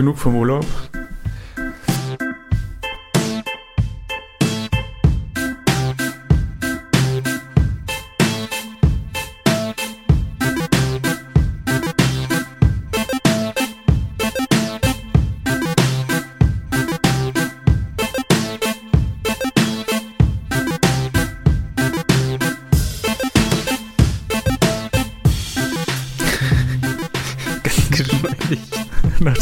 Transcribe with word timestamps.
genug 0.00 0.18
vom 0.18 0.34
Urlaub. 0.34 0.64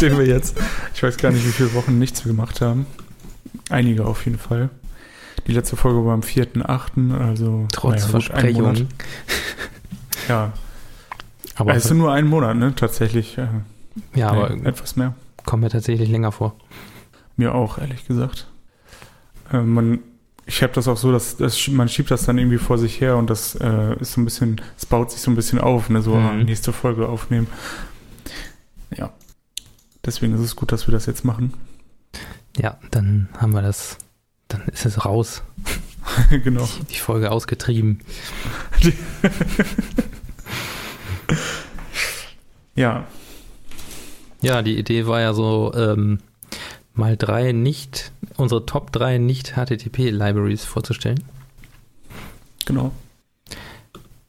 Nachdem 0.00 0.18
wir 0.18 0.26
jetzt, 0.26 0.56
ich 0.94 1.02
weiß 1.02 1.16
gar 1.16 1.32
nicht, 1.32 1.44
wie 1.44 1.50
viele 1.50 1.74
Wochen 1.74 1.98
nichts 1.98 2.22
gemacht 2.22 2.60
haben. 2.60 2.86
Einige 3.68 4.06
auf 4.06 4.24
jeden 4.26 4.38
Fall. 4.38 4.70
Die 5.48 5.52
letzte 5.52 5.76
Folge 5.76 6.04
war 6.04 6.14
am 6.14 6.20
4.8., 6.20 7.18
also 7.18 7.66
trotz 7.72 8.02
naja, 8.02 8.06
Versprechung. 8.06 8.88
Ja. 10.28 10.52
Aber 11.56 11.74
es 11.74 11.86
ist 11.86 11.94
nur 11.94 12.12
ein 12.12 12.26
Monat, 12.26 12.56
ne? 12.56 12.74
Tatsächlich. 12.76 13.38
Äh, 13.38 13.48
ja, 14.14 14.32
nee, 14.32 14.38
aber 14.38 14.50
etwas 14.66 14.94
mehr. 14.94 15.14
Kommt 15.44 15.64
mir 15.64 15.70
tatsächlich 15.70 16.08
länger 16.08 16.30
vor. 16.30 16.54
Mir 17.36 17.54
auch, 17.54 17.78
ehrlich 17.78 18.06
gesagt. 18.06 18.46
Äh, 19.52 19.62
man, 19.62 19.98
ich 20.46 20.62
habe 20.62 20.72
das 20.74 20.86
auch 20.86 20.96
so, 20.96 21.10
dass, 21.10 21.38
dass, 21.38 21.66
man 21.68 21.88
schiebt 21.88 22.10
das 22.10 22.24
dann 22.24 22.38
irgendwie 22.38 22.58
vor 22.58 22.78
sich 22.78 23.00
her 23.00 23.16
und 23.16 23.30
das 23.30 23.56
äh, 23.56 23.98
ist 23.98 24.12
so 24.12 24.20
ein 24.20 24.24
bisschen, 24.26 24.60
es 24.76 24.86
baut 24.86 25.10
sich 25.10 25.20
so 25.20 25.30
ein 25.30 25.34
bisschen 25.34 25.58
auf, 25.58 25.88
ne? 25.90 26.02
So 26.02 26.14
mhm. 26.14 26.44
nächste 26.44 26.72
Folge 26.72 27.08
aufnehmen. 27.08 27.48
Ja, 28.94 29.10
Deswegen 30.08 30.32
ist 30.32 30.40
es 30.40 30.56
gut, 30.56 30.72
dass 30.72 30.88
wir 30.88 30.92
das 30.92 31.04
jetzt 31.04 31.26
machen. 31.26 31.52
Ja, 32.56 32.78
dann 32.90 33.28
haben 33.36 33.52
wir 33.52 33.60
das, 33.60 33.98
dann 34.48 34.62
ist 34.68 34.86
es 34.86 35.04
raus. 35.04 35.42
genau. 36.30 36.66
Die, 36.80 36.84
die, 36.84 36.98
Folge 36.98 37.30
ausgetrieben. 37.30 38.00
ja. 42.74 43.06
Ja, 44.40 44.62
die 44.62 44.78
Idee 44.78 45.06
war 45.06 45.20
ja 45.20 45.34
so, 45.34 45.74
ähm, 45.74 46.20
mal 46.94 47.18
drei 47.18 47.52
nicht, 47.52 48.10
unsere 48.38 48.64
Top 48.64 48.92
3 48.92 49.18
nicht 49.18 49.56
HTTP-Libraries 49.56 50.64
vorzustellen. 50.64 51.22
Genau. 52.64 52.92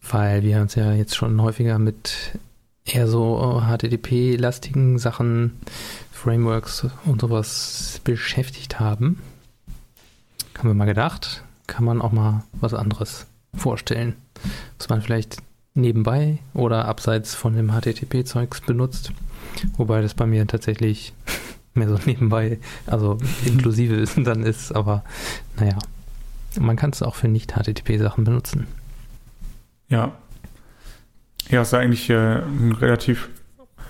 Weil 0.02 0.44
wir 0.44 0.59
uns 0.59 0.75
ja 0.75 0.92
jetzt 0.92 1.16
schon 1.16 1.42
häufiger 1.42 1.80
mit 1.80 2.38
eher 2.94 3.08
so 3.08 3.62
HTTP-lastigen 3.62 4.98
Sachen, 4.98 5.59
Frameworks 6.12 6.88
und 7.06 7.22
sowas 7.22 8.02
beschäftigt 8.04 8.80
haben, 8.80 9.22
haben 10.58 10.70
wir 10.70 10.73
mal 10.73 10.86
gedacht, 10.86 11.44
kann 11.68 11.86
man 11.86 12.02
auch 12.02 12.12
mal 12.12 12.44
was 12.54 12.73
anderes 12.73 13.28
vorstellen, 13.56 14.16
was 14.78 14.90
man 14.90 15.02
vielleicht 15.02 15.38
nebenbei 15.73 16.40
oder 16.54 16.86
abseits 16.86 17.36
von 17.36 17.56
dem 17.56 17.72
HTTP-Zeugs 17.72 18.62
benutzt. 18.62 19.14
Wobei 19.78 20.02
das 20.02 20.14
bei 20.14 20.26
mir 20.26 20.46
tatsächlich 20.48 21.14
mehr 21.74 21.90
so 21.90 21.98
nebenbei, 22.06 22.59
also 22.86 23.18
inklusive 23.46 24.06
dann 24.22 24.44
ist, 24.44 24.76
aber 24.76 25.03
naja, 25.58 25.78
man 26.59 26.76
kann 26.76 26.90
es 26.90 27.02
auch 27.02 27.16
für 27.16 27.28
nicht-HTTP-Sachen 27.28 28.24
benutzen. 28.24 28.68
Ja, 29.88 30.14
ja, 31.50 31.61
ist 31.61 31.73
eigentlich 31.73 32.09
äh, 32.09 32.42
ein 32.42 32.72
relativ 32.80 33.30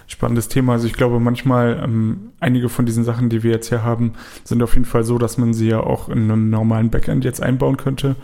spannendes 0.07 0.47
Thema. 0.47 0.73
Also 0.73 0.88
ich 0.88 0.93
glaube, 0.93 1.19
manchmal 1.19 1.81
ähm, 1.83 2.31
einige 2.39 2.69
von 2.69 2.85
diesen 2.85 3.03
Sachen, 3.03 3.29
die 3.29 3.43
wir 3.43 3.51
jetzt 3.51 3.69
hier 3.69 3.83
haben, 3.83 4.13
sind 4.43 4.63
auf 4.63 4.73
jeden 4.73 4.85
Fall 4.85 5.03
so, 5.03 5.17
dass 5.17 5.38
man 5.38 5.53
sie 5.53 5.69
ja 5.69 5.81
auch 5.81 6.09
in 6.09 6.23
einem 6.23 6.49
normalen 6.49 6.89
Backend 6.89 7.23
jetzt 7.25 7.41
einbauen 7.43 7.77
könnte. 7.77 8.16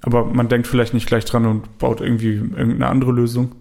Aber 0.00 0.24
man 0.24 0.48
denkt 0.48 0.66
vielleicht 0.66 0.94
nicht 0.94 1.06
gleich 1.06 1.24
dran 1.24 1.46
und 1.46 1.78
baut 1.78 2.00
irgendwie 2.00 2.34
irgendeine 2.34 2.88
andere 2.88 3.12
Lösung 3.12 3.52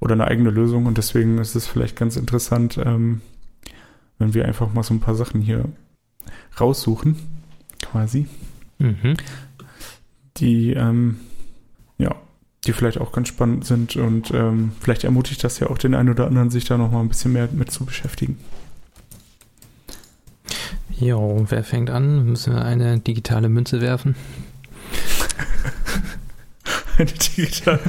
oder 0.00 0.12
eine 0.12 0.26
eigene 0.26 0.50
Lösung. 0.50 0.86
Und 0.86 0.98
deswegen 0.98 1.38
ist 1.38 1.54
es 1.54 1.66
vielleicht 1.66 1.96
ganz 1.96 2.16
interessant, 2.16 2.78
ähm, 2.84 3.20
wenn 4.18 4.34
wir 4.34 4.44
einfach 4.44 4.72
mal 4.72 4.82
so 4.82 4.94
ein 4.94 5.00
paar 5.00 5.14
Sachen 5.14 5.40
hier 5.40 5.64
raussuchen, 6.60 7.16
quasi. 7.82 8.26
Mhm. 8.78 9.16
Die 10.38 10.72
ähm, 10.72 11.16
die 12.66 12.72
vielleicht 12.72 12.98
auch 12.98 13.12
ganz 13.12 13.28
spannend 13.28 13.64
sind 13.64 13.96
und 13.96 14.32
ähm, 14.32 14.72
vielleicht 14.80 15.04
ermutigt 15.04 15.42
das 15.44 15.58
ja 15.58 15.68
auch 15.68 15.78
den 15.78 15.94
einen 15.94 16.10
oder 16.10 16.26
anderen, 16.26 16.50
sich 16.50 16.64
da 16.64 16.76
nochmal 16.76 17.02
ein 17.02 17.08
bisschen 17.08 17.32
mehr 17.32 17.48
mit 17.52 17.70
zu 17.70 17.84
beschäftigen. 17.84 18.38
Jo, 20.98 21.44
wer 21.48 21.62
fängt 21.62 21.90
an? 21.90 22.24
Müssen 22.24 22.54
wir 22.54 22.64
eine 22.64 22.98
digitale 22.98 23.48
Münze 23.48 23.80
werfen? 23.80 24.16
eine 26.96 27.06
digitale. 27.06 27.80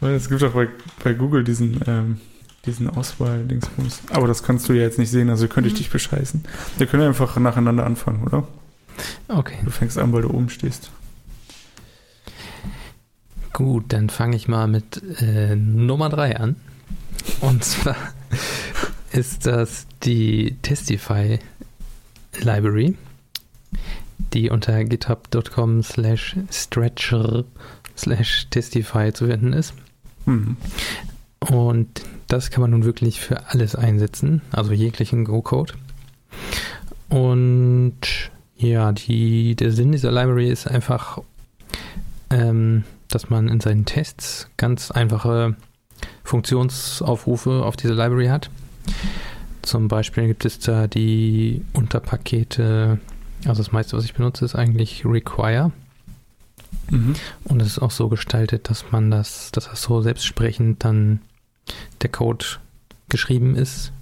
es 0.00 0.28
gibt 0.28 0.42
auch 0.44 0.52
bei, 0.52 0.68
bei 1.02 1.12
Google 1.12 1.42
diesen, 1.42 1.80
ähm, 1.86 2.20
diesen 2.66 2.88
Auswahl-Dingsbums. 2.88 4.02
Aber 4.10 4.28
das 4.28 4.44
kannst 4.44 4.68
du 4.68 4.74
ja 4.74 4.82
jetzt 4.82 4.98
nicht 4.98 5.10
sehen, 5.10 5.28
also 5.28 5.48
könnte 5.48 5.68
ich 5.68 5.74
mhm. 5.74 5.78
dich 5.78 5.90
bescheißen. 5.90 6.44
Wir 6.78 6.86
können 6.86 7.02
einfach 7.02 7.36
nacheinander 7.36 7.84
anfangen, 7.84 8.22
oder? 8.24 8.46
Okay. 9.28 9.58
Du 9.64 9.70
fängst 9.70 9.98
an, 9.98 10.12
weil 10.12 10.22
du 10.22 10.30
oben 10.30 10.48
stehst. 10.48 10.90
Gut, 13.56 13.84
dann 13.88 14.10
fange 14.10 14.36
ich 14.36 14.48
mal 14.48 14.68
mit 14.68 15.02
äh, 15.22 15.56
Nummer 15.56 16.10
3 16.10 16.36
an. 16.36 16.56
Und 17.40 17.64
zwar 17.64 17.96
ist 19.12 19.46
das 19.46 19.86
die 20.02 20.58
Testify 20.60 21.38
Library, 22.38 22.98
die 24.34 24.50
unter 24.50 24.84
github.com 24.84 25.82
slash 25.82 26.36
stretcher 26.52 27.44
slash 27.96 28.46
testify 28.50 29.10
zu 29.14 29.26
finden 29.26 29.54
ist. 29.54 29.72
Mhm. 30.26 30.58
Und 31.40 32.02
das 32.28 32.50
kann 32.50 32.60
man 32.60 32.72
nun 32.72 32.84
wirklich 32.84 33.22
für 33.22 33.48
alles 33.48 33.74
einsetzen, 33.74 34.42
also 34.50 34.74
jeglichen 34.74 35.24
Go-Code. 35.24 35.72
Und 37.08 38.02
ja, 38.58 38.92
die, 38.92 39.56
der 39.56 39.72
Sinn 39.72 39.92
dieser 39.92 40.12
Library 40.12 40.50
ist 40.50 40.68
einfach 40.68 41.22
ähm, 42.28 42.84
dass 43.08 43.30
man 43.30 43.48
in 43.48 43.60
seinen 43.60 43.84
Tests 43.84 44.48
ganz 44.56 44.90
einfache 44.90 45.56
Funktionsaufrufe 46.24 47.64
auf 47.64 47.76
diese 47.76 47.94
Library 47.94 48.26
hat. 48.26 48.50
Zum 49.62 49.88
Beispiel 49.88 50.28
gibt 50.28 50.44
es 50.44 50.58
da 50.58 50.86
die 50.86 51.64
Unterpakete, 51.72 53.00
also 53.46 53.62
das 53.62 53.72
meiste, 53.72 53.96
was 53.96 54.04
ich 54.04 54.14
benutze, 54.14 54.44
ist 54.44 54.54
eigentlich 54.54 55.04
require. 55.04 55.72
Mhm. 56.90 57.14
Und 57.44 57.60
es 57.60 57.68
ist 57.68 57.78
auch 57.80 57.90
so 57.90 58.08
gestaltet, 58.08 58.70
dass 58.70 58.92
man 58.92 59.10
das, 59.10 59.50
dass 59.52 59.68
das 59.68 59.82
so 59.82 60.00
selbstsprechend 60.02 60.84
dann 60.84 61.20
der 62.02 62.10
Code 62.10 62.44
geschrieben 63.08 63.56
ist. 63.56 63.92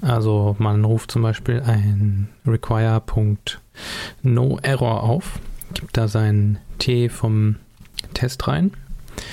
Also 0.00 0.54
man 0.58 0.84
ruft 0.84 1.10
zum 1.12 1.22
Beispiel 1.22 1.62
ein 1.62 2.28
require.noerror 2.46 5.02
auf, 5.02 5.40
gibt 5.74 5.96
da 5.96 6.06
sein 6.08 6.58
T 6.78 7.08
vom 7.08 7.56
Test 8.12 8.46
rein 8.48 8.72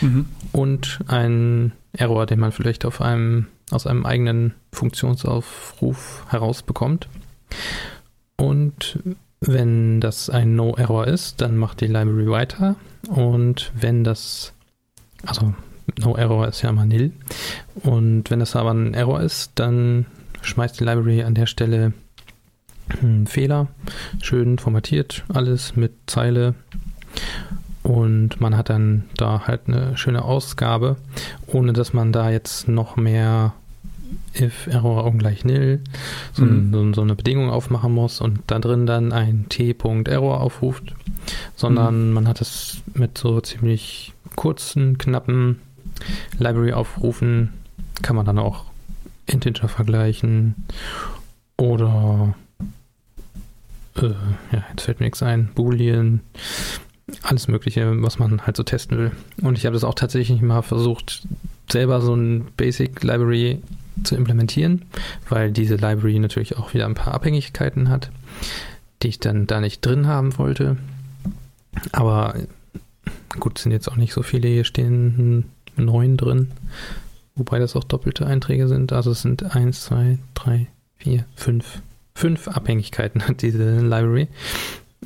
mhm. 0.01 0.25
und 0.51 0.99
ein 1.07 1.71
Error, 1.93 2.25
den 2.25 2.39
man 2.39 2.51
vielleicht 2.51 2.85
auf 2.85 3.01
einem, 3.01 3.47
aus 3.71 3.87
einem 3.87 4.05
eigenen 4.05 4.53
Funktionsaufruf 4.71 6.25
herausbekommt. 6.29 7.07
Und 8.37 8.99
wenn 9.41 10.01
das 10.01 10.29
ein 10.29 10.55
No-Error 10.55 11.07
ist, 11.07 11.41
dann 11.41 11.57
macht 11.57 11.81
die 11.81 11.87
Library 11.87 12.29
weiter. 12.29 12.75
Und 13.07 13.71
wenn 13.75 14.03
das, 14.03 14.53
also 15.25 15.53
No-Error 15.97 16.47
ist 16.47 16.61
ja 16.61 16.69
immer 16.69 16.85
nil. 16.85 17.11
Und 17.75 18.29
wenn 18.29 18.39
das 18.39 18.55
aber 18.55 18.71
ein 18.71 18.93
Error 18.93 19.21
ist, 19.21 19.53
dann 19.55 20.05
schmeißt 20.41 20.79
die 20.79 20.83
Library 20.83 21.23
an 21.23 21.35
der 21.35 21.45
Stelle 21.45 21.93
einen 23.01 23.27
Fehler, 23.27 23.67
schön 24.21 24.57
formatiert, 24.57 25.23
alles 25.29 25.75
mit 25.75 25.93
Zeile 26.07 26.55
und 27.83 28.41
man 28.41 28.57
hat 28.57 28.69
dann 28.69 29.05
da 29.15 29.47
halt 29.47 29.61
eine 29.67 29.97
schöne 29.97 30.23
Ausgabe, 30.23 30.97
ohne 31.47 31.73
dass 31.73 31.93
man 31.93 32.11
da 32.11 32.29
jetzt 32.29 32.67
noch 32.67 32.95
mehr 32.97 33.53
if 34.39 34.67
error 34.67 35.05
ungleich 35.05 35.45
nil 35.45 35.81
so, 36.33 36.43
mhm. 36.43 36.73
so, 36.73 36.93
so, 36.93 37.01
eine 37.01 37.15
Bedingung 37.15 37.49
aufmachen 37.49 37.93
muss 37.93 38.21
und 38.21 38.39
da 38.47 38.59
drin 38.59 38.85
dann 38.85 39.11
ein 39.11 39.47
t.error 39.49 40.41
aufruft, 40.41 40.95
sondern 41.55 42.07
mhm. 42.07 42.13
man 42.13 42.27
hat 42.27 42.41
es 42.41 42.81
mit 42.93 43.17
so 43.17 43.39
ziemlich 43.41 44.13
kurzen, 44.35 44.97
knappen 44.97 45.59
Library-Aufrufen, 46.37 47.49
kann 48.01 48.15
man 48.15 48.25
dann 48.25 48.39
auch 48.39 48.65
Integer 49.25 49.67
vergleichen 49.67 50.55
oder 51.57 52.33
äh, 53.95 54.07
ja, 54.51 54.63
jetzt 54.71 54.83
fällt 54.83 54.99
mir 54.99 55.07
nichts 55.07 55.21
ein, 55.21 55.49
Boolean 55.53 56.21
alles 57.23 57.47
Mögliche, 57.47 58.01
was 58.01 58.19
man 58.19 58.45
halt 58.45 58.57
so 58.57 58.63
testen 58.63 58.97
will. 58.97 59.11
Und 59.41 59.57
ich 59.57 59.65
habe 59.65 59.73
das 59.73 59.83
auch 59.83 59.95
tatsächlich 59.95 60.41
mal 60.41 60.61
versucht, 60.61 61.23
selber 61.71 62.01
so 62.01 62.13
ein 62.15 62.47
Basic 62.57 63.03
Library 63.03 63.61
zu 64.03 64.15
implementieren, 64.15 64.83
weil 65.27 65.51
diese 65.51 65.75
Library 65.75 66.19
natürlich 66.19 66.57
auch 66.57 66.73
wieder 66.73 66.85
ein 66.85 66.95
paar 66.95 67.13
Abhängigkeiten 67.13 67.89
hat, 67.89 68.11
die 69.01 69.09
ich 69.09 69.19
dann 69.19 69.47
da 69.47 69.61
nicht 69.61 69.85
drin 69.85 70.07
haben 70.07 70.37
wollte. 70.37 70.77
Aber 71.91 72.35
gut, 73.39 73.57
sind 73.57 73.71
jetzt 73.71 73.89
auch 73.89 73.97
nicht 73.97 74.13
so 74.13 74.23
viele. 74.23 74.47
Hier 74.47 74.63
stehen 74.63 75.45
neun 75.75 76.17
drin, 76.17 76.51
wobei 77.35 77.59
das 77.59 77.75
auch 77.75 77.83
doppelte 77.83 78.25
Einträge 78.25 78.67
sind. 78.67 78.91
Also 78.93 79.11
es 79.11 79.21
sind 79.21 79.55
eins, 79.55 79.81
zwei, 79.81 80.17
drei, 80.33 80.67
vier, 80.97 81.25
fünf. 81.35 81.81
Fünf 82.15 82.47
Abhängigkeiten 82.49 83.27
hat 83.27 83.41
diese 83.41 83.79
Library. 83.79 84.27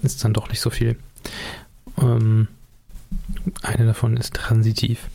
Ist 0.01 0.23
dann 0.23 0.33
doch 0.33 0.49
nicht 0.49 0.61
so 0.61 0.69
viel. 0.69 0.97
Ähm, 2.01 2.47
eine 3.61 3.85
davon 3.85 4.17
ist 4.17 4.33
transitiv. 4.33 5.09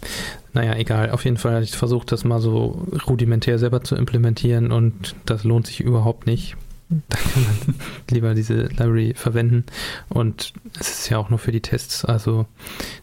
Naja, 0.53 0.75
egal. 0.75 1.11
Auf 1.11 1.25
jeden 1.25 1.37
Fall 1.37 1.55
hatte 1.55 1.65
ich 1.65 1.77
versucht, 1.77 2.13
das 2.13 2.25
mal 2.25 2.41
so 2.41 2.87
rudimentär 3.07 3.59
selber 3.59 3.83
zu 3.83 3.97
implementieren 3.97 4.71
und 4.73 5.15
das 5.27 5.45
lohnt 5.45 5.67
sich 5.67 5.81
überhaupt 5.81 6.27
nicht. 6.27 6.57
Da 6.89 7.19
kann 7.19 7.43
man 7.43 7.75
lieber 8.11 8.35
diese 8.35 8.63
Library 8.67 9.15
verwenden. 9.15 9.65
Und 10.09 10.53
es 10.79 10.91
ist 10.91 11.09
ja 11.11 11.19
auch 11.19 11.31
nur 11.31 11.39
für 11.39 11.53
die 11.53 11.61
Tests. 11.61 12.05
Also 12.05 12.47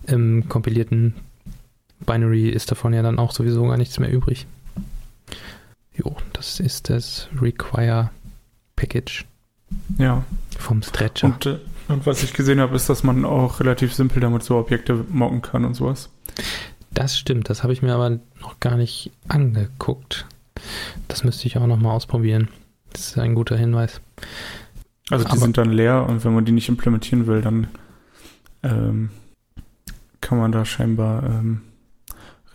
im 0.07 0.49
kompilierten 0.49 1.13
Binary 2.05 2.49
ist 2.49 2.71
davon 2.71 2.93
ja 2.93 3.01
dann 3.01 3.19
auch 3.19 3.31
sowieso 3.31 3.65
gar 3.67 3.77
nichts 3.77 3.99
mehr 3.99 4.11
übrig. 4.11 4.47
Jo, 5.93 6.15
das 6.33 6.59
ist 6.59 6.89
das 6.89 7.29
Require 7.39 8.09
Package. 8.75 9.25
Ja. 9.97 10.23
Vom 10.57 10.81
Stretcher. 10.81 11.27
Und, 11.27 11.45
äh, 11.45 11.59
und 11.87 12.05
was 12.05 12.23
ich 12.23 12.33
gesehen 12.33 12.59
habe, 12.59 12.75
ist, 12.75 12.89
dass 12.89 13.03
man 13.03 13.25
auch 13.25 13.59
relativ 13.59 13.93
simpel 13.93 14.19
damit 14.19 14.43
so 14.43 14.57
Objekte 14.57 15.05
mocken 15.09 15.41
kann 15.41 15.65
und 15.65 15.73
sowas. 15.73 16.09
Das 16.91 17.17
stimmt, 17.17 17.49
das 17.49 17.63
habe 17.63 17.73
ich 17.73 17.81
mir 17.81 17.93
aber 17.93 18.19
noch 18.39 18.59
gar 18.59 18.77
nicht 18.77 19.11
angeguckt. 19.27 20.25
Das 21.07 21.23
müsste 21.23 21.47
ich 21.47 21.57
auch 21.57 21.67
noch 21.67 21.77
mal 21.77 21.91
ausprobieren. 21.91 22.47
Das 22.93 23.07
ist 23.07 23.17
ein 23.17 23.35
guter 23.35 23.57
Hinweis. 23.57 24.01
Also 25.09 25.25
die 25.25 25.31
aber 25.31 25.39
sind 25.39 25.57
dann 25.57 25.71
leer 25.71 26.07
und 26.07 26.23
wenn 26.23 26.33
man 26.33 26.45
die 26.45 26.51
nicht 26.51 26.69
implementieren 26.69 27.27
will, 27.27 27.41
dann 27.41 27.67
ähm, 28.63 29.09
kann 30.21 30.37
man 30.39 30.51
da 30.51 30.65
scheinbar 30.65 31.23
ähm, 31.23 31.61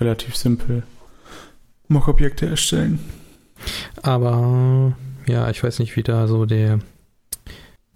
relativ 0.00 0.34
simpel 0.34 0.82
Mock-Objekte 1.88 2.46
erstellen. 2.46 2.98
Aber 4.02 4.96
ja, 5.26 5.50
ich 5.50 5.62
weiß 5.62 5.78
nicht, 5.78 5.96
wie 5.96 6.02
da 6.02 6.26
so 6.26 6.46
der 6.46 6.80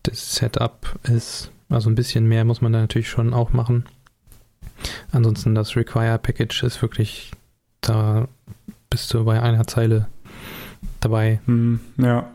das 0.05 0.37
Setup 0.37 0.99
ist. 1.03 1.51
Also 1.69 1.91
ein 1.91 1.95
bisschen 1.95 2.27
mehr 2.27 2.45
muss 2.45 2.61
man 2.61 2.73
da 2.73 2.81
natürlich 2.81 3.09
schon 3.09 3.35
auch 3.35 3.53
machen. 3.53 3.85
Ansonsten 5.11 5.55
das 5.55 5.77
Require 5.77 6.19
Package 6.19 6.63
ist 6.63 6.83
wirklich, 6.83 7.33
da 7.81 8.29
bist 8.91 9.13
du 9.13 9.25
bei 9.25 9.43
einer 9.43 9.67
Zeile 9.67 10.07
dabei. 11.01 11.41
Hm, 11.47 11.81
ja. 11.97 12.31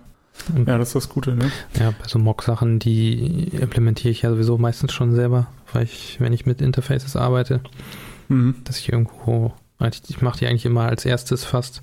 ja, 0.66 0.78
das 0.78 0.90
ist 0.90 0.96
das 0.96 1.10
Gute, 1.10 1.36
ne? 1.36 1.52
Ja, 1.80 1.92
bei 1.92 2.08
so 2.08 2.20
Mock-Sachen, 2.20 2.80
die 2.80 3.50
implementiere 3.50 4.12
ich 4.12 4.24
ja 4.24 4.30
sowieso 4.30 4.58
meistens 4.58 4.94
schon 4.94 5.16
selber, 5.16 5.48
weil 5.74 5.84
ich, 5.84 6.20
wenn 6.20 6.34
ich 6.34 6.46
mit 6.46 6.62
Interfaces 6.62 7.16
arbeite, 7.16 7.62
mhm. 8.30 8.56
dass 8.64 8.80
ich 8.80 8.92
irgendwo, 8.92 9.54
ich 10.10 10.22
mache 10.22 10.40
die 10.40 10.48
eigentlich 10.48 10.66
immer 10.66 10.88
als 10.88 11.06
erstes 11.06 11.46
fast, 11.46 11.82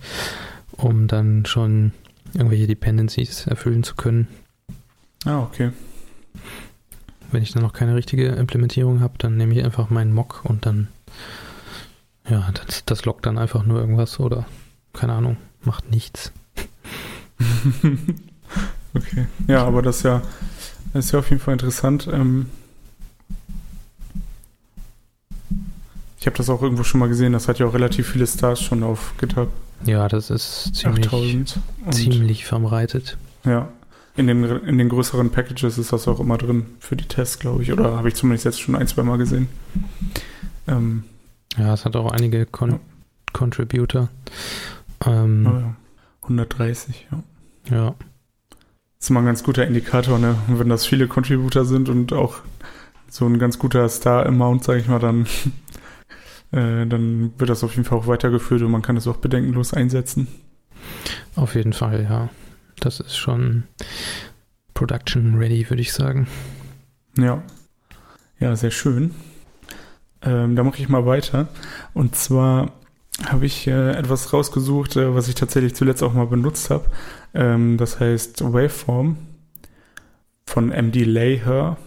um 0.73 1.06
dann 1.06 1.47
schon 1.47 1.93
irgendwelche 2.35 2.67
Dependencies 2.67 3.47
erfüllen 3.47 3.83
zu 3.83 3.94
können. 3.94 4.29
Ah, 5.26 5.40
okay. 5.40 5.73
Wenn 7.32 7.43
ich 7.43 7.52
dann 7.52 7.62
noch 7.62 7.73
keine 7.73 7.96
richtige 7.96 8.28
Implementierung 8.28 9.00
habe, 9.00 9.14
dann 9.19 9.37
nehme 9.37 9.55
ich 9.55 9.64
einfach 9.64 9.90
meinen 9.90 10.14
Mock 10.14 10.43
und 10.44 10.64
dann, 10.64 10.87
ja, 12.28 12.49
das, 12.52 12.84
das 12.84 13.05
lockt 13.05 13.26
dann 13.26 13.37
einfach 13.37 13.67
nur 13.67 13.81
irgendwas 13.81 14.20
oder, 14.20 14.46
keine 14.93 15.14
Ahnung, 15.14 15.37
macht 15.62 15.90
nichts. 15.90 16.32
okay. 18.94 19.26
Ja, 19.49 19.64
aber 19.67 19.82
das 19.82 19.99
ist 19.99 20.02
ja, 20.05 20.23
das 20.93 21.06
ist 21.06 21.12
ja 21.12 21.19
auf 21.19 21.28
jeden 21.28 21.43
Fall 21.43 21.55
interessant. 21.55 22.08
Ähm 22.11 22.46
ich 26.20 26.26
habe 26.26 26.37
das 26.37 26.49
auch 26.49 26.62
irgendwo 26.62 26.84
schon 26.84 27.00
mal 27.00 27.08
gesehen, 27.08 27.32
das 27.32 27.49
hat 27.49 27.58
ja 27.58 27.67
auch 27.67 27.75
relativ 27.75 28.08
viele 28.08 28.26
Stars 28.28 28.61
schon 28.62 28.84
auf 28.84 29.14
GitHub. 29.19 29.50
Ja, 29.84 30.08
das 30.08 30.31
ist 30.31 30.75
ziemlich, 30.75 31.11
ziemlich 31.90 32.46
verbreitet. 32.46 33.19
Ja, 33.44 33.69
in 34.16 34.26
den, 34.26 34.44
in 34.44 34.78
den 34.78 34.88
größeren 34.88 35.30
Packages 35.30 35.78
ist 35.78 35.92
das 35.92 36.08
auch 36.08 36.20
immer 36.20 36.38
drin 36.38 36.66
für 36.78 36.96
die 36.96 37.06
Tests, 37.06 37.38
glaube 37.38 37.62
ich. 37.62 37.72
Oder 37.72 37.96
habe 37.96 38.08
ich 38.08 38.14
zumindest 38.14 38.44
jetzt 38.44 38.60
schon 38.60 38.74
ein, 38.74 38.86
zwei 38.86 39.02
Mal 39.02 39.18
gesehen. 39.18 39.48
Ähm, 40.66 41.04
ja, 41.56 41.74
es 41.74 41.84
hat 41.84 41.96
auch 41.96 42.10
einige 42.12 42.46
Con 42.46 42.70
ja. 42.72 42.80
Contributor. 43.32 44.08
Ähm, 45.04 45.46
oh 45.46 45.58
ja. 45.58 45.76
130, 46.22 47.08
ja. 47.10 47.22
Ja. 47.76 47.94
Das 48.98 49.06
ist 49.06 49.10
mal 49.10 49.20
ein 49.20 49.26
ganz 49.26 49.44
guter 49.44 49.66
Indikator, 49.66 50.18
ne? 50.18 50.36
Und 50.48 50.58
wenn 50.58 50.68
das 50.68 50.86
viele 50.86 51.08
Contributor 51.08 51.64
sind 51.64 51.88
und 51.88 52.12
auch 52.12 52.38
so 53.08 53.26
ein 53.26 53.38
ganz 53.38 53.58
guter 53.58 53.88
Star-Amount, 53.88 54.64
sage 54.64 54.80
ich 54.80 54.88
mal, 54.88 54.98
dann, 54.98 55.26
äh, 56.52 56.86
dann 56.86 57.32
wird 57.38 57.50
das 57.50 57.62
auf 57.62 57.72
jeden 57.76 57.84
Fall 57.84 57.98
auch 57.98 58.06
weitergeführt 58.06 58.62
und 58.62 58.70
man 58.70 58.82
kann 58.82 58.96
es 58.96 59.06
auch 59.06 59.16
bedenkenlos 59.16 59.74
einsetzen. 59.74 60.28
Auf 61.34 61.54
jeden 61.54 61.74
Fall, 61.74 62.04
ja. 62.04 62.30
Das 62.81 63.00
ist 63.00 63.17
schon 63.17 63.64
Production 64.75 65.37
ready, 65.37 65.69
würde 65.69 65.82
ich 65.82 65.93
sagen. 65.93 66.26
Ja. 67.19 67.43
Ja, 68.38 68.55
sehr 68.55 68.70
schön. 68.70 69.14
Ähm, 70.23 70.56
da 70.56 70.62
mache 70.62 70.81
ich 70.81 70.88
mal 70.88 71.06
weiter. 71.06 71.49
Und 71.94 72.14
zwar 72.14 72.73
habe 73.25 73.46
ich 73.46 73.67
äh, 73.67 73.93
etwas 73.93 74.32
rausgesucht, 74.32 74.96
äh, 74.96 75.14
was 75.14 75.28
ich 75.28 75.34
tatsächlich 75.34 75.75
zuletzt 75.75 76.02
auch 76.02 76.12
mal 76.12 76.26
benutzt 76.26 76.70
habe. 76.70 76.84
Ähm, 77.34 77.78
das 77.78 77.99
heißt 77.99 78.43
Waveform 78.52 79.17
von 80.46 80.69
MD 80.69 81.05
Layher. 81.05 81.78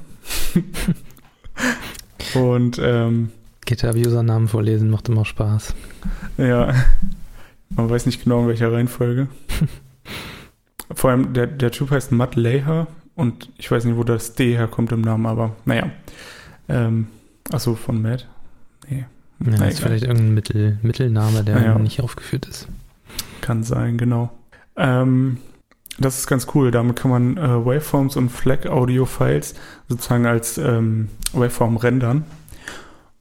Und 2.33 2.79
ähm, 2.81 3.31
GitHub-Usernamen 3.65 4.47
vorlesen 4.47 4.89
macht 4.89 5.09
immer 5.09 5.25
Spaß. 5.25 5.75
Ja, 6.37 6.73
man 7.69 7.89
weiß 7.89 8.05
nicht 8.05 8.23
genau 8.23 8.41
in 8.41 8.47
welcher 8.47 8.71
Reihenfolge. 8.71 9.27
Vor 10.93 11.11
allem, 11.11 11.33
der, 11.33 11.47
der 11.47 11.71
Typ 11.71 11.91
heißt 11.91 12.11
Matt 12.11 12.35
Leher 12.35 12.87
und 13.15 13.49
ich 13.57 13.69
weiß 13.69 13.85
nicht, 13.85 13.97
wo 13.97 14.03
das 14.03 14.33
D 14.33 14.55
herkommt 14.55 14.91
im 14.91 15.01
Namen, 15.01 15.25
aber 15.25 15.55
naja. 15.65 15.91
Ähm, 16.67 17.07
achso, 17.51 17.75
von 17.75 18.01
Matt? 18.01 18.27
Nee. 18.89 19.05
Ja, 19.45 19.55
Na, 19.57 19.67
ist 19.67 19.79
vielleicht 19.81 20.03
irgendein 20.03 20.33
Mittel, 20.33 20.79
Mittelname, 20.81 21.43
der 21.43 21.55
naja. 21.55 21.79
nicht 21.79 22.01
aufgeführt 22.01 22.45
ist. 22.47 22.67
Kann 23.41 23.63
sein, 23.63 23.97
genau. 23.97 24.31
Ähm, 24.75 25.37
das 25.97 26.19
ist 26.19 26.27
ganz 26.27 26.47
cool. 26.55 26.71
Damit 26.71 26.95
kann 26.95 27.11
man 27.11 27.37
äh, 27.37 27.65
Waveforms 27.65 28.15
und 28.15 28.29
FLAC-Audio-Files 28.29 29.55
sozusagen 29.87 30.25
als 30.25 30.57
ähm, 30.57 31.09
Waveform 31.33 31.77
rendern. 31.77 32.23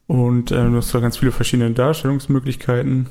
Und 0.07 0.51
äh, 0.51 0.55
du 0.55 0.77
hast 0.77 0.93
da 0.93 0.99
ganz 0.99 1.17
viele 1.17 1.31
verschiedene 1.31 1.71
Darstellungsmöglichkeiten. 1.71 3.07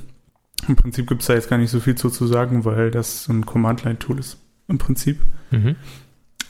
Im 0.67 0.77
Prinzip 0.77 1.07
gibt 1.07 1.21
es 1.21 1.29
da 1.29 1.35
jetzt 1.35 1.49
gar 1.49 1.59
nicht 1.59 1.71
so 1.71 1.81
viel 1.81 1.95
zu, 1.95 2.11
zu 2.11 2.27
sagen, 2.27 2.65
weil 2.65 2.91
das 2.91 3.25
so 3.25 3.33
ein 3.33 3.47
Command-Line-Tool 3.47 4.19
ist 4.19 4.39
im 4.69 4.79
Prinzip. 4.79 5.21
Mhm. 5.51 5.77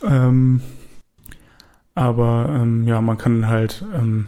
Ähm, 0.03 0.61
aber 1.95 2.49
ähm, 2.61 2.87
ja, 2.87 3.01
man 3.01 3.19
kann 3.19 3.49
halt, 3.49 3.85
ähm, 3.95 4.27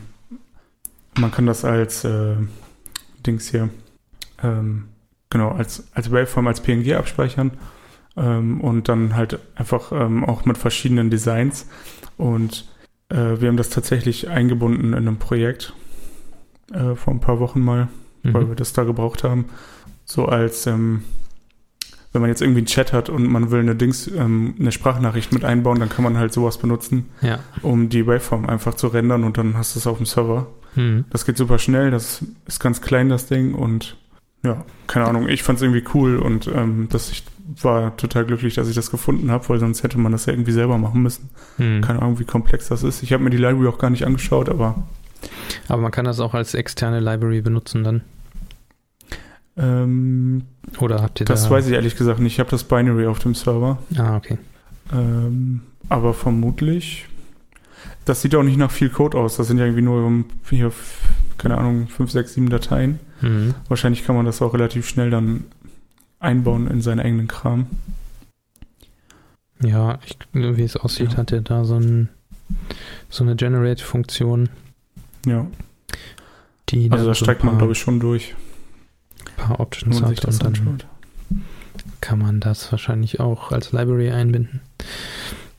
man 1.18 1.30
kann 1.30 1.47
das 1.47 1.64
als 1.64 2.04
äh, 2.04 2.35
Dings 3.26 3.50
hier, 3.50 3.68
ähm, 4.42 4.88
genau, 5.28 5.50
als, 5.50 5.87
als 5.94 6.11
Waveform, 6.11 6.49
als 6.49 6.61
PNG 6.61 6.94
abspeichern 6.94 7.52
ähm, 8.16 8.61
und 8.61 8.88
dann 8.88 9.14
halt 9.14 9.38
einfach 9.54 9.92
ähm, 9.92 10.25
auch 10.25 10.44
mit 10.44 10.59
verschiedenen 10.59 11.11
Designs. 11.11 11.68
Und 12.16 12.68
äh, 13.09 13.40
wir 13.40 13.49
haben 13.49 13.56
das 13.56 13.70
tatsächlich 13.70 14.28
eingebunden 14.28 14.88
in 14.88 14.94
einem 14.94 15.18
Projekt 15.18 15.75
äh, 16.73 16.94
vor 16.94 17.14
ein 17.14 17.20
paar 17.20 17.40
Wochen 17.40 17.61
mal, 17.61 17.88
mhm. 18.23 18.35
weil 18.35 18.49
wir 18.49 18.56
das 18.56 18.73
da 18.73 18.85
gebraucht 18.85 19.25
haben. 19.25 19.47
So 20.04 20.26
als 20.26 20.66
ähm, 20.66 21.04
wenn 22.12 22.20
man 22.20 22.30
jetzt 22.30 22.42
irgendwie 22.42 22.60
einen 22.60 22.66
Chat 22.66 22.92
hat 22.92 23.08
und 23.08 23.26
man 23.26 23.50
will 23.50 23.60
eine 23.60 23.76
Dings, 23.76 24.08
ähm, 24.08 24.54
eine 24.58 24.72
Sprachnachricht 24.72 25.32
mit 25.32 25.44
einbauen, 25.44 25.78
dann 25.78 25.88
kann 25.88 26.02
man 26.02 26.18
halt 26.18 26.32
sowas 26.32 26.58
benutzen, 26.58 27.10
ja. 27.20 27.38
um 27.62 27.88
die 27.88 28.06
Waveform 28.06 28.46
einfach 28.46 28.74
zu 28.74 28.88
rendern 28.88 29.24
und 29.24 29.38
dann 29.38 29.56
hast 29.56 29.74
du 29.74 29.78
es 29.78 29.86
auf 29.86 29.98
dem 29.98 30.06
Server. 30.06 30.48
Mhm. 30.74 31.04
Das 31.10 31.24
geht 31.24 31.36
super 31.36 31.58
schnell, 31.58 31.90
das 31.90 32.24
ist 32.46 32.60
ganz 32.60 32.80
klein, 32.80 33.08
das 33.08 33.26
Ding 33.26 33.54
und 33.54 33.96
ja, 34.42 34.64
keine 34.86 35.06
Ahnung, 35.06 35.28
ich 35.28 35.42
fand 35.42 35.58
es 35.58 35.62
irgendwie 35.62 35.84
cool 35.94 36.18
und 36.18 36.48
ähm, 36.48 36.88
das, 36.90 37.10
ich 37.10 37.24
war 37.62 37.96
total 37.96 38.24
glücklich, 38.24 38.54
dass 38.54 38.68
ich 38.68 38.74
das 38.74 38.90
gefunden 38.90 39.30
habe, 39.30 39.48
weil 39.48 39.58
sonst 39.58 39.82
hätte 39.82 39.98
man 39.98 40.12
das 40.12 40.26
ja 40.26 40.32
irgendwie 40.32 40.52
selber 40.52 40.78
machen 40.78 41.02
müssen. 41.02 41.30
Mhm. 41.58 41.82
Keine 41.82 42.00
Ahnung, 42.00 42.18
wie 42.18 42.24
komplex 42.24 42.68
das 42.68 42.82
ist. 42.82 43.02
Ich 43.02 43.12
habe 43.12 43.22
mir 43.22 43.30
die 43.30 43.36
Library 43.36 43.68
auch 43.68 43.78
gar 43.78 43.90
nicht 43.90 44.06
angeschaut, 44.06 44.48
aber. 44.48 44.82
Aber 45.68 45.82
man 45.82 45.90
kann 45.90 46.06
das 46.06 46.20
auch 46.20 46.32
als 46.32 46.54
externe 46.54 47.00
Library 47.00 47.42
benutzen 47.42 47.84
dann. 47.84 48.02
Ähm, 49.60 50.42
Oder 50.78 51.02
habt 51.02 51.20
ihr 51.20 51.26
das? 51.26 51.42
Das 51.42 51.50
weiß 51.50 51.66
ich 51.66 51.74
ehrlich 51.74 51.96
gesagt 51.96 52.18
nicht. 52.20 52.34
Ich 52.34 52.40
habe 52.40 52.50
das 52.50 52.64
Binary 52.64 53.06
auf 53.06 53.18
dem 53.18 53.34
Server. 53.34 53.78
Ah, 53.96 54.16
okay. 54.16 54.38
Ähm, 54.92 55.60
aber 55.88 56.14
vermutlich. 56.14 57.06
Das 58.06 58.22
sieht 58.22 58.34
auch 58.34 58.42
nicht 58.42 58.56
nach 58.56 58.70
viel 58.70 58.88
Code 58.88 59.18
aus. 59.18 59.36
Das 59.36 59.48
sind 59.48 59.58
ja 59.58 59.64
irgendwie 59.64 59.82
nur 59.82 60.24
hier, 60.48 60.72
keine 61.36 61.58
Ahnung, 61.58 61.88
5, 61.88 62.10
6, 62.10 62.34
7 62.34 62.48
Dateien. 62.48 62.98
Mhm. 63.20 63.54
Wahrscheinlich 63.68 64.04
kann 64.04 64.16
man 64.16 64.24
das 64.24 64.40
auch 64.40 64.54
relativ 64.54 64.88
schnell 64.88 65.10
dann 65.10 65.44
einbauen 66.18 66.66
in 66.68 66.80
seinen 66.80 67.00
eigenen 67.00 67.28
Kram. 67.28 67.66
Ja, 69.62 69.98
ich, 70.06 70.16
wie 70.32 70.62
es 70.62 70.76
aussieht, 70.76 71.12
ja. 71.12 71.18
hat 71.18 71.32
er 71.32 71.42
da 71.42 71.64
so, 71.64 71.76
ein, 71.76 72.08
so 73.10 73.24
eine 73.24 73.36
Generate-Funktion. 73.36 74.48
Ja. 75.26 75.46
Also 76.90 77.06
da 77.06 77.14
steigt 77.14 77.44
man, 77.44 77.58
glaube 77.58 77.72
ich, 77.72 77.78
schon 77.78 78.00
durch. 78.00 78.34
Paar 79.40 79.61
Options 79.61 80.02
hat 80.02 80.25
und 80.25 80.42
dann 80.42 80.49
anschaut. 80.49 80.87
kann 82.00 82.18
man 82.18 82.40
das 82.40 82.70
wahrscheinlich 82.70 83.20
auch 83.20 83.52
als 83.52 83.73
Library 83.73 84.11
einbinden. 84.11 84.61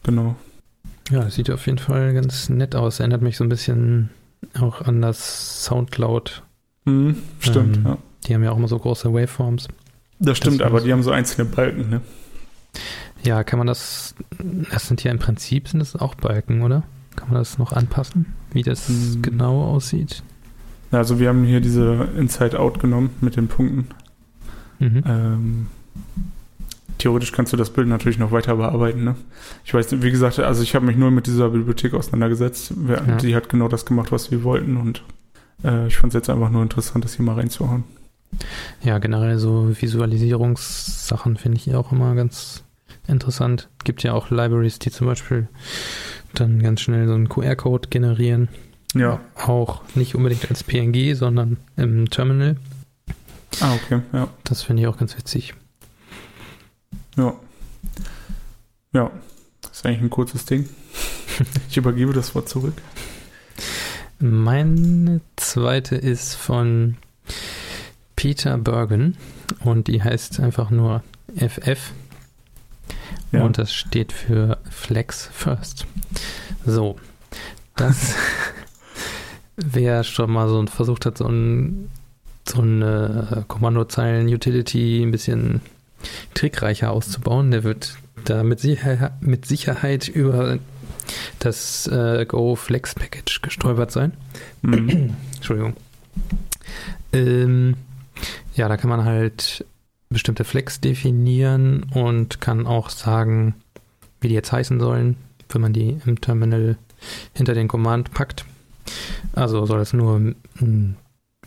Genau. 0.03 0.35
Ja, 1.09 1.23
das 1.23 1.35
sieht 1.35 1.49
auf 1.49 1.65
jeden 1.65 1.79
Fall 1.79 2.13
ganz 2.13 2.49
nett 2.49 2.75
aus. 2.75 2.99
Erinnert 2.99 3.21
mich 3.21 3.37
so 3.37 3.43
ein 3.43 3.49
bisschen 3.49 4.09
auch 4.59 4.81
an 4.81 5.01
das 5.01 5.65
Soundcloud. 5.65 6.43
Mhm, 6.85 7.17
stimmt, 7.39 7.77
ähm, 7.77 7.83
ja. 7.85 7.97
Die 8.27 8.35
haben 8.35 8.43
ja 8.43 8.51
auch 8.51 8.57
immer 8.57 8.67
so 8.67 8.77
große 8.77 9.11
Waveforms. 9.11 9.67
Das 10.19 10.37
stimmt, 10.37 10.61
das 10.61 10.67
aber 10.67 10.81
die 10.81 10.93
haben 10.93 11.03
so 11.03 11.11
einzelne 11.11 11.49
Balken, 11.49 11.89
ne? 11.89 12.01
Ja, 13.23 13.43
kann 13.43 13.57
man 13.57 13.67
das, 13.67 14.15
das 14.71 14.87
sind 14.87 15.03
ja 15.03 15.11
im 15.11 15.19
Prinzip 15.19 15.67
sind 15.67 15.79
das 15.79 15.95
auch 15.95 16.15
Balken, 16.15 16.61
oder? 16.61 16.83
Kann 17.15 17.29
man 17.29 17.37
das 17.37 17.57
noch 17.57 17.73
anpassen, 17.73 18.33
wie 18.51 18.63
das 18.63 18.87
hm. 18.87 19.21
genau 19.21 19.63
aussieht? 19.63 20.23
Also 20.91 21.19
wir 21.19 21.29
haben 21.29 21.43
hier 21.43 21.61
diese 21.61 22.09
Inside-Out 22.17 22.79
genommen 22.79 23.11
mit 23.21 23.37
den 23.37 23.47
Punkten. 23.47 23.87
Mhm. 24.79 25.03
Ähm, 25.05 25.67
theoretisch 26.97 27.31
kannst 27.31 27.53
du 27.53 27.57
das 27.57 27.69
Bild 27.69 27.87
natürlich 27.87 28.19
noch 28.19 28.31
weiter 28.31 28.55
bearbeiten. 28.57 29.03
Ne? 29.03 29.15
Ich 29.63 29.73
weiß, 29.73 30.01
wie 30.01 30.11
gesagt, 30.11 30.39
also 30.39 30.61
ich 30.61 30.75
habe 30.75 30.85
mich 30.85 30.97
nur 30.97 31.11
mit 31.11 31.27
dieser 31.27 31.49
Bibliothek 31.49 31.93
auseinandergesetzt. 31.93 32.73
Ja. 32.87 33.17
Die 33.17 33.35
hat 33.35 33.49
genau 33.49 33.67
das 33.67 33.85
gemacht, 33.85 34.11
was 34.11 34.31
wir 34.31 34.43
wollten 34.43 34.77
und 34.77 35.03
äh, 35.63 35.87
ich 35.87 35.97
fand 35.97 36.13
es 36.13 36.15
jetzt 36.15 36.29
einfach 36.29 36.49
nur 36.49 36.63
interessant, 36.63 37.05
das 37.05 37.15
hier 37.15 37.25
mal 37.25 37.35
reinzuhauen. 37.35 37.83
Ja, 38.81 38.99
generell 38.99 39.37
so 39.37 39.69
Visualisierungssachen 39.79 41.37
finde 41.37 41.57
ich 41.57 41.73
auch 41.75 41.91
immer 41.91 42.15
ganz 42.15 42.63
interessant. 43.07 43.69
Gibt 43.83 44.03
ja 44.03 44.13
auch 44.13 44.29
Libraries, 44.29 44.79
die 44.79 44.91
zum 44.91 45.07
Beispiel 45.07 45.49
dann 46.33 46.61
ganz 46.61 46.81
schnell 46.81 47.07
so 47.07 47.13
einen 47.13 47.29
QR-Code 47.29 47.89
generieren. 47.89 48.47
Ja. 48.93 49.19
Auch 49.35 49.81
nicht 49.95 50.15
unbedingt 50.15 50.49
als 50.49 50.63
PNG, 50.63 51.15
sondern 51.15 51.57
im 51.77 52.09
Terminal. 52.09 52.57
Ah, 53.59 53.75
okay, 53.75 54.01
ja. 54.13 54.27
Das 54.43 54.63
finde 54.63 54.83
ich 54.83 54.87
auch 54.87 54.97
ganz 54.97 55.17
witzig. 55.17 55.53
Ja. 57.17 57.33
Ja, 58.93 59.11
das 59.61 59.71
ist 59.71 59.85
eigentlich 59.85 60.01
ein 60.01 60.09
kurzes 60.09 60.45
Ding. 60.45 60.67
ich 61.69 61.77
übergebe 61.77 62.13
das 62.13 62.35
Wort 62.35 62.49
zurück. 62.49 62.73
Meine 64.19 65.21
zweite 65.35 65.95
ist 65.95 66.35
von 66.35 66.97
Peter 68.15 68.57
Bergen 68.57 69.17
und 69.61 69.87
die 69.87 70.03
heißt 70.03 70.39
einfach 70.39 70.69
nur 70.69 71.03
FF. 71.35 71.93
Ja. 73.31 73.43
Und 73.43 73.57
das 73.57 73.73
steht 73.73 74.11
für 74.11 74.59
Flex 74.69 75.29
First. 75.33 75.87
So, 76.65 76.97
das, 77.75 78.15
wer 79.65 80.03
schon 80.03 80.31
mal 80.31 80.47
so 80.47 80.65
versucht 80.67 81.05
hat, 81.05 81.17
so 81.17 81.27
ein 81.27 81.89
so 82.47 82.61
eine 82.61 83.45
Kommandozeilen-Utility 83.47 85.03
ein 85.03 85.11
bisschen 85.11 85.61
trickreicher 86.33 86.91
auszubauen. 86.91 87.51
Der 87.51 87.63
wird 87.63 87.97
da 88.25 88.43
mit, 88.43 88.59
Sicher 88.59 89.11
mit 89.21 89.45
Sicherheit 89.45 90.07
über 90.07 90.57
das 91.39 91.87
äh, 91.87 92.25
Go 92.25 92.55
Flex 92.55 92.95
Package 92.95 93.41
gestolpert 93.41 93.91
sein. 93.91 94.13
Mhm. 94.61 95.15
Entschuldigung. 95.35 95.75
Ähm, 97.13 97.75
ja, 98.55 98.67
da 98.67 98.77
kann 98.77 98.89
man 98.89 99.05
halt 99.05 99.65
bestimmte 100.09 100.43
Flex 100.43 100.81
definieren 100.81 101.83
und 101.93 102.41
kann 102.41 102.67
auch 102.67 102.89
sagen, 102.89 103.55
wie 104.19 104.27
die 104.27 104.33
jetzt 104.33 104.51
heißen 104.51 104.79
sollen, 104.79 105.15
wenn 105.49 105.61
man 105.61 105.73
die 105.73 105.99
im 106.05 106.19
Terminal 106.19 106.77
hinter 107.33 107.53
den 107.53 107.67
Command 107.67 108.11
packt. 108.11 108.45
Also 109.33 109.65
soll 109.65 109.81
es 109.81 109.93
nur 109.93 110.17
ein 110.59 110.97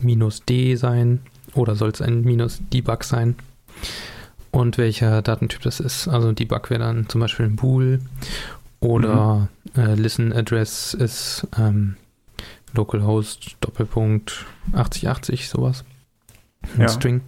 minus 0.00 0.44
D 0.44 0.76
sein 0.76 1.20
oder 1.54 1.76
soll 1.76 1.90
es 1.90 2.02
ein 2.02 2.22
minus 2.22 2.60
Debug 2.72 3.04
sein? 3.04 3.36
und 4.54 4.78
welcher 4.78 5.20
Datentyp 5.20 5.62
das 5.62 5.80
ist. 5.80 6.08
Also 6.08 6.32
Debug 6.32 6.70
wäre 6.70 6.80
dann 6.80 7.08
zum 7.08 7.20
Beispiel 7.20 7.46
ein 7.46 7.56
Bool 7.56 8.00
oder 8.80 9.48
mhm. 9.74 9.82
äh, 9.82 9.94
Listen 9.94 10.32
Address 10.32 10.94
ist 10.94 11.46
ähm, 11.58 11.96
Localhost 12.72 13.56
Doppelpunkt 13.60 14.46
8080, 14.72 15.48
sowas. 15.48 15.84
Ein 16.76 16.82
ja. 16.82 16.88
String. 16.88 17.20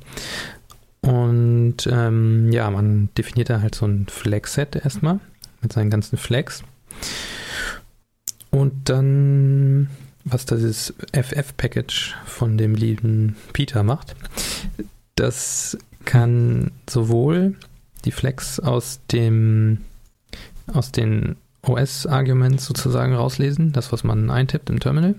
Und 1.00 1.86
ähm, 1.90 2.52
ja, 2.52 2.70
man 2.70 3.10
definiert 3.18 3.50
da 3.50 3.60
halt 3.60 3.74
so 3.74 3.86
ein 3.86 4.06
Flag-Set 4.08 4.76
erstmal 4.76 5.20
mit 5.62 5.72
seinen 5.72 5.90
ganzen 5.90 6.16
Flags. 6.16 6.62
Und 8.50 8.88
dann, 8.88 9.90
was 10.24 10.46
das 10.46 10.94
FF-Package 11.12 12.14
von 12.24 12.58
dem 12.58 12.74
lieben 12.74 13.36
Peter 13.52 13.82
macht, 13.82 14.14
das 15.14 15.78
kann 16.04 16.70
sowohl 16.88 17.56
die 18.04 18.12
Flex 18.12 18.60
aus 18.60 19.00
dem 19.10 19.78
aus 20.72 20.92
den 20.92 21.36
OS-Arguments 21.62 22.64
sozusagen 22.64 23.14
rauslesen, 23.14 23.72
das, 23.72 23.92
was 23.92 24.04
man 24.04 24.30
eintippt 24.30 24.70
im 24.70 24.80
Terminal, 24.80 25.14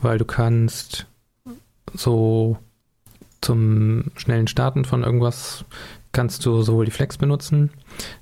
weil 0.00 0.18
du 0.18 0.24
kannst 0.24 1.06
so 1.94 2.58
zum 3.46 4.10
schnellen 4.16 4.48
Starten 4.48 4.84
von 4.84 5.04
irgendwas 5.04 5.64
kannst 6.10 6.44
du 6.44 6.62
sowohl 6.62 6.84
die 6.84 6.90
Flex 6.90 7.16
benutzen, 7.16 7.70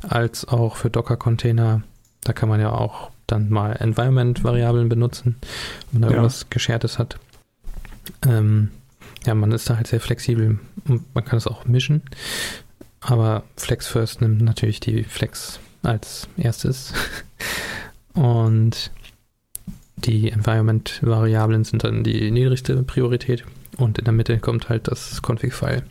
als 0.02 0.46
auch 0.46 0.76
für 0.76 0.90
Docker-Container. 0.90 1.82
Da 2.22 2.32
kann 2.32 2.48
man 2.48 2.60
ja 2.60 2.72
auch 2.72 3.10
dann 3.26 3.48
mal 3.48 3.72
Environment-Variablen 3.72 4.88
benutzen, 4.90 5.36
wenn 5.90 6.02
man 6.02 6.10
ja. 6.10 6.16
irgendwas 6.16 6.50
Geschertes 6.50 6.98
hat. 6.98 7.18
Ähm, 8.26 8.70
ja, 9.24 9.34
man 9.34 9.52
ist 9.52 9.70
da 9.70 9.76
halt 9.76 9.86
sehr 9.86 10.00
flexibel 10.00 10.58
und 10.86 11.14
man 11.14 11.24
kann 11.24 11.38
es 11.38 11.46
auch 11.46 11.64
mischen. 11.64 12.02
Aber 13.00 13.44
Flex 13.56 13.86
First 13.86 14.20
nimmt 14.20 14.42
natürlich 14.42 14.80
die 14.80 15.04
Flex 15.04 15.58
als 15.82 16.28
erstes. 16.36 16.92
und 18.12 18.90
die 19.96 20.30
Environment-Variablen 20.30 21.64
sind 21.64 21.84
dann 21.84 22.04
die 22.04 22.30
niedrigste 22.30 22.82
Priorität. 22.82 23.44
Und 23.76 23.98
in 23.98 24.04
der 24.04 24.12
Mitte 24.12 24.38
kommt 24.38 24.68
halt 24.68 24.88
das 24.88 25.20
Config-File. 25.22 25.82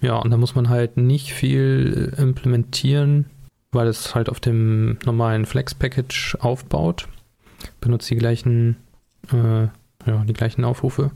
Ja, 0.00 0.16
und 0.16 0.30
da 0.30 0.36
muss 0.36 0.54
man 0.54 0.68
halt 0.68 0.96
nicht 0.96 1.32
viel 1.32 2.12
implementieren, 2.16 3.26
weil 3.70 3.86
es 3.86 4.14
halt 4.14 4.28
auf 4.28 4.40
dem 4.40 4.98
normalen 5.04 5.46
Flex-Package 5.46 6.36
aufbaut. 6.40 7.08
Benutzt 7.80 8.10
die 8.10 8.16
gleichen, 8.16 8.76
äh, 9.32 9.62
ja, 10.06 10.24
die 10.26 10.32
gleichen 10.32 10.64
Aufrufe. 10.64 11.12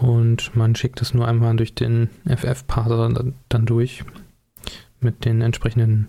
Und 0.00 0.54
man 0.56 0.74
schickt 0.74 1.02
es 1.02 1.14
nur 1.14 1.26
einmal 1.26 1.56
durch 1.56 1.74
den 1.74 2.10
FF-Parser 2.26 3.08
dann, 3.08 3.34
dann 3.48 3.66
durch 3.66 4.04
mit 5.00 5.24
den 5.24 5.40
entsprechenden 5.40 6.08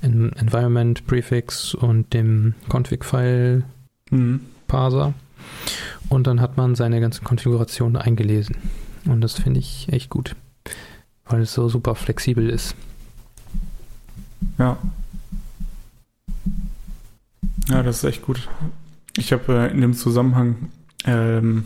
Environment 0.00 1.06
Prefix 1.06 1.74
und 1.74 2.12
dem 2.14 2.54
Config-File 2.68 3.64
mhm. 4.10 4.40
Und 6.08 6.26
dann 6.26 6.40
hat 6.40 6.56
man 6.56 6.74
seine 6.74 7.00
ganzen 7.00 7.24
Konfigurationen 7.24 7.96
eingelesen. 7.96 8.56
Und 9.06 9.20
das 9.20 9.34
finde 9.34 9.60
ich 9.60 9.88
echt 9.92 10.10
gut 10.10 10.34
weil 11.28 11.42
es 11.42 11.54
so 11.54 11.68
super 11.68 11.94
flexibel 11.94 12.48
ist. 12.48 12.74
Ja. 14.58 14.78
Ja, 17.68 17.82
das 17.82 17.98
ist 17.98 18.04
echt 18.04 18.22
gut. 18.22 18.48
Ich 19.16 19.32
habe 19.32 19.52
äh, 19.52 19.70
in 19.70 19.80
dem 19.80 19.94
Zusammenhang, 19.94 20.70
ähm, 21.04 21.64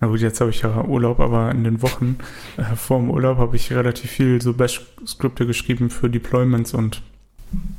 na 0.00 0.08
gut, 0.08 0.20
jetzt 0.20 0.40
habe 0.40 0.50
ich 0.50 0.62
ja 0.62 0.84
Urlaub, 0.84 1.20
aber 1.20 1.50
in 1.52 1.64
den 1.64 1.80
Wochen 1.82 2.18
äh, 2.56 2.76
vor 2.76 2.98
dem 2.98 3.10
Urlaub 3.10 3.38
habe 3.38 3.56
ich 3.56 3.72
relativ 3.72 4.10
viel 4.10 4.42
so 4.42 4.52
Bash-Skripte 4.52 5.46
geschrieben 5.46 5.90
für 5.90 6.10
Deployments 6.10 6.74
und 6.74 7.02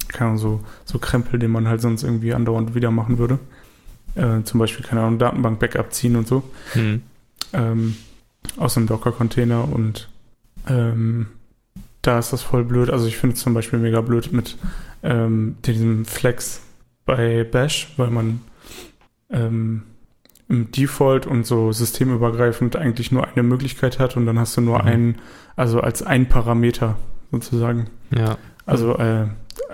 keine 0.07 0.31
Ahnung, 0.31 0.37
so, 0.39 0.59
so 0.83 0.99
Krempel, 0.99 1.39
den 1.39 1.51
man 1.51 1.67
halt 1.67 1.81
sonst 1.81 2.03
irgendwie 2.03 2.33
andauernd 2.33 2.75
wieder 2.75 2.91
machen 2.91 3.17
würde. 3.17 3.39
Äh, 4.15 4.43
zum 4.43 4.59
Beispiel, 4.59 4.85
keine 4.85 5.01
Ahnung, 5.01 5.19
Datenbank-Backup 5.19 5.93
ziehen 5.93 6.15
und 6.15 6.27
so. 6.27 6.43
Hm. 6.73 7.01
Ähm, 7.53 7.95
aus 8.57 8.77
einem 8.77 8.87
Docker-Container 8.87 9.67
und 9.71 10.09
ähm, 10.67 11.27
da 12.01 12.19
ist 12.19 12.33
das 12.33 12.41
voll 12.41 12.63
blöd. 12.63 12.89
Also 12.89 13.07
ich 13.07 13.17
finde 13.17 13.35
es 13.35 13.41
zum 13.41 13.53
Beispiel 13.53 13.79
mega 13.79 14.01
blöd 14.01 14.31
mit 14.31 14.57
ähm, 15.03 15.57
diesem 15.65 16.05
Flex 16.05 16.61
bei 17.05 17.43
Bash, 17.43 17.93
weil 17.97 18.09
man 18.09 18.41
ähm, 19.29 19.83
im 20.49 20.71
Default 20.71 21.27
und 21.27 21.45
so 21.45 21.71
systemübergreifend 21.71 22.75
eigentlich 22.75 23.11
nur 23.11 23.27
eine 23.27 23.43
Möglichkeit 23.43 23.99
hat 23.99 24.17
und 24.17 24.25
dann 24.25 24.37
hast 24.37 24.57
du 24.57 24.61
nur 24.61 24.79
mhm. 24.81 24.87
einen, 24.87 25.15
also 25.55 25.79
als 25.79 26.03
ein 26.03 26.27
Parameter 26.27 26.97
sozusagen. 27.31 27.87
Ja. 28.15 28.37
Also 28.65 28.97
äh, 28.97 29.27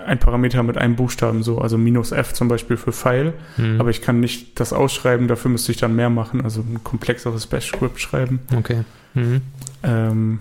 ein 0.08 0.18
Parameter 0.18 0.62
mit 0.62 0.76
einem 0.76 0.96
Buchstaben 0.96 1.42
so, 1.42 1.58
also 1.58 1.78
minus 1.78 2.12
F 2.12 2.32
zum 2.32 2.48
Beispiel 2.48 2.76
für 2.76 2.92
File, 2.92 3.34
mhm. 3.56 3.80
aber 3.80 3.90
ich 3.90 4.02
kann 4.02 4.20
nicht 4.20 4.58
das 4.58 4.72
ausschreiben, 4.72 5.28
dafür 5.28 5.50
müsste 5.50 5.72
ich 5.72 5.78
dann 5.78 5.94
mehr 5.94 6.10
machen, 6.10 6.42
also 6.42 6.60
ein 6.60 6.82
komplexeres 6.82 7.46
Bash-Script 7.46 8.00
schreiben. 8.00 8.40
Okay. 8.56 8.84
Mhm. 9.14 9.42
Ähm, 9.82 10.38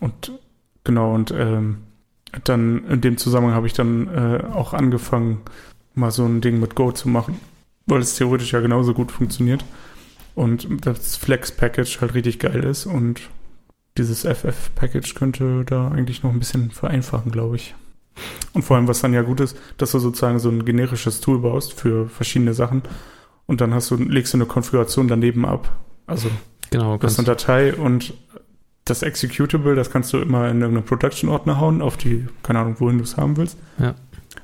und 0.00 0.32
genau, 0.84 1.14
und 1.14 1.32
ähm, 1.36 1.78
dann 2.44 2.86
in 2.86 3.00
dem 3.00 3.16
Zusammenhang 3.16 3.54
habe 3.54 3.66
ich 3.66 3.72
dann 3.72 4.08
äh, 4.08 4.44
auch 4.52 4.72
angefangen, 4.72 5.38
mal 5.94 6.10
so 6.10 6.24
ein 6.24 6.40
Ding 6.40 6.60
mit 6.60 6.74
Go 6.74 6.92
zu 6.92 7.08
machen, 7.08 7.40
weil 7.86 8.00
es 8.00 8.16
theoretisch 8.16 8.52
ja 8.52 8.60
genauso 8.60 8.94
gut 8.94 9.10
funktioniert 9.10 9.64
und 10.34 10.68
das 10.86 11.16
Flex-Package 11.16 12.00
halt 12.00 12.14
richtig 12.14 12.38
geil 12.38 12.62
ist 12.64 12.86
und 12.86 13.28
dieses 13.96 14.24
FF-Package 14.24 15.14
könnte 15.14 15.64
da 15.64 15.88
eigentlich 15.88 16.22
noch 16.22 16.32
ein 16.32 16.38
bisschen 16.38 16.70
vereinfachen, 16.70 17.32
glaube 17.32 17.56
ich. 17.56 17.74
Und 18.52 18.62
vor 18.62 18.76
allem, 18.76 18.88
was 18.88 19.00
dann 19.00 19.12
ja 19.12 19.22
gut 19.22 19.40
ist, 19.40 19.56
dass 19.76 19.92
du 19.92 19.98
sozusagen 19.98 20.38
so 20.38 20.48
ein 20.50 20.64
generisches 20.64 21.20
Tool 21.20 21.38
baust 21.38 21.72
für 21.72 22.08
verschiedene 22.08 22.54
Sachen 22.54 22.82
und 23.46 23.60
dann 23.60 23.74
hast 23.74 23.90
du, 23.90 23.96
legst 23.96 24.32
du 24.32 24.38
eine 24.38 24.46
Konfiguration 24.46 25.08
daneben 25.08 25.44
ab. 25.44 25.74
Also 26.06 26.30
genau, 26.70 26.96
das 26.98 27.12
ist 27.12 27.18
eine 27.18 27.26
Datei 27.26 27.74
und 27.74 28.14
das 28.84 29.02
Executable, 29.02 29.74
das 29.74 29.90
kannst 29.90 30.12
du 30.12 30.18
immer 30.18 30.48
in 30.48 30.60
irgendeinen 30.60 30.86
Production-Ordner 30.86 31.60
hauen, 31.60 31.82
auf 31.82 31.96
die, 31.96 32.26
keine 32.42 32.60
Ahnung, 32.60 32.76
wohin 32.78 32.98
du 32.98 33.04
es 33.04 33.16
haben 33.16 33.36
willst. 33.36 33.58
Ja. 33.78 33.94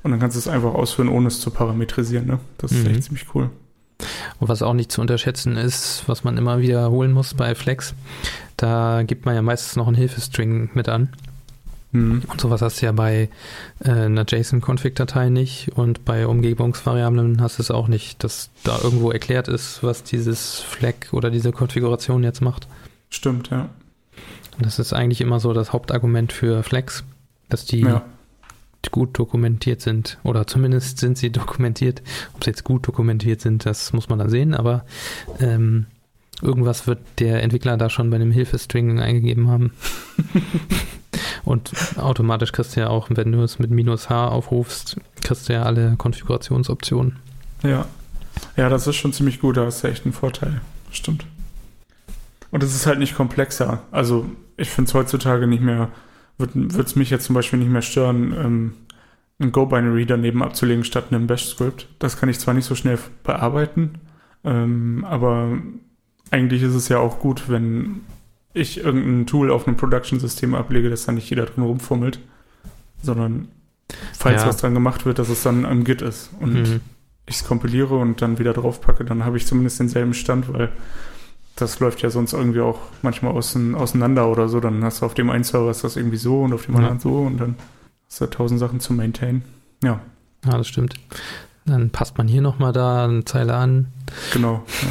Und 0.03 0.11
dann 0.11 0.21
kannst 0.21 0.37
du 0.37 0.39
es 0.39 0.49
einfach 0.49 0.75
ausführen, 0.75 1.09
ohne 1.09 1.29
es 1.29 1.41
zu 1.41 1.51
parametrisieren. 1.51 2.27
Ne? 2.27 2.39
Das 2.59 2.73
ist 2.73 2.85
mhm. 2.85 2.95
echt 2.95 3.05
ziemlich 3.05 3.27
cool. 3.35 3.51
Und 4.41 4.49
was 4.49 4.63
auch 4.63 4.75
nicht 4.75 4.93
zu 4.93 5.01
unterschätzen 5.01 5.57
ist, 5.57 6.05
was 6.07 6.25
man 6.25 6.37
immer 6.37 6.59
wiederholen 6.59 7.13
muss 7.13 7.35
bei 7.35 7.55
Flex, 7.55 7.95
da 8.57 9.03
gibt 9.03 9.25
man 9.25 9.35
ja 9.35 9.43
meistens 9.43 9.77
noch 9.77 9.87
einen 9.87 9.97
Hilfestring 9.97 10.71
mit 10.75 10.89
an. 10.89 11.11
Mhm. 11.95 12.23
Und 12.27 12.41
sowas 12.41 12.61
hast 12.61 12.83
du 12.83 12.87
ja 12.87 12.93
bei 12.93 13.29
äh, 13.79 13.91
einer 13.91 14.25
JSON-Config-Datei 14.27 15.29
nicht 15.29 15.71
und 15.77 16.05
bei 16.05 16.27
Umgebungsvariablen 16.27 17.41
hast 17.41 17.59
du 17.59 17.63
es 17.63 17.71
auch 17.71 17.87
nicht, 17.87 18.25
dass 18.25 18.51
da 18.65 18.79
irgendwo 18.83 19.13
erklärt 19.13 19.47
ist, 19.47 19.83
was 19.83 20.03
dieses 20.03 20.59
Flag 20.59 21.13
oder 21.13 21.31
diese 21.31 21.53
Konfiguration 21.53 22.25
jetzt 22.25 22.41
macht. 22.41 22.67
Stimmt, 23.11 23.51
ja. 23.51 23.69
Und 24.57 24.67
das 24.67 24.81
ist 24.81 24.93
eigentlich 24.93 25.21
immer 25.21 25.39
so 25.39 25.53
das 25.53 25.73
Hauptargument 25.73 26.33
für 26.33 26.65
Flex, 26.65 27.05
dass 27.49 27.65
die 27.65 27.81
ja. 27.81 28.03
gut 28.91 29.17
dokumentiert 29.17 29.81
sind. 29.81 30.19
Oder 30.25 30.49
zumindest 30.49 30.99
sind 30.99 31.17
sie 31.17 31.31
dokumentiert. 31.31 32.03
Ob 32.35 32.43
sie 32.43 32.51
jetzt 32.51 32.65
gut 32.65 32.87
dokumentiert 32.89 33.41
sind, 33.41 33.67
das 33.67 33.93
muss 33.93 34.09
man 34.09 34.19
dann 34.19 34.31
sehen, 34.31 34.55
aber 34.55 34.85
ähm, 35.39 35.87
irgendwas 36.43 36.87
wird 36.87 37.01
der 37.19 37.43
Entwickler 37.43 37.77
da 37.77 37.91
schon 37.91 38.11
bei 38.11 38.17
einem 38.17 38.33
Hilfestring 38.33 39.01
eingegeben 39.01 39.49
haben. 39.49 39.73
Und 41.45 41.73
automatisch 41.97 42.53
kriegst 42.53 42.77
du 42.77 42.81
ja 42.81 42.89
auch, 42.89 43.09
wenn 43.11 43.33
du 43.33 43.43
es 43.43 43.59
mit 43.59 43.71
minus 43.71 44.09
H 44.09 44.29
aufrufst, 44.29 44.97
kriegst 45.23 45.49
du 45.49 45.53
ja 45.53 45.63
alle 45.63 45.97
Konfigurationsoptionen. 45.97 47.17
Ja. 47.63 47.87
Ja, 48.57 48.69
das 48.69 48.87
ist 48.87 48.97
schon 48.97 49.13
ziemlich 49.13 49.41
gut, 49.41 49.57
da 49.57 49.67
ist 49.67 49.85
echt 49.85 50.07
ein 50.07 50.13
Vorteil. 50.13 50.61
Stimmt. 50.91 51.25
Und 52.51 52.63
es 52.63 52.75
ist 52.75 52.87
halt 52.87 52.99
nicht 52.99 53.15
komplexer. 53.15 53.83
Also 53.91 54.27
ich 54.57 54.71
finde 54.71 54.89
es 54.89 54.95
heutzutage 54.95 55.47
nicht 55.47 55.63
mehr, 55.63 55.89
würde 56.39 56.69
es 56.83 56.97
mich 56.97 57.11
jetzt 57.11 57.25
zum 57.25 57.35
Beispiel 57.35 57.59
nicht 57.59 57.71
mehr 57.71 57.83
stören, 57.83 58.33
ähm, 58.33 58.73
ein 59.41 59.53
Go-Binary 59.53 60.07
daneben 60.07 60.43
abzulegen 60.43 60.85
statt 60.85 61.07
einem 61.11 61.27
Bash-Script. 61.27 61.89
Das 61.99 62.17
kann 62.17 62.29
ich 62.29 62.39
zwar 62.39 62.55
nicht 62.55 62.67
so 62.67 62.75
schnell 62.75 62.99
bearbeiten, 63.25 63.99
ähm, 64.45 65.05
aber 65.05 65.59
eigentlich 66.35 66.63
ist 66.63 66.75
es 66.75 66.89
ja 66.89 66.99
auch 66.99 67.21
gut, 67.21 67.49
wenn 67.49 68.01
ich 68.55 68.79
irgendein 68.83 69.27
Tool 69.27 69.53
auf 69.53 69.67
einem 69.69 69.77
Production-System 69.77 70.55
ablege, 70.55 70.91
dass 70.91 71.07
da 71.07 71.13
nicht 71.13 71.31
jeder 71.31 71.47
drin 71.47 71.63
rumfummelt, 71.63 72.19
sondern 73.03 73.49
falls 74.13 74.43
ja. 74.43 74.49
was 74.49 74.57
dran 74.57 74.75
gemacht 74.75 75.07
wird, 75.07 75.21
dass 75.21 75.29
es 75.29 75.45
dann 75.45 75.65
am 75.65 75.85
Git 75.85 76.03
ist 76.03 76.31
und 76.41 76.55
mhm. 76.55 76.81
ich 77.27 77.37
es 77.37 77.45
kompiliere 77.45 77.97
und 77.97 78.21
dann 78.21 78.41
wieder 78.41 78.53
draufpacke, 78.53 79.05
dann 79.05 79.25
habe 79.25 79.37
ich 79.37 79.47
zumindest 79.47 79.79
denselben 79.79 80.13
Stand, 80.13 80.53
weil 80.53 80.73
das 81.55 81.79
läuft 81.79 82.03
ja 82.03 82.11
sonst 82.11 82.33
irgendwie 82.33 82.61
auch 82.61 82.81
manchmal 83.03 83.33
auseinander 83.33 84.29
oder 84.29 84.49
so. 84.49 84.59
Dann 84.59 84.83
hast 84.83 85.03
du 85.03 85.07
auf 85.07 85.15
dem 85.15 85.31
einen 85.31 85.45
Server 85.45 85.71
ist 85.71 85.85
das 85.85 85.97
irgendwie 85.97 86.17
so 86.17 86.43
und 86.43 86.53
auf 86.53 86.67
dem 86.67 86.75
ja. 86.75 86.81
anderen 86.81 86.99
so 86.99 87.19
und 87.19 87.39
dann 87.39 87.55
hast 88.09 88.21
du 88.21 88.27
tausend 88.27 88.59
Sachen 88.59 88.81
zu 88.81 88.93
maintain. 88.93 89.43
Ja. 89.85 90.01
Ja, 90.45 90.59
das 90.59 90.67
stimmt. 90.67 90.95
Dann 91.65 91.91
passt 91.91 92.19
man 92.19 92.27
hier 92.27 92.43
nochmal 92.43 92.73
da 92.73 93.05
eine 93.05 93.25
Zeile 93.25 93.55
an. 93.55 93.87
Genau. 94.33 94.65
Ja. 94.83 94.89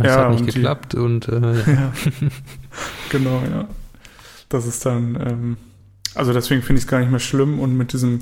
Es 0.00 0.06
ja, 0.06 0.24
hat 0.24 0.30
nicht 0.30 0.46
geklappt 0.46 0.92
die, 0.92 0.98
und 0.98 1.28
äh, 1.28 1.54
ja. 1.72 1.92
genau, 3.10 3.42
ja. 3.50 3.68
Das 4.48 4.66
ist 4.66 4.84
dann, 4.86 5.18
ähm, 5.20 5.56
also 6.14 6.32
deswegen 6.32 6.62
finde 6.62 6.78
ich 6.78 6.84
es 6.84 6.90
gar 6.90 7.00
nicht 7.00 7.10
mehr 7.10 7.20
schlimm 7.20 7.58
und 7.58 7.76
mit 7.76 7.92
diesem, 7.92 8.20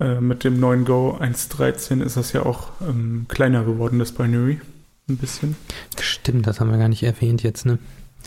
äh, 0.00 0.20
mit 0.20 0.44
dem 0.44 0.58
neuen 0.58 0.84
Go 0.84 1.16
1.13 1.20 2.02
ist 2.02 2.16
das 2.16 2.32
ja 2.32 2.44
auch 2.44 2.70
ähm, 2.80 3.26
kleiner 3.28 3.64
geworden, 3.64 3.98
das 3.98 4.12
Binary. 4.12 4.60
Ein 5.08 5.16
bisschen. 5.16 5.56
Stimmt, 6.00 6.46
das 6.46 6.60
haben 6.60 6.70
wir 6.70 6.78
gar 6.78 6.88
nicht 6.88 7.02
erwähnt 7.02 7.42
jetzt, 7.42 7.66
ne? 7.66 7.78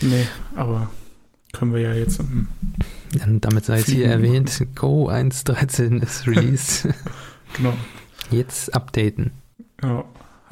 Nee, 0.01 0.27
aber 0.55 0.89
können 1.53 1.73
wir 1.73 1.81
ja 1.81 1.93
jetzt. 1.93 2.19
Ähm, 2.19 2.47
Dann 3.17 3.39
damit 3.41 3.65
sei 3.65 3.79
es 3.79 3.85
hier 3.85 4.07
erwähnt, 4.07 4.51
Go 4.75 5.09
1.13 5.09 6.01
ist 6.01 6.27
released. 6.27 6.87
genau. 7.55 7.73
Jetzt 8.31 8.73
updaten. 8.73 9.31
Ja, 9.81 10.03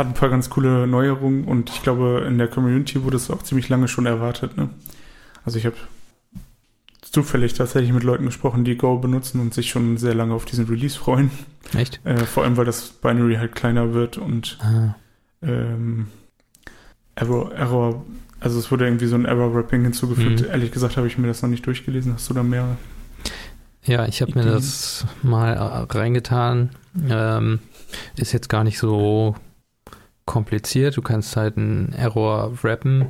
hat 0.01 0.07
ein 0.07 0.13
paar 0.13 0.29
ganz 0.29 0.49
coole 0.49 0.87
Neuerungen 0.87 1.45
und 1.45 1.69
ich 1.69 1.83
glaube, 1.83 2.25
in 2.27 2.37
der 2.37 2.47
Community 2.47 3.03
wurde 3.03 3.17
es 3.17 3.29
auch 3.29 3.43
ziemlich 3.43 3.69
lange 3.69 3.87
schon 3.87 4.07
erwartet. 4.07 4.57
Ne? 4.57 4.69
Also 5.45 5.59
ich 5.59 5.65
habe 5.65 5.75
zufällig 7.03 7.53
tatsächlich 7.53 7.93
mit 7.93 8.03
Leuten 8.03 8.25
gesprochen, 8.25 8.63
die 8.63 8.77
Go 8.77 8.97
benutzen 8.97 9.39
und 9.39 9.53
sich 9.53 9.69
schon 9.69 9.97
sehr 9.97 10.15
lange 10.15 10.33
auf 10.33 10.45
diesen 10.45 10.65
Release 10.65 10.97
freuen. 10.97 11.29
Echt? 11.77 11.99
Äh, 12.03 12.25
vor 12.25 12.43
allem, 12.43 12.57
weil 12.57 12.65
das 12.65 12.89
Binary 12.89 13.35
halt 13.35 13.53
kleiner 13.53 13.93
wird 13.93 14.17
und 14.17 14.57
ah. 14.61 14.95
ähm, 15.43 16.07
Error, 17.13 17.53
Error, 17.53 18.05
also 18.39 18.57
es 18.57 18.71
wurde 18.71 18.85
irgendwie 18.85 19.05
so 19.05 19.15
ein 19.15 19.25
Error-Wrapping 19.25 19.83
hinzugefügt. 19.83 20.41
Mhm. 20.41 20.47
Ehrlich 20.47 20.71
gesagt 20.71 20.97
habe 20.97 21.05
ich 21.05 21.19
mir 21.19 21.27
das 21.27 21.43
noch 21.43 21.49
nicht 21.49 21.65
durchgelesen. 21.67 22.13
Hast 22.13 22.27
du 22.29 22.33
da 22.33 22.41
mehr? 22.41 22.77
Ja, 23.83 24.07
ich 24.07 24.21
habe 24.21 24.33
mir 24.33 24.45
das 24.45 25.05
mal 25.21 25.53
reingetan. 25.89 26.71
Ähm, 27.07 27.59
ist 28.15 28.31
jetzt 28.31 28.49
gar 28.49 28.63
nicht 28.63 28.79
so 28.79 29.35
kompliziert. 30.25 30.97
Du 30.97 31.01
kannst 31.01 31.35
halt 31.35 31.57
einen 31.57 31.93
Error 31.93 32.63
wrappen. 32.63 33.05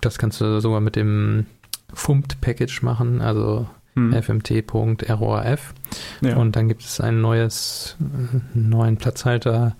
Das 0.00 0.18
kannst 0.18 0.40
du 0.40 0.60
sogar 0.60 0.80
mit 0.80 0.96
dem 0.96 1.46
FUMT-Package 1.92 2.82
machen, 2.82 3.20
also 3.20 3.66
hm. 3.94 4.12
fmt.errorf. 4.12 5.74
Ja. 6.20 6.36
Und 6.36 6.56
dann 6.56 6.68
gibt 6.68 6.82
es 6.82 7.00
ein 7.00 7.20
neues, 7.20 7.96
einen 8.00 8.68
neuen 8.68 8.96
Platzhalter 8.96 9.76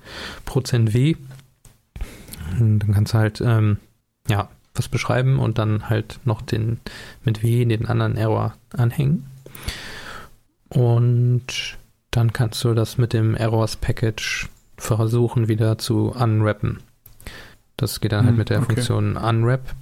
%w. 0.47 1.17
Und 2.59 2.79
dann 2.81 2.93
kannst 2.93 3.15
du 3.15 3.19
halt, 3.19 3.41
ähm, 3.41 3.79
ja, 4.29 4.49
was 4.75 4.89
beschreiben 4.89 5.39
und 5.39 5.59
dann 5.59 5.89
halt 5.89 6.21
noch 6.25 6.43
den 6.43 6.81
mit 7.25 7.43
w 7.43 7.65
den 7.65 7.87
anderen 7.87 8.17
Error 8.17 8.55
anhängen. 8.77 9.27
Und 10.69 11.79
dann 12.11 12.33
kannst 12.33 12.63
du 12.65 12.75
das 12.75 12.99
mit 12.99 13.13
dem 13.13 13.35
Errors 13.37 13.77
Package 13.77 14.49
versuchen 14.85 15.49
wieder 15.49 15.79
zu 15.79 16.11
unwrappen. 16.11 16.81
Das 17.77 18.01
geht 18.01 18.13
dann 18.13 18.25
halt 18.27 18.33
hm, 18.33 18.39
mit 18.39 18.51
der 18.51 18.59
okay. 18.59 18.75
Funktion 18.75 19.17
unwrap. 19.17 19.75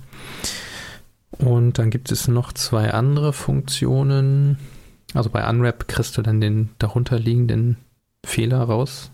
Und 1.38 1.78
dann 1.78 1.90
gibt 1.90 2.12
es 2.12 2.28
noch 2.28 2.52
zwei 2.52 2.92
andere 2.92 3.32
Funktionen. 3.32 4.58
Also 5.14 5.28
bei 5.30 5.48
unwrap 5.48 5.88
kriegst 5.88 6.16
du 6.16 6.22
dann 6.22 6.40
den 6.40 6.70
darunterliegenden 6.78 7.76
Fehler 8.24 8.62
raus. 8.62 9.10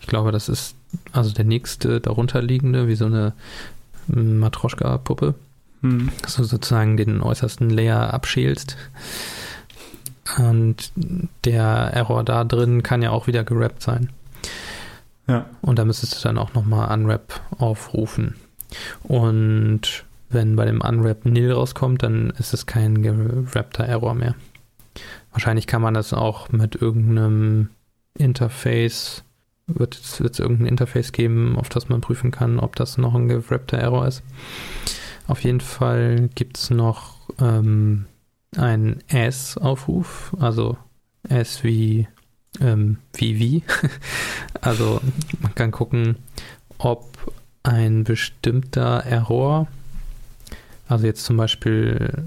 Ich 0.00 0.06
glaube, 0.06 0.32
das 0.32 0.48
ist 0.48 0.76
also 1.12 1.32
der 1.32 1.44
nächste 1.44 2.00
darunterliegende, 2.00 2.88
wie 2.88 2.94
so 2.94 3.06
eine 3.06 3.32
Matroschka-Puppe. 4.06 5.34
Hm. 5.82 6.10
Dass 6.22 6.36
du 6.36 6.44
sozusagen 6.44 6.96
den 6.96 7.22
äußersten 7.22 7.70
Layer 7.70 8.14
abschälst. 8.14 8.76
Und 10.38 10.92
der 11.44 11.90
Error 11.92 12.24
da 12.24 12.44
drin 12.44 12.82
kann 12.82 13.02
ja 13.02 13.10
auch 13.10 13.26
wieder 13.26 13.44
gerappt 13.44 13.82
sein. 13.82 14.10
Ja. 15.26 15.46
Und 15.60 15.78
da 15.78 15.84
müsstest 15.84 16.16
du 16.16 16.28
dann 16.28 16.38
auch 16.38 16.54
nochmal 16.54 16.92
Unwrap 16.92 17.40
aufrufen. 17.58 18.34
Und 19.02 20.04
wenn 20.28 20.56
bei 20.56 20.64
dem 20.64 20.80
Unwrap 20.80 21.24
nil 21.26 21.52
rauskommt, 21.52 22.02
dann 22.02 22.30
ist 22.30 22.54
es 22.54 22.66
kein 22.66 23.02
gerappter 23.02 23.84
Error 23.84 24.14
mehr. 24.14 24.34
wahrscheinlich 25.30 25.66
kann 25.66 25.82
man 25.82 25.94
das 25.94 26.12
auch 26.12 26.50
mit 26.50 26.74
irgendeinem 26.74 27.70
Interface, 28.14 29.24
wird 29.66 29.94
es 29.94 30.38
irgendein 30.38 30.66
Interface 30.66 31.12
geben, 31.12 31.56
auf 31.58 31.68
das 31.68 31.88
man 31.88 32.00
prüfen 32.00 32.30
kann, 32.30 32.58
ob 32.58 32.76
das 32.76 32.98
noch 32.98 33.14
ein 33.14 33.28
gewrappter 33.28 33.78
Error 33.78 34.06
ist. 34.06 34.22
Auf 35.26 35.44
jeden 35.44 35.60
Fall 35.60 36.28
gibt 36.34 36.58
es 36.58 36.70
noch 36.70 37.16
ähm, 37.38 38.06
einen 38.56 39.02
S-Aufruf, 39.08 40.34
also 40.38 40.76
S 41.28 41.62
wie 41.64 42.08
ähm, 42.60 42.98
wie 43.14 43.38
wie. 43.38 43.62
also 44.60 45.00
man 45.40 45.54
kann 45.54 45.70
gucken, 45.70 46.16
ob 46.78 47.32
ein 47.62 48.04
bestimmter 48.04 49.04
Error, 49.04 49.68
also 50.88 51.06
jetzt 51.06 51.24
zum 51.24 51.36
Beispiel 51.36 52.24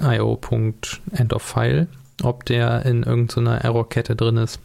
io.endOfFile, 0.00 1.86
ob 2.22 2.44
der 2.44 2.84
in 2.84 3.02
irgendeiner 3.02 3.64
Errorkette 3.64 4.16
drin 4.16 4.36
ist. 4.36 4.58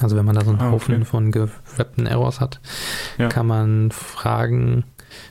Also 0.00 0.16
wenn 0.16 0.24
man 0.24 0.36
da 0.36 0.44
so 0.44 0.50
einen 0.50 0.60
ah, 0.60 0.70
Haufen 0.70 0.94
okay. 0.96 1.04
von 1.04 1.32
gewebten 1.32 2.06
Errors 2.06 2.40
hat, 2.40 2.60
ja. 3.18 3.28
kann 3.28 3.46
man 3.46 3.90
fragen, 3.90 4.84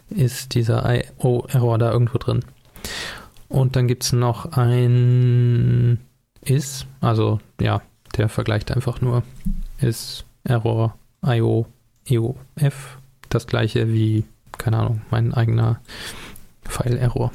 ist 0.09 0.53
dieser 0.53 0.83
IO-Error 0.85 1.77
da 1.77 1.91
irgendwo 1.91 2.17
drin? 2.17 2.43
Und 3.47 3.75
dann 3.75 3.87
gibt 3.87 4.03
es 4.03 4.13
noch 4.13 4.51
ein 4.53 5.99
is, 6.41 6.85
also 6.99 7.39
ja, 7.61 7.81
der 8.17 8.29
vergleicht 8.29 8.71
einfach 8.71 9.01
nur 9.01 9.23
is 9.79 10.25
Error 10.43 10.97
IO 11.25 11.67
EOF 12.05 12.97
das 13.29 13.47
gleiche 13.47 13.91
wie, 13.91 14.25
keine 14.57 14.77
Ahnung, 14.77 15.01
mein 15.09 15.33
eigener 15.33 15.79
File-Error. 16.63 17.31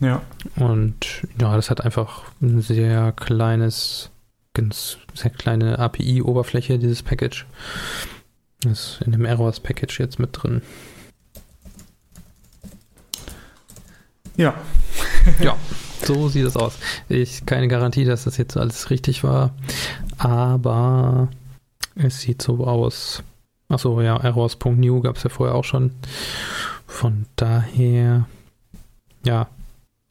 Ja. 0.00 0.22
Und 0.56 1.22
ja, 1.40 1.54
das 1.56 1.70
hat 1.70 1.82
einfach 1.82 2.24
ein 2.42 2.60
sehr 2.60 3.12
kleines, 3.12 4.10
ganz 4.54 4.98
sehr 5.14 5.30
kleine 5.30 5.78
API-Oberfläche, 5.78 6.78
dieses 6.78 7.02
Package. 7.02 7.46
Das 8.60 8.72
ist 8.72 9.02
in 9.02 9.12
dem 9.12 9.24
Errors-Package 9.24 10.00
jetzt 10.00 10.18
mit 10.18 10.30
drin. 10.32 10.62
Ja. 14.36 14.54
ja, 15.40 15.56
so 16.06 16.28
sieht 16.28 16.46
es 16.46 16.56
aus. 16.56 16.78
Ich 17.08 17.46
keine 17.46 17.68
Garantie, 17.68 18.04
dass 18.04 18.24
das 18.24 18.36
jetzt 18.36 18.56
alles 18.56 18.90
richtig 18.90 19.24
war, 19.24 19.54
aber 20.18 21.28
es 21.94 22.20
sieht 22.20 22.42
so 22.42 22.66
aus. 22.66 23.22
Achso, 23.68 24.00
ja, 24.00 24.16
errors.new 24.16 25.00
gab 25.00 25.16
es 25.16 25.24
ja 25.24 25.30
vorher 25.30 25.54
auch 25.54 25.64
schon. 25.64 25.90
Von 26.86 27.26
daher, 27.34 28.26
ja, 29.24 29.48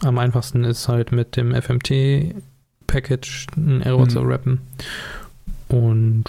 am 0.01 0.17
einfachsten 0.17 0.65
ist 0.65 0.87
halt 0.87 1.11
mit 1.11 1.37
dem 1.37 1.53
FMT-Package 1.53 3.47
ein 3.55 3.81
Error 3.81 4.05
mhm. 4.05 4.09
zu 4.09 4.19
rappen. 4.19 4.61
Und 5.69 6.25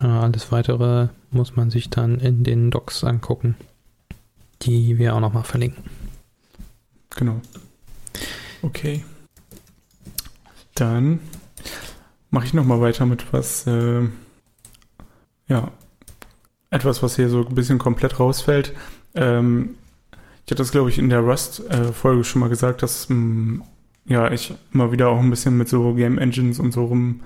äh, 0.00 0.06
alles 0.06 0.50
weitere 0.50 1.08
muss 1.30 1.56
man 1.56 1.70
sich 1.70 1.90
dann 1.90 2.18
in 2.20 2.42
den 2.42 2.70
Docs 2.70 3.04
angucken, 3.04 3.54
die 4.62 4.96
wir 4.98 5.14
auch 5.14 5.20
nochmal 5.20 5.44
verlinken. 5.44 5.84
Genau. 7.10 7.40
Okay. 8.66 9.04
Dann 10.74 11.20
mache 12.30 12.46
ich 12.46 12.54
nochmal 12.54 12.80
weiter 12.80 13.06
mit 13.06 13.32
was, 13.32 13.64
äh, 13.68 14.02
ja, 15.46 15.70
etwas, 16.70 17.00
was 17.00 17.14
hier 17.14 17.28
so 17.28 17.46
ein 17.46 17.54
bisschen 17.54 17.78
komplett 17.78 18.18
rausfällt. 18.18 18.74
Ähm, 19.14 19.76
ich 20.44 20.50
hatte 20.50 20.56
das, 20.56 20.72
glaube 20.72 20.90
ich, 20.90 20.98
in 20.98 21.08
der 21.08 21.20
Rust-Folge 21.20 22.24
schon 22.24 22.40
mal 22.40 22.48
gesagt, 22.48 22.82
dass 22.82 23.08
mh, 23.08 23.16
mm, 23.16 23.62
ja, 24.06 24.32
ich 24.32 24.54
immer 24.72 24.90
wieder 24.90 25.08
auch 25.10 25.20
ein 25.20 25.30
bisschen 25.30 25.56
mit 25.56 25.68
so 25.68 25.94
Game 25.94 26.18
Engines 26.18 26.58
und 26.58 26.72
so 26.72 26.86
rum 26.86 27.20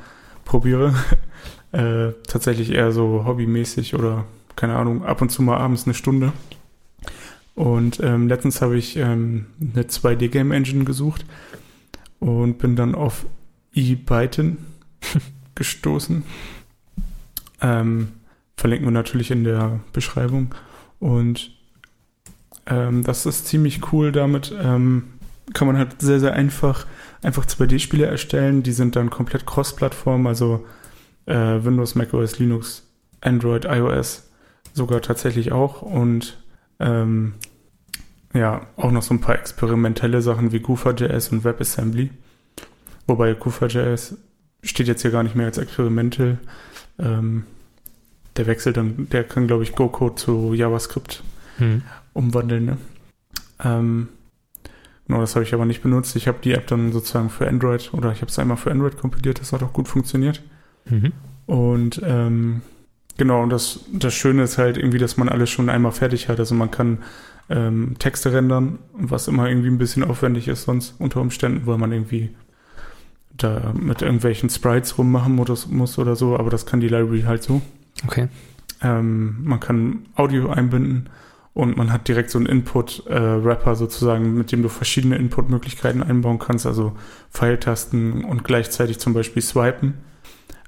probiere. 0.45 0.95
äh, 1.73 2.13
tatsächlich 2.29 2.71
eher 2.71 2.93
so 2.93 3.25
hobbymäßig 3.25 3.95
oder 3.95 4.25
keine 4.57 4.77
Ahnung, 4.77 5.05
ab 5.07 5.23
und 5.23 5.31
zu 5.31 5.41
mal 5.43 5.57
abends 5.57 5.85
eine 5.87 5.95
Stunde. 5.95 6.35
Und 7.55 8.01
ähm, 8.01 8.29
letztens 8.29 8.63
habe 8.63 8.79
ich 8.79 8.97
ähm, 8.97 9.47
eine 9.61 9.85
2D-Game 9.85 10.53
Engine 10.53 10.85
gesucht 10.85 11.25
und 12.19 12.59
bin 12.59 12.77
dann 12.77 12.95
auf 12.95 13.27
eByton 13.75 14.59
gestoßen. 15.55 16.25
Ähm, 17.61 18.09
verlinken 18.57 18.87
wir 18.87 18.93
natürlich 18.93 19.31
in 19.31 19.45
der 19.45 19.81
Beschreibung. 19.93 20.55
Und 20.99 21.51
ähm, 22.67 23.03
das 23.05 23.27
ist 23.27 23.47
ziemlich 23.47 23.93
cool. 23.93 24.13
Damit 24.13 24.55
ähm, 24.59 25.05
kann 25.53 25.67
man 25.67 25.77
halt 25.77 26.01
sehr, 26.01 26.21
sehr 26.21 26.35
einfach 26.35 26.87
einfach 27.23 27.47
2D-Spiele 27.47 28.07
erstellen. 28.07 28.63
Die 28.63 28.73
sind 28.73 28.97
dann 28.97 29.11
komplett 29.11 29.47
cross-Plattform, 29.47 30.27
also 30.27 30.67
äh, 31.27 31.35
Windows, 31.35 31.95
macOS, 31.95 32.39
Linux, 32.39 32.87
Android, 33.21 33.65
iOS 33.65 34.31
sogar 34.73 35.01
tatsächlich 35.03 35.53
auch. 35.53 35.83
Und 35.83 36.39
ähm, 36.81 37.35
ja, 38.35 38.67
auch 38.77 38.91
noch 38.91 39.03
so 39.03 39.15
ein 39.15 39.21
paar 39.21 39.39
experimentelle 39.39 40.23
Sachen 40.23 40.53
wie 40.53 40.61
Goofer.js 40.61 41.29
und 41.29 41.45
WebAssembly. 41.45 42.11
Wobei 43.07 43.35
Goofer.js 43.35 44.17
steht 44.63 44.89
jetzt 44.89 45.03
hier 45.03 45.11
gar 45.11 45.23
nicht 45.23 45.35
mehr 45.35 45.47
als 45.47 45.59
experimental. 45.59 46.39
Ähm, 46.99 47.45
der 48.37 48.47
wechselt 48.47 48.77
dann, 48.77 49.09
der 49.11 49.25
kann, 49.25 49.47
glaube 49.47 49.65
ich, 49.65 49.75
Go-Code 49.75 50.15
zu 50.15 50.55
JavaScript 50.55 51.23
hm. 51.59 51.83
umwandeln. 52.13 52.65
Ne? 52.65 52.77
Ähm, 53.65 54.09
genau, 55.07 55.21
das 55.21 55.35
habe 55.35 55.45
ich 55.45 55.53
aber 55.53 55.65
nicht 55.65 55.83
benutzt. 55.83 56.15
Ich 56.15 56.29
habe 56.29 56.39
die 56.43 56.53
App 56.53 56.69
dann 56.69 56.93
sozusagen 56.93 57.31
für 57.31 57.49
Android 57.49 57.93
oder 57.93 58.13
ich 58.13 58.21
habe 58.21 58.31
es 58.31 58.39
einmal 58.39 58.57
für 58.57 58.71
Android 58.71 58.97
kompiliert, 58.97 59.41
das 59.41 59.53
hat 59.53 59.63
auch 59.63 59.73
gut 59.73 59.89
funktioniert. 59.89 60.43
Mhm. 60.85 61.13
Und 61.47 62.01
ähm, 62.05 62.63
genau, 63.21 63.43
und 63.43 63.51
das, 63.51 63.81
das 63.93 64.15
Schöne 64.15 64.45
ist 64.45 64.57
halt 64.57 64.79
irgendwie, 64.79 64.97
dass 64.97 65.19
man 65.19 65.29
alles 65.29 65.51
schon 65.51 65.69
einmal 65.69 65.93
fertig 65.93 66.31
hat. 66.31 66.39
Also 66.39 66.55
man 66.55 66.71
kann 66.71 67.01
ähm, 67.51 67.97
Texte 67.99 68.33
rendern, 68.33 68.79
was 68.95 69.29
immer 69.29 69.47
irgendwie 69.47 69.69
ein 69.69 69.77
bisschen 69.77 70.03
aufwendig 70.03 70.49
ist 70.49 70.63
sonst 70.63 70.95
unter 70.99 71.21
Umständen, 71.21 71.67
weil 71.67 71.77
man 71.77 71.93
irgendwie 71.93 72.31
da 73.37 73.75
mit 73.79 74.01
irgendwelchen 74.01 74.49
Sprites 74.49 74.97
rummachen 74.97 75.35
muss 75.35 75.99
oder 75.99 76.17
so, 76.17 76.39
aber 76.39 76.49
das 76.49 76.65
kann 76.65 76.81
die 76.81 76.89
Library 76.89 77.25
halt 77.27 77.43
so. 77.43 77.61
Okay. 78.07 78.29
Ähm, 78.81 79.45
man 79.45 79.61
kann 79.61 80.07
Audio 80.15 80.49
einbinden 80.49 81.11
und 81.53 81.77
man 81.77 81.93
hat 81.93 82.09
direkt 82.09 82.31
so 82.31 82.39
einen 82.39 82.47
Input-Wrapper 82.47 83.73
äh, 83.73 83.77
sozusagen, 83.77 84.35
mit 84.35 84.51
dem 84.51 84.63
du 84.63 84.71
verschiedene 84.71 85.17
Input-Möglichkeiten 85.17 86.03
einbauen 86.03 86.39
kannst, 86.39 86.65
also 86.65 86.97
Pfeiltasten 87.31 88.25
und 88.25 88.45
gleichzeitig 88.45 88.99
zum 88.99 89.13
Beispiel 89.13 89.43
swipen. 89.43 89.99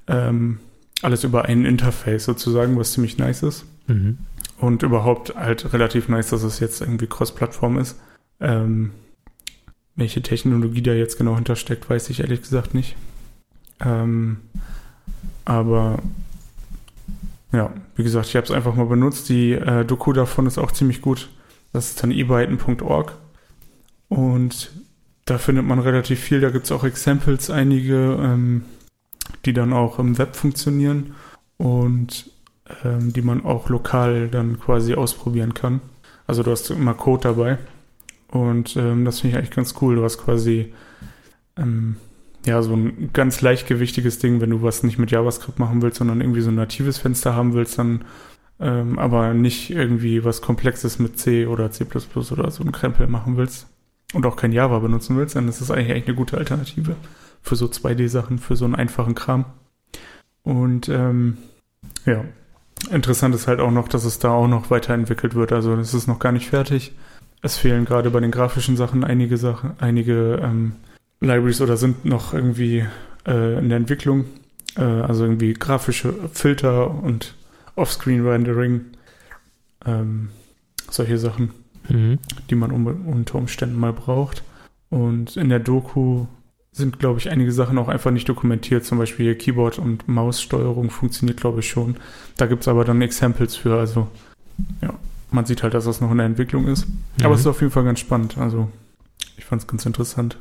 Ähm, 0.05 0.59
alles 1.03 1.23
über 1.23 1.45
ein 1.45 1.65
Interface 1.65 2.25
sozusagen, 2.25 2.77
was 2.77 2.93
ziemlich 2.93 3.17
nice 3.17 3.43
ist. 3.43 3.65
Mhm. 3.87 4.17
Und 4.57 4.83
überhaupt 4.83 5.35
halt 5.35 5.73
relativ 5.73 6.07
nice, 6.07 6.29
dass 6.29 6.43
es 6.43 6.59
jetzt 6.59 6.81
irgendwie 6.81 7.07
Cross-Plattform 7.07 7.77
ist. 7.77 7.99
Ähm, 8.39 8.91
welche 9.95 10.21
Technologie 10.21 10.81
da 10.81 10.93
jetzt 10.93 11.17
genau 11.17 11.35
hintersteckt, 11.35 11.89
weiß 11.89 12.09
ich 12.09 12.21
ehrlich 12.21 12.41
gesagt 12.41 12.73
nicht. 12.73 12.95
Ähm, 13.79 14.37
aber 15.45 15.99
ja, 17.51 17.71
wie 17.95 18.03
gesagt, 18.03 18.27
ich 18.27 18.35
habe 18.35 18.45
es 18.45 18.51
einfach 18.51 18.73
mal 18.73 18.85
benutzt. 18.85 19.29
Die 19.29 19.51
äh, 19.51 19.85
Doku 19.85 20.13
davon 20.13 20.47
ist 20.47 20.57
auch 20.57 20.71
ziemlich 20.71 21.01
gut. 21.01 21.29
Das 21.71 21.89
ist 21.89 22.01
dann 22.01 22.11
ebyten.org. 22.11 23.15
Und 24.09 24.71
da 25.25 25.37
findet 25.37 25.65
man 25.65 25.79
relativ 25.79 26.19
viel. 26.19 26.41
Da 26.41 26.49
gibt 26.49 26.65
es 26.65 26.71
auch 26.71 26.83
Examples, 26.83 27.49
einige, 27.49 28.17
ähm, 28.21 28.63
die 29.45 29.53
dann 29.53 29.73
auch 29.73 29.99
im 29.99 30.17
Web 30.17 30.35
funktionieren 30.35 31.15
und 31.57 32.29
ähm, 32.83 33.13
die 33.13 33.21
man 33.21 33.45
auch 33.45 33.69
lokal 33.69 34.29
dann 34.29 34.59
quasi 34.59 34.93
ausprobieren 34.95 35.53
kann. 35.53 35.81
Also 36.27 36.43
du 36.43 36.51
hast 36.51 36.69
immer 36.71 36.93
Code 36.93 37.23
dabei. 37.23 37.57
Und 38.29 38.75
ähm, 38.77 39.05
das 39.05 39.19
finde 39.19 39.35
ich 39.35 39.37
eigentlich 39.37 39.55
ganz 39.55 39.75
cool. 39.81 39.95
Du 39.95 40.03
hast 40.03 40.17
quasi 40.17 40.73
ähm, 41.57 41.97
ja, 42.45 42.61
so 42.61 42.73
ein 42.73 43.11
ganz 43.13 43.41
leichtgewichtiges 43.41 44.19
Ding, 44.19 44.41
wenn 44.41 44.49
du 44.49 44.61
was 44.61 44.83
nicht 44.83 44.97
mit 44.97 45.11
JavaScript 45.11 45.59
machen 45.59 45.81
willst, 45.81 45.97
sondern 45.97 46.19
irgendwie 46.19 46.41
so 46.41 46.49
ein 46.49 46.55
natives 46.55 46.97
Fenster 46.97 47.35
haben 47.35 47.53
willst, 47.53 47.77
dann 47.77 48.03
ähm, 48.59 48.99
aber 48.99 49.33
nicht 49.33 49.69
irgendwie 49.69 50.23
was 50.23 50.41
Komplexes 50.41 50.99
mit 50.99 51.17
C 51.19 51.45
oder 51.47 51.71
C 51.71 51.85
oder 52.31 52.51
so 52.51 52.63
ein 52.63 52.71
Krempel 52.71 53.07
machen 53.07 53.37
willst 53.37 53.67
und 54.13 54.25
auch 54.25 54.35
kein 54.35 54.51
Java 54.51 54.79
benutzen 54.79 55.17
willst, 55.17 55.35
dann 55.35 55.47
ist 55.47 55.61
das 55.61 55.71
eigentlich 55.71 56.05
eine 56.05 56.15
gute 56.15 56.37
Alternative 56.37 56.95
für 57.43 57.55
so 57.55 57.65
2D-Sachen, 57.67 58.39
für 58.39 58.55
so 58.55 58.65
einen 58.65 58.75
einfachen 58.75 59.15
Kram. 59.15 59.45
Und 60.43 60.89
ähm, 60.89 61.37
ja, 62.05 62.23
interessant 62.89 63.35
ist 63.35 63.47
halt 63.47 63.59
auch 63.59 63.71
noch, 63.71 63.87
dass 63.87 64.05
es 64.05 64.19
da 64.19 64.31
auch 64.31 64.47
noch 64.47 64.71
weiterentwickelt 64.71 65.35
wird. 65.35 65.51
Also 65.51 65.75
es 65.75 65.93
ist 65.93 66.07
noch 66.07 66.19
gar 66.19 66.31
nicht 66.31 66.49
fertig. 66.49 66.93
Es 67.41 67.57
fehlen 67.57 67.85
gerade 67.85 68.09
bei 68.09 68.21
den 68.21 68.31
grafischen 68.31 68.77
Sachen 68.77 69.03
einige 69.03 69.37
Sachen, 69.37 69.73
einige 69.79 70.39
ähm, 70.41 70.73
Libraries 71.19 71.61
oder 71.61 71.77
sind 71.77 72.05
noch 72.05 72.33
irgendwie 72.33 72.85
äh, 73.27 73.59
in 73.59 73.69
der 73.69 73.77
Entwicklung. 73.77 74.25
Äh, 74.77 74.81
also 74.81 75.25
irgendwie 75.25 75.53
grafische 75.53 76.13
Filter 76.31 76.89
und 76.89 77.35
Offscreen-Rendering. 77.75 78.81
Ähm, 79.85 80.29
solche 80.89 81.17
Sachen, 81.17 81.51
mhm. 81.89 82.19
die 82.49 82.55
man 82.55 82.71
um, 82.71 82.87
unter 82.87 83.35
Umständen 83.35 83.77
mal 83.77 83.93
braucht. 83.93 84.43
Und 84.89 85.37
in 85.37 85.49
der 85.49 85.59
Doku 85.59 86.27
sind, 86.73 86.99
glaube 86.99 87.19
ich, 87.19 87.29
einige 87.29 87.51
Sachen 87.51 87.77
auch 87.77 87.87
einfach 87.87 88.11
nicht 88.11 88.27
dokumentiert. 88.27 88.83
Zum 88.83 88.97
Beispiel 88.97 89.35
Keyboard- 89.35 89.77
und 89.77 90.07
Maussteuerung 90.07 90.89
funktioniert, 90.89 91.39
glaube 91.39 91.59
ich, 91.59 91.69
schon. 91.69 91.97
Da 92.35 92.47
gibt 92.47 92.63
es 92.63 92.67
aber 92.67 92.83
dann 92.83 93.01
Examples 93.01 93.55
für. 93.55 93.79
Also, 93.79 94.07
ja, 94.81 94.93
man 95.31 95.45
sieht 95.45 95.61
halt, 95.63 95.75
dass 95.75 95.85
das 95.85 96.01
noch 96.01 96.11
in 96.11 96.17
der 96.17 96.25
Entwicklung 96.25 96.67
ist. 96.67 96.87
Mhm. 96.87 97.25
Aber 97.25 97.35
es 97.35 97.41
ist 97.41 97.47
auf 97.47 97.61
jeden 97.61 97.71
Fall 97.71 97.83
ganz 97.83 97.99
spannend. 97.99 98.37
Also, 98.39 98.69
ich 99.37 99.45
fand 99.45 99.61
es 99.61 99.67
ganz 99.67 99.85
interessant. 99.85 100.37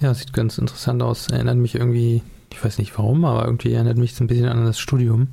Ja, 0.00 0.14
sieht 0.14 0.32
ganz 0.32 0.56
interessant 0.56 1.02
aus. 1.02 1.28
Erinnert 1.28 1.58
mich 1.58 1.74
irgendwie, 1.74 2.22
ich 2.50 2.64
weiß 2.64 2.78
nicht 2.78 2.96
warum, 2.98 3.24
aber 3.26 3.44
irgendwie 3.44 3.72
erinnert 3.72 3.98
mich 3.98 4.14
so 4.14 4.24
ein 4.24 4.28
bisschen 4.28 4.48
an 4.48 4.64
das 4.64 4.80
Studium, 4.80 5.28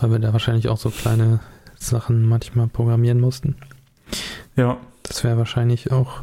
weil 0.00 0.10
wir 0.10 0.18
da 0.18 0.32
wahrscheinlich 0.32 0.68
auch 0.68 0.78
so 0.78 0.90
kleine 0.90 1.38
Sachen 1.78 2.28
manchmal 2.28 2.66
programmieren 2.66 3.20
mussten. 3.20 3.54
Ja. 4.56 4.78
Das 5.02 5.24
wäre 5.24 5.38
wahrscheinlich 5.38 5.90
auch 5.90 6.22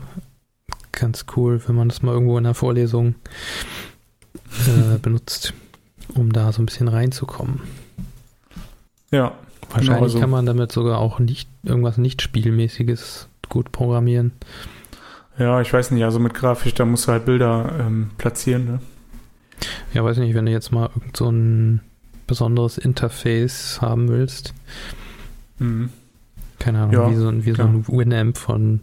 ganz 1.00 1.26
cool, 1.36 1.62
wenn 1.68 1.76
man 1.76 1.90
das 1.90 2.02
mal 2.02 2.14
irgendwo 2.14 2.38
in 2.38 2.44
der 2.44 2.54
Vorlesung 2.54 3.16
äh, 4.68 4.98
benutzt, 5.02 5.54
um 6.16 6.34
da 6.34 6.52
so 6.52 6.62
ein 6.62 6.66
bisschen 6.66 6.88
reinzukommen. 6.88 7.62
Ja. 9.12 9.34
Wahrscheinlich 9.70 9.96
genau 9.96 10.08
so. 10.08 10.20
kann 10.20 10.30
man 10.30 10.46
damit 10.46 10.72
sogar 10.72 11.00
auch 11.00 11.20
nicht 11.20 11.50
irgendwas 11.64 11.98
nicht 11.98 12.22
spielmäßiges 12.22 13.28
gut 13.50 13.72
programmieren. 13.72 14.32
Ja, 15.38 15.62
ich 15.62 15.72
weiß 15.72 15.92
nicht, 15.92 16.04
also 16.04 16.20
mit 16.20 16.34
Grafisch, 16.34 16.74
da 16.74 16.86
musst 16.86 17.08
du 17.08 17.12
halt 17.12 17.26
Bilder 17.26 17.72
ähm, 17.80 18.12
platzieren, 18.18 18.66
ne? 18.66 18.80
Ja, 19.94 20.04
weiß 20.04 20.18
nicht, 20.18 20.36
wenn 20.36 20.46
du 20.46 20.52
jetzt 20.52 20.72
mal 20.72 20.90
irgend 20.96 21.18
so 21.18 21.30
ein 21.30 21.82
besonderes 22.28 22.78
Interface 22.78 23.80
haben 23.82 24.08
willst. 24.10 24.54
Mhm. 25.60 25.90
Keine 26.60 26.80
Ahnung, 26.80 26.94
ja, 26.94 27.12
wie 27.12 27.16
so, 27.16 27.46
wie 27.46 27.52
so 27.52 27.64
ein 27.64 27.88
Winamp 27.88 28.38
von 28.38 28.82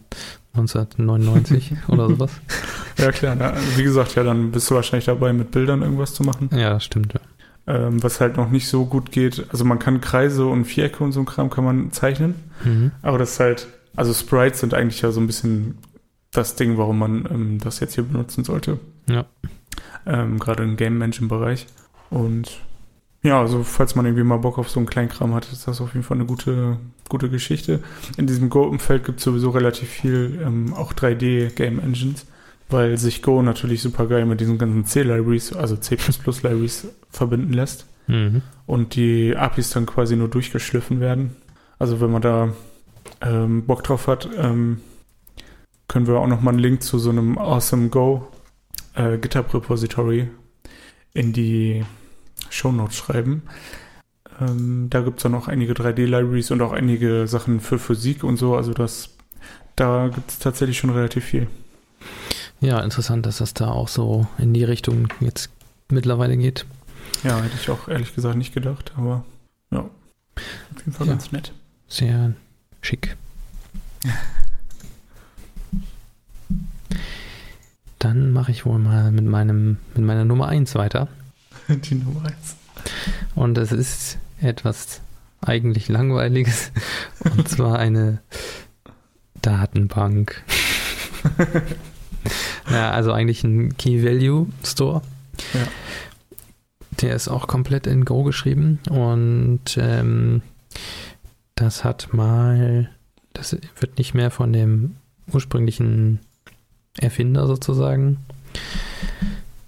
1999 0.57 1.73
oder 1.87 2.09
sowas. 2.09 2.31
Ja, 2.97 3.11
klar. 3.11 3.35
Na, 3.37 3.53
wie 3.75 3.83
gesagt, 3.83 4.15
ja, 4.15 4.23
dann 4.23 4.51
bist 4.51 4.69
du 4.69 4.75
wahrscheinlich 4.75 5.05
dabei, 5.05 5.33
mit 5.33 5.51
Bildern 5.51 5.81
irgendwas 5.81 6.13
zu 6.13 6.23
machen. 6.23 6.49
Ja, 6.53 6.71
das 6.71 6.85
stimmt, 6.85 7.13
ja. 7.13 7.19
Ähm, 7.67 8.01
was 8.03 8.21
halt 8.21 8.37
noch 8.37 8.49
nicht 8.51 8.67
so 8.67 8.85
gut 8.85 9.11
geht. 9.11 9.47
Also 9.51 9.65
man 9.65 9.79
kann 9.79 9.99
Kreise 9.99 10.45
und 10.45 10.65
Vierecke 10.65 11.03
und 11.03 11.11
so 11.11 11.19
ein 11.19 11.25
Kram 11.25 11.49
kann 11.49 11.63
man 11.63 11.91
zeichnen. 11.91 12.35
Mhm. 12.63 12.91
Aber 13.01 13.17
das 13.17 13.33
ist 13.33 13.39
halt, 13.39 13.67
also 13.95 14.13
Sprites 14.13 14.59
sind 14.59 14.73
eigentlich 14.73 15.01
ja 15.01 15.11
so 15.11 15.19
ein 15.19 15.27
bisschen 15.27 15.77
das 16.31 16.55
Ding, 16.55 16.77
warum 16.77 16.99
man 16.99 17.27
ähm, 17.31 17.59
das 17.59 17.79
jetzt 17.79 17.95
hier 17.95 18.03
benutzen 18.03 18.43
sollte. 18.43 18.79
Ja. 19.07 19.25
Ähm, 20.05 20.39
Gerade 20.39 20.63
im 20.63 20.77
Game 20.77 21.01
Engine 21.01 21.27
Bereich. 21.27 21.65
Und 22.09 22.59
ja, 23.23 23.39
also 23.39 23.63
falls 23.63 23.95
man 23.95 24.05
irgendwie 24.05 24.23
mal 24.23 24.37
Bock 24.37 24.59
auf 24.59 24.69
so 24.69 24.79
einen 24.79 24.87
Kleinkram 24.87 25.33
hat, 25.33 25.51
ist 25.51 25.67
das 25.67 25.81
auf 25.81 25.93
jeden 25.93 26.03
Fall 26.03 26.17
eine 26.17 26.25
gute, 26.25 26.77
gute 27.09 27.29
Geschichte. 27.29 27.81
In 28.17 28.27
diesem 28.27 28.49
Go-Umfeld 28.49 29.03
gibt 29.03 29.19
es 29.19 29.25
sowieso 29.25 29.49
relativ 29.51 29.89
viel, 29.89 30.39
ähm, 30.43 30.73
auch 30.73 30.93
3D-Game 30.93 31.79
Engines, 31.79 32.25
weil 32.69 32.97
sich 32.97 33.21
Go 33.21 33.41
natürlich 33.41 33.81
super 33.81 34.07
geil 34.07 34.25
mit 34.25 34.41
diesen 34.41 34.57
ganzen 34.57 34.85
C-Libraries, 34.85 35.53
also 35.53 35.75
C++-Libraries 35.75 36.87
verbinden 37.09 37.53
lässt. 37.53 37.85
Mhm. 38.07 38.41
Und 38.65 38.95
die 38.95 39.35
APIs 39.35 39.71
dann 39.71 39.85
quasi 39.85 40.15
nur 40.15 40.27
durchgeschliffen 40.27 40.99
werden. 40.99 41.35
Also 41.79 42.01
wenn 42.01 42.11
man 42.11 42.21
da 42.21 42.53
ähm, 43.21 43.65
Bock 43.65 43.83
drauf 43.83 44.07
hat, 44.07 44.29
ähm, 44.37 44.81
können 45.87 46.07
wir 46.07 46.19
auch 46.19 46.27
nochmal 46.27 46.53
einen 46.53 46.63
Link 46.63 46.83
zu 46.83 46.97
so 46.97 47.09
einem 47.09 47.37
Awesome 47.37 47.89
Go 47.89 48.27
äh, 48.95 49.17
GitHub 49.17 49.53
Repository 49.53 50.29
in 51.13 51.33
die 51.33 51.85
Shownotes 52.49 52.95
schreiben. 52.95 53.43
Ähm, 54.41 54.87
da 54.89 55.01
gibt 55.01 55.19
es 55.19 55.23
dann 55.23 55.35
auch 55.35 55.47
einige 55.47 55.73
3D-Libraries 55.73 56.51
und 56.51 56.61
auch 56.61 56.71
einige 56.71 57.27
Sachen 57.27 57.59
für 57.59 57.79
Physik 57.79 58.23
und 58.23 58.37
so. 58.37 58.55
Also 58.55 58.73
das, 58.73 59.09
da 59.75 60.09
gibt 60.13 60.29
es 60.31 60.39
tatsächlich 60.39 60.77
schon 60.77 60.89
relativ 60.89 61.23
viel. 61.23 61.47
Ja, 62.61 62.79
interessant, 62.81 63.25
dass 63.25 63.37
das 63.37 63.53
da 63.53 63.67
auch 63.67 63.87
so 63.87 64.27
in 64.37 64.53
die 64.53 64.63
Richtung 64.63 65.07
jetzt 65.19 65.49
mittlerweile 65.89 66.37
geht. 66.37 66.65
Ja, 67.23 67.41
hätte 67.41 67.55
ich 67.59 67.69
auch 67.69 67.87
ehrlich 67.87 68.13
gesagt 68.15 68.37
nicht 68.37 68.53
gedacht, 68.53 68.93
aber 68.97 69.23
ja, 69.71 69.79
auf 69.79 70.79
jeden 70.79 70.91
Fall 70.91 71.07
ja, 71.07 71.13
ganz 71.13 71.31
nett. 71.31 71.53
Sehr 71.87 72.33
schick. 72.81 73.15
Dann 77.99 78.31
mache 78.31 78.51
ich 78.51 78.65
wohl 78.65 78.77
mal 78.79 79.11
mit 79.11 79.25
meinem 79.25 79.77
mit 79.95 80.05
meiner 80.05 80.25
Nummer 80.25 80.47
1 80.47 80.75
weiter. 80.75 81.07
Die 81.67 81.95
Nummer 81.95 82.25
1. 82.25 82.35
Und 83.35 83.57
es 83.57 83.71
ist 83.71 84.17
etwas 84.41 85.01
eigentlich 85.41 85.87
Langweiliges. 85.87 86.71
Und 87.23 87.47
zwar 87.49 87.79
eine 87.79 88.21
Datenbank. 89.41 90.43
ja, 92.71 92.91
also 92.91 93.11
eigentlich 93.11 93.43
ein 93.43 93.77
Key 93.77 94.03
Value 94.03 94.47
Store. 94.63 95.01
Ja. 95.53 95.67
Der 97.01 97.15
ist 97.15 97.27
auch 97.27 97.47
komplett 97.47 97.87
in 97.87 98.05
Go 98.05 98.23
geschrieben 98.23 98.79
und 98.89 99.77
ähm, 99.77 100.41
das 101.55 101.83
hat 101.83 102.13
mal, 102.13 102.89
das 103.33 103.57
wird 103.79 103.97
nicht 103.97 104.13
mehr 104.13 104.31
von 104.31 104.53
dem 104.53 104.95
ursprünglichen 105.31 106.19
Erfinder 106.97 107.47
sozusagen 107.47 108.19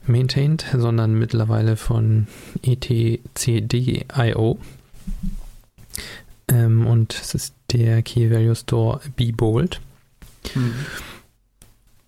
maintained, 0.07 0.65
sondern 0.73 1.13
mittlerweile 1.13 1.77
von 1.77 2.27
etcd.io. 2.61 4.57
Ähm, 6.49 6.87
und 6.87 7.13
es 7.13 7.33
ist 7.35 7.53
der 7.71 8.01
Key 8.01 8.31
Value 8.31 8.55
Store 8.55 9.01
Be 9.15 9.33
Bold. 9.33 9.81
Mhm. 10.55 10.73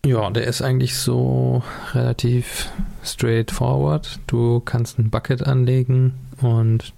Ja, 0.05 0.29
der 0.29 0.47
ist 0.47 0.61
eigentlich 0.61 0.95
so 0.95 1.61
relativ 1.93 2.69
straightforward. 3.03 4.19
Du 4.27 4.61
kannst 4.61 4.97
ein 4.97 5.09
Bucket 5.09 5.45
anlegen 5.45 6.13
und 6.41 6.93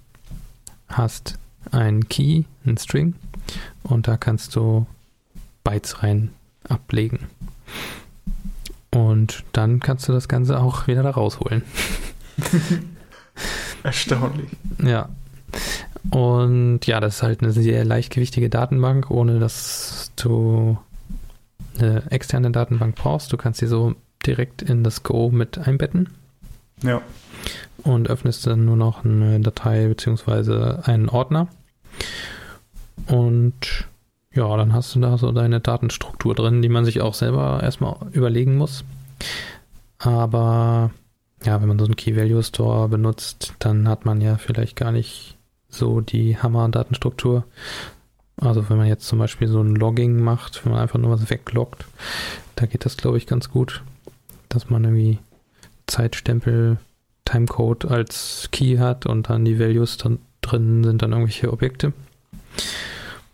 hast 0.88 1.38
einen 1.72 2.08
Key, 2.08 2.44
einen 2.64 2.78
String 2.78 3.14
und 3.82 4.06
da 4.06 4.16
kannst 4.16 4.54
du 4.54 4.86
Bytes 5.64 6.02
rein 6.02 6.30
ablegen. 6.68 7.26
Und 8.94 9.44
dann 9.52 9.80
kannst 9.80 10.08
du 10.08 10.12
das 10.12 10.28
Ganze 10.28 10.60
auch 10.60 10.86
wieder 10.86 11.02
da 11.02 11.10
rausholen. 11.10 11.62
Erstaunlich. 13.82 14.50
Ja. 14.82 15.08
Und 16.10 16.86
ja, 16.86 17.00
das 17.00 17.16
ist 17.16 17.22
halt 17.22 17.42
eine 17.42 17.52
sehr 17.52 17.84
leichtgewichtige 17.84 18.50
Datenbank, 18.50 19.10
ohne 19.10 19.38
dass 19.38 20.12
du 20.16 20.78
eine 21.78 22.02
externe 22.10 22.50
Datenbank 22.50 22.96
brauchst. 22.96 23.32
Du 23.32 23.36
kannst 23.36 23.60
sie 23.60 23.66
so 23.66 23.94
direkt 24.26 24.62
in 24.62 24.84
das 24.84 25.02
Go 25.02 25.30
mit 25.30 25.58
einbetten. 25.58 26.10
Ja. 26.82 27.00
Und 27.82 28.10
öffnest 28.10 28.46
dann 28.46 28.64
nur 28.64 28.76
noch 28.76 29.04
eine 29.04 29.40
Datei 29.40 29.88
bzw. 29.88 30.82
einen 30.82 31.08
Ordner. 31.08 31.48
Und 33.06 33.86
ja, 34.34 34.56
dann 34.56 34.72
hast 34.72 34.94
du 34.94 35.00
da 35.00 35.18
so 35.18 35.32
deine 35.32 35.60
Datenstruktur 35.60 36.34
drin, 36.34 36.62
die 36.62 36.68
man 36.68 36.84
sich 36.84 37.00
auch 37.00 37.14
selber 37.14 37.60
erstmal 37.62 37.96
überlegen 38.12 38.56
muss. 38.56 38.84
Aber 39.98 40.90
ja, 41.44 41.60
wenn 41.60 41.68
man 41.68 41.78
so 41.78 41.84
einen 41.84 41.96
Key 41.96 42.16
Value 42.16 42.42
Store 42.42 42.88
benutzt, 42.88 43.54
dann 43.58 43.88
hat 43.88 44.04
man 44.04 44.20
ja 44.20 44.36
vielleicht 44.36 44.76
gar 44.76 44.92
nicht 44.92 45.36
so 45.68 46.00
die 46.00 46.36
Hammer-Datenstruktur. 46.36 47.44
Also 48.36 48.68
wenn 48.68 48.76
man 48.76 48.86
jetzt 48.86 49.06
zum 49.06 49.18
Beispiel 49.18 49.48
so 49.48 49.60
ein 49.60 49.76
Logging 49.76 50.20
macht, 50.20 50.64
wenn 50.64 50.72
man 50.72 50.80
einfach 50.80 50.98
nur 50.98 51.10
was 51.10 51.30
wegloggt, 51.30 51.84
da 52.56 52.66
geht 52.66 52.84
das, 52.84 52.96
glaube 52.96 53.18
ich, 53.18 53.26
ganz 53.26 53.50
gut, 53.50 53.82
dass 54.48 54.70
man 54.70 54.84
irgendwie 54.84 55.18
Zeitstempel, 55.86 56.78
Timecode 57.24 57.84
als 57.84 58.48
Key 58.50 58.78
hat 58.78 59.06
und 59.06 59.28
dann 59.28 59.44
die 59.44 59.58
Values 59.58 59.96
dann 59.96 60.18
drin 60.40 60.82
sind 60.84 61.02
dann 61.02 61.12
irgendwelche 61.12 61.52
Objekte. 61.52 61.92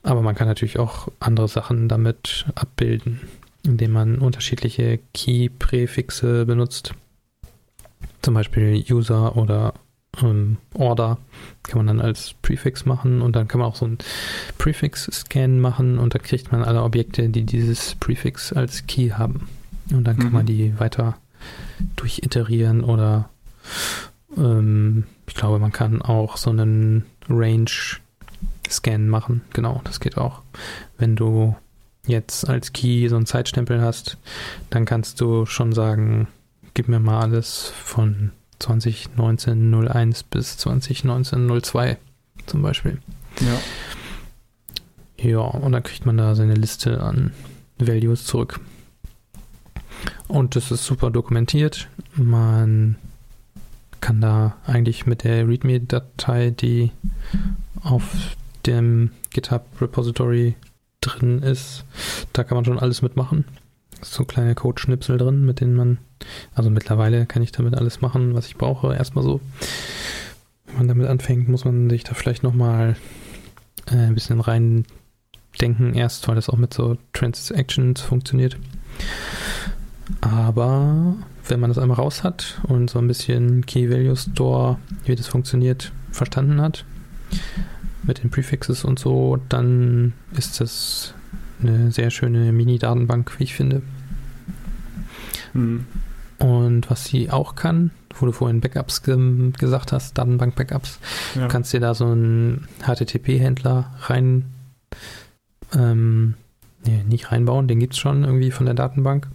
Aber 0.08 0.22
man 0.22 0.34
kann 0.34 0.48
natürlich 0.48 0.78
auch 0.78 1.08
andere 1.20 1.48
Sachen 1.48 1.86
damit 1.86 2.46
abbilden, 2.54 3.20
indem 3.62 3.92
man 3.92 4.18
unterschiedliche 4.20 5.00
Key-Präfixe 5.12 6.46
benutzt. 6.46 6.94
Zum 8.22 8.32
Beispiel 8.32 8.82
User 8.90 9.36
oder 9.36 9.74
ähm, 10.22 10.56
Order 10.72 11.18
kann 11.62 11.84
man 11.84 11.88
dann 11.88 12.00
als 12.00 12.34
Prefix 12.40 12.86
machen 12.86 13.20
und 13.20 13.36
dann 13.36 13.48
kann 13.48 13.60
man 13.60 13.68
auch 13.68 13.76
so 13.76 13.86
ein 13.86 13.98
Prefix-Scan 14.56 15.60
machen 15.60 15.98
und 15.98 16.14
dann 16.14 16.22
kriegt 16.22 16.52
man 16.52 16.64
alle 16.64 16.84
Objekte, 16.84 17.28
die 17.28 17.44
dieses 17.44 17.94
Prefix 17.96 18.54
als 18.54 18.86
Key 18.86 19.10
haben. 19.10 19.46
Und 19.92 20.04
dann 20.04 20.16
kann 20.16 20.28
mhm. 20.28 20.32
man 20.32 20.46
die 20.46 20.80
weiter 20.80 21.18
durchiterieren 21.96 22.82
oder 22.82 23.28
ähm, 24.38 25.04
ich 25.26 25.34
glaube, 25.34 25.58
man 25.58 25.72
kann 25.72 26.00
auch 26.00 26.38
so 26.38 26.48
einen 26.48 27.04
Range 27.28 27.70
Scan 28.70 29.08
machen. 29.08 29.42
Genau, 29.52 29.80
das 29.84 30.00
geht 30.00 30.18
auch. 30.18 30.42
Wenn 30.96 31.16
du 31.16 31.56
jetzt 32.06 32.48
als 32.48 32.72
Key 32.72 33.08
so 33.08 33.16
einen 33.16 33.26
Zeitstempel 33.26 33.80
hast, 33.80 34.16
dann 34.70 34.84
kannst 34.84 35.20
du 35.20 35.46
schon 35.46 35.72
sagen, 35.72 36.28
gib 36.74 36.88
mir 36.88 37.00
mal 37.00 37.20
alles 37.20 37.72
von 37.84 38.32
2019-01 38.60 40.24
bis 40.30 40.56
2019-02 40.58 41.96
zum 42.46 42.62
Beispiel. 42.62 42.98
Ja. 43.40 43.58
Ja, 45.20 45.40
und 45.40 45.72
dann 45.72 45.82
kriegt 45.82 46.06
man 46.06 46.16
da 46.16 46.34
seine 46.34 46.54
Liste 46.54 47.02
an 47.02 47.32
Values 47.78 48.24
zurück. 48.24 48.60
Und 50.28 50.54
das 50.54 50.70
ist 50.70 50.84
super 50.84 51.10
dokumentiert. 51.10 51.88
Man 52.14 52.96
kann 54.00 54.20
da 54.20 54.56
eigentlich 54.64 55.06
mit 55.06 55.24
der 55.24 55.48
README-Datei, 55.48 56.50
die 56.50 56.92
auf 57.82 58.36
dem 58.66 59.10
GitHub 59.30 59.64
Repository 59.80 60.54
drin 61.00 61.42
ist, 61.42 61.84
da 62.32 62.44
kann 62.44 62.56
man 62.56 62.64
schon 62.64 62.78
alles 62.78 63.02
mitmachen. 63.02 63.44
So 64.00 64.24
kleine 64.24 64.54
Code-Schnipsel 64.54 65.18
drin, 65.18 65.44
mit 65.44 65.60
denen 65.60 65.74
man, 65.74 65.98
also 66.54 66.70
mittlerweile 66.70 67.26
kann 67.26 67.42
ich 67.42 67.52
damit 67.52 67.74
alles 67.74 68.00
machen, 68.00 68.34
was 68.34 68.46
ich 68.46 68.56
brauche. 68.56 68.94
Erstmal 68.94 69.24
so. 69.24 69.40
Wenn 70.66 70.76
man 70.76 70.88
damit 70.88 71.08
anfängt, 71.08 71.48
muss 71.48 71.64
man 71.64 71.90
sich 71.90 72.04
da 72.04 72.14
vielleicht 72.14 72.42
nochmal 72.42 72.96
äh, 73.86 73.96
ein 73.96 74.14
bisschen 74.14 74.40
rein 74.40 74.84
denken 75.60 75.94
erst, 75.94 76.28
weil 76.28 76.36
das 76.36 76.48
auch 76.48 76.56
mit 76.56 76.72
so 76.72 76.96
Transactions 77.12 78.00
funktioniert. 78.00 78.56
Aber 80.20 81.16
wenn 81.48 81.60
man 81.60 81.70
das 81.70 81.78
einmal 81.78 81.96
raus 81.96 82.22
hat 82.22 82.60
und 82.64 82.90
so 82.90 82.98
ein 82.98 83.08
bisschen 83.08 83.64
Key 83.66 83.90
Value 83.90 84.16
Store, 84.16 84.78
wie 85.04 85.16
das 85.16 85.26
funktioniert, 85.26 85.92
verstanden 86.10 86.60
hat, 86.60 86.84
mit 88.08 88.22
den 88.22 88.30
Prefixes 88.30 88.84
und 88.84 88.98
so, 88.98 89.38
dann 89.48 90.14
ist 90.32 90.60
das 90.60 91.14
eine 91.62 91.92
sehr 91.92 92.10
schöne 92.10 92.52
Mini-Datenbank, 92.52 93.38
wie 93.38 93.44
ich 93.44 93.54
finde. 93.54 93.82
Mhm. 95.52 95.86
Und 96.38 96.90
was 96.90 97.04
sie 97.04 97.30
auch 97.30 97.54
kann, 97.54 97.90
wo 98.14 98.26
du 98.26 98.32
vorhin 98.32 98.60
Backups 98.60 99.02
ge 99.02 99.52
gesagt 99.58 99.92
hast, 99.92 100.16
Datenbank-Backups, 100.18 100.98
ja. 101.34 101.48
kannst 101.48 101.72
dir 101.72 101.80
da 101.80 101.94
so 101.94 102.06
einen 102.06 102.68
HTTP-Händler 102.82 103.92
rein, 104.02 104.44
ähm, 105.74 106.34
nee, 106.84 107.02
nicht 107.08 107.32
reinbauen, 107.32 107.68
den 107.68 107.80
gibt 107.80 107.94
es 107.94 107.98
schon 107.98 108.24
irgendwie 108.24 108.52
von 108.52 108.66
der 108.66 108.74
Datenbank. 108.74 109.26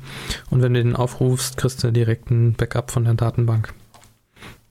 Und 0.49 0.62
wenn 0.62 0.73
du 0.73 0.81
den 0.81 0.95
aufrufst, 0.95 1.57
kriegst 1.57 1.83
du 1.83 1.91
direkt 1.91 2.31
ein 2.31 2.53
Backup 2.53 2.89
von 2.89 3.03
der 3.03 3.15
Datenbank. 3.15 3.73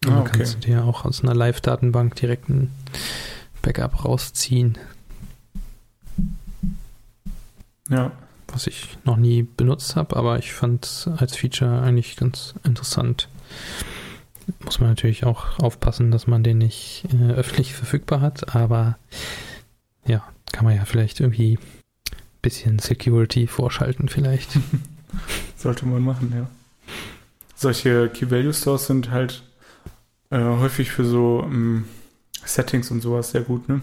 Und 0.07 0.13
ah, 0.13 0.21
okay. 0.21 0.31
dann 0.31 0.39
kannst 0.39 0.55
du 0.55 0.59
dir 0.61 0.85
auch 0.85 1.05
aus 1.05 1.23
einer 1.23 1.35
Live-Datenbank 1.35 2.15
direkt 2.17 2.49
ein 2.49 2.71
Backup 3.63 4.05
rausziehen. 4.05 4.77
Ja. 7.89 8.13
Was 8.49 8.67
ich 8.67 8.99
noch 9.05 9.17
nie 9.17 9.43
benutzt 9.43 9.97
habe, 9.97 10.17
aber 10.17 10.39
ich 10.39 10.53
fand 10.53 10.85
es 10.85 11.09
als 11.17 11.37
Feature 11.37 11.81
eigentlich 11.81 12.17
ganz 12.17 12.55
interessant. 12.65 13.29
Muss 14.65 14.81
man 14.81 14.91
natürlich 14.91 15.25
auch 15.25 15.59
aufpassen, 15.59 16.11
dass 16.11 16.27
man 16.27 16.43
den 16.43 16.59
nicht 16.59 17.07
äh, 17.13 17.33
öffentlich 17.33 17.73
verfügbar 17.75 18.21
hat, 18.21 18.55
aber 18.55 18.99
ja, 20.05 20.23
kann 20.53 20.65
man 20.65 20.77
ja 20.77 20.85
vielleicht 20.85 21.21
irgendwie 21.21 21.55
ein 21.55 22.17
bisschen 22.43 22.79
Security 22.79 23.47
vorschalten, 23.47 24.09
vielleicht. 24.09 24.51
Sollte 25.57 25.87
man 25.87 26.03
machen, 26.03 26.33
ja. 26.35 26.47
Solche 27.55 28.09
Key 28.09 28.31
Value 28.31 28.53
Stores 28.53 28.87
sind 28.87 29.11
halt 29.11 29.45
äh, 30.31 30.41
häufig 30.41 30.91
für 30.91 31.05
so 31.05 31.43
ähm, 31.45 31.85
Settings 32.45 32.91
und 32.91 33.01
sowas 33.01 33.31
sehr 33.31 33.43
gut, 33.43 33.69
ne? 33.69 33.81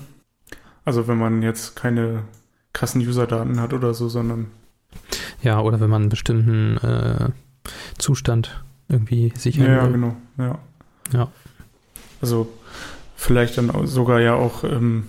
Also 0.85 1.07
wenn 1.07 1.17
man 1.17 1.41
jetzt 1.41 1.75
keine 1.75 2.23
krassen 2.73 3.01
User-Daten 3.01 3.59
hat 3.59 3.73
oder 3.73 3.93
so, 3.93 4.09
sondern. 4.09 4.47
Ja, 5.41 5.59
oder 5.61 5.79
wenn 5.79 5.89
man 5.89 6.03
einen 6.03 6.09
bestimmten 6.09 6.77
äh, 6.77 7.29
Zustand 7.97 8.63
irgendwie 8.87 9.31
sichern 9.35 9.65
Ja, 9.67 9.83
will. 9.85 9.91
genau, 9.93 10.15
ja. 10.37 10.57
Ja. 11.13 11.27
Also 12.21 12.49
vielleicht 13.15 13.57
dann 13.57 13.87
sogar 13.87 14.19
ja 14.19 14.33
auch, 14.33 14.63
ähm, 14.63 15.05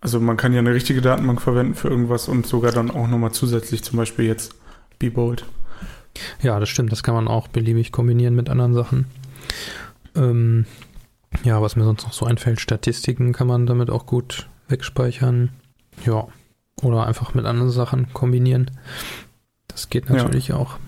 also 0.00 0.20
man 0.20 0.36
kann 0.36 0.52
ja 0.52 0.60
eine 0.60 0.72
richtige 0.74 1.00
Datenbank 1.00 1.40
verwenden 1.42 1.74
für 1.74 1.88
irgendwas 1.88 2.28
und 2.28 2.46
sogar 2.46 2.72
dann 2.72 2.90
auch 2.90 3.08
nochmal 3.08 3.32
zusätzlich 3.32 3.82
zum 3.82 3.96
Beispiel 3.96 4.26
jetzt 4.26 4.54
Bebold. 4.98 5.44
Ja, 6.42 6.58
das 6.60 6.68
stimmt, 6.68 6.90
das 6.92 7.02
kann 7.02 7.14
man 7.14 7.28
auch 7.28 7.48
beliebig 7.48 7.92
kombinieren 7.92 8.34
mit 8.34 8.48
anderen 8.48 8.74
Sachen. 8.74 9.06
Ähm, 10.16 10.66
ja, 11.44 11.60
was 11.62 11.76
mir 11.76 11.84
sonst 11.84 12.04
noch 12.04 12.12
so 12.12 12.26
einfällt, 12.26 12.60
Statistiken 12.60 13.32
kann 13.32 13.46
man 13.46 13.66
damit 13.66 13.90
auch 13.90 14.06
gut 14.06 14.48
wegspeichern. 14.68 15.50
Ja, 16.04 16.28
oder 16.82 17.06
einfach 17.06 17.34
mit 17.34 17.44
anderen 17.44 17.70
Sachen 17.70 18.12
kombinieren. 18.12 18.70
Das 19.66 19.90
geht 19.90 20.10
natürlich 20.10 20.48
ja. 20.48 20.56
auch. 20.56 20.78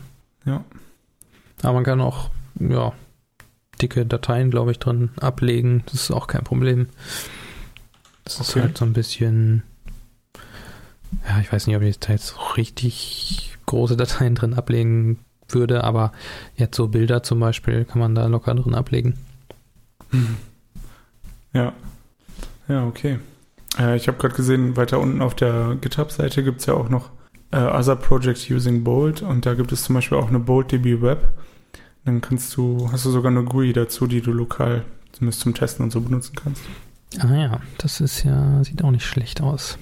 Ja. 0.44 0.64
Aber 1.62 1.74
man 1.74 1.84
kann 1.84 2.00
auch, 2.00 2.30
ja, 2.58 2.92
dicke 3.80 4.06
Dateien, 4.06 4.50
glaube 4.50 4.72
ich, 4.72 4.78
drin 4.78 5.10
ablegen. 5.20 5.82
Das 5.86 5.94
ist 5.94 6.10
auch 6.10 6.26
kein 6.26 6.44
Problem. 6.44 6.88
Das 8.24 8.40
ist 8.40 8.54
halt 8.56 8.78
so 8.78 8.84
ein 8.84 8.92
bisschen, 8.92 9.62
ja, 11.28 11.40
ich 11.40 11.52
weiß 11.52 11.66
nicht, 11.66 11.76
ob 11.76 11.82
ich 11.82 11.98
da 11.98 12.12
jetzt 12.12 12.56
richtig 12.56 13.56
große 13.66 13.96
Dateien 13.96 14.34
drin 14.34 14.54
ablegen 14.54 15.18
würde, 15.48 15.82
aber 15.84 16.12
jetzt 16.56 16.76
so 16.76 16.88
Bilder 16.88 17.22
zum 17.22 17.40
Beispiel 17.40 17.84
kann 17.84 17.98
man 17.98 18.14
da 18.14 18.26
locker 18.26 18.54
drin 18.54 18.74
ablegen. 18.74 19.14
Ja. 21.52 21.72
Ja, 22.68 22.86
okay. 22.86 23.18
Äh, 23.76 23.96
ich 23.96 24.06
habe 24.06 24.18
gerade 24.18 24.34
gesehen, 24.34 24.76
weiter 24.76 25.00
unten 25.00 25.20
auf 25.20 25.34
der 25.34 25.76
GitHub-Seite 25.80 26.44
gibt 26.44 26.60
es 26.60 26.66
ja 26.66 26.74
auch 26.74 26.88
noch 26.88 27.10
äh, 27.50 27.56
Other 27.56 27.96
Projects 27.96 28.48
Using 28.48 28.84
Bold 28.84 29.22
und 29.22 29.46
da 29.46 29.54
gibt 29.54 29.72
es 29.72 29.82
zum 29.82 29.94
Beispiel 29.96 30.18
auch 30.18 30.28
eine 30.28 30.38
BoldDB 30.38 31.02
Web. 31.02 31.32
Dann 32.04 32.20
kannst 32.20 32.56
du, 32.56 32.88
hast 32.92 33.04
du 33.04 33.10
sogar 33.10 33.30
eine 33.30 33.44
GUI 33.44 33.72
dazu, 33.72 34.06
die 34.06 34.20
du 34.20 34.32
lokal 34.32 34.84
zumindest 35.12 35.40
zum 35.40 35.54
Testen 35.54 35.84
und 35.84 35.90
so 35.90 36.00
benutzen 36.00 36.34
kannst. 36.34 36.62
Ah 37.18 37.34
ja, 37.34 37.60
das 37.78 38.00
ist 38.00 38.22
ja, 38.22 38.62
sieht 38.62 38.82
auch 38.84 38.90
nicht 38.90 39.04
schlecht 39.04 39.40
aus. 39.40 39.78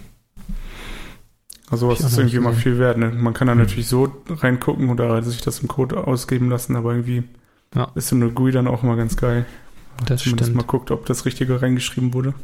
Also 1.71 1.89
was 1.89 2.01
ist 2.01 2.17
irgendwie 2.17 2.39
mal 2.39 2.55
viel 2.55 2.79
wert. 2.79 2.97
Ne? 2.97 3.11
Man 3.11 3.35
kann 3.35 3.47
da 3.47 3.53
hm. 3.53 3.61
natürlich 3.61 3.89
so 3.89 4.11
reingucken 4.29 4.89
oder 4.89 5.23
sich 5.23 5.43
das 5.43 5.61
im 5.61 5.69
Code 5.69 6.07
ausgeben 6.07 6.49
lassen, 6.49 6.77
aber 6.77 6.93
irgendwie 6.93 7.25
ja. 7.75 7.93
ist 7.95 8.09
so 8.09 8.17
eine 8.17 8.31
GUI 8.31 8.53
dann 8.53 8.67
auch 8.67 8.83
immer 8.83 8.97
ganz 8.97 9.17
geil. 9.17 9.45
Das 10.07 10.23
Zumindest 10.23 10.51
stimmt. 10.51 10.57
mal 10.57 10.67
guckt, 10.67 10.91
ob 10.91 11.07
das 11.07 11.25
Richtige 11.25 11.61
reingeschrieben 11.61 12.15
wurde. 12.15 12.35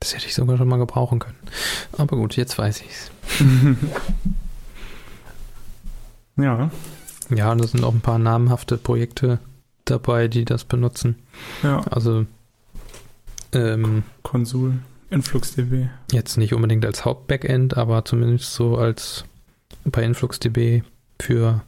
Das 0.00 0.14
hätte 0.14 0.26
ich 0.26 0.34
sogar 0.34 0.56
schon 0.58 0.68
mal 0.68 0.76
gebrauchen 0.76 1.18
können. 1.18 1.38
Aber 1.96 2.16
gut, 2.16 2.36
jetzt 2.36 2.58
weiß 2.58 2.82
ich's. 2.82 3.10
ja. 6.36 6.70
Ja, 7.30 7.52
und 7.52 7.60
da 7.60 7.66
sind 7.66 7.84
auch 7.84 7.94
ein 7.94 8.00
paar 8.00 8.18
namhafte 8.18 8.76
Projekte 8.76 9.38
dabei, 9.84 10.28
die 10.28 10.44
das 10.44 10.64
benutzen. 10.64 11.16
Ja. 11.62 11.80
Also 11.90 12.26
ähm, 13.52 14.02
Konsul, 14.22 14.74
InfluxDB. 15.10 15.88
Jetzt 16.12 16.36
nicht 16.36 16.52
unbedingt 16.52 16.84
als 16.84 17.04
Hauptbackend, 17.04 17.76
aber 17.76 18.04
zumindest 18.04 18.52
so 18.54 18.76
als 18.76 19.24
bei 19.84 20.02
InfluxDB 20.02 20.82
für 21.20 21.62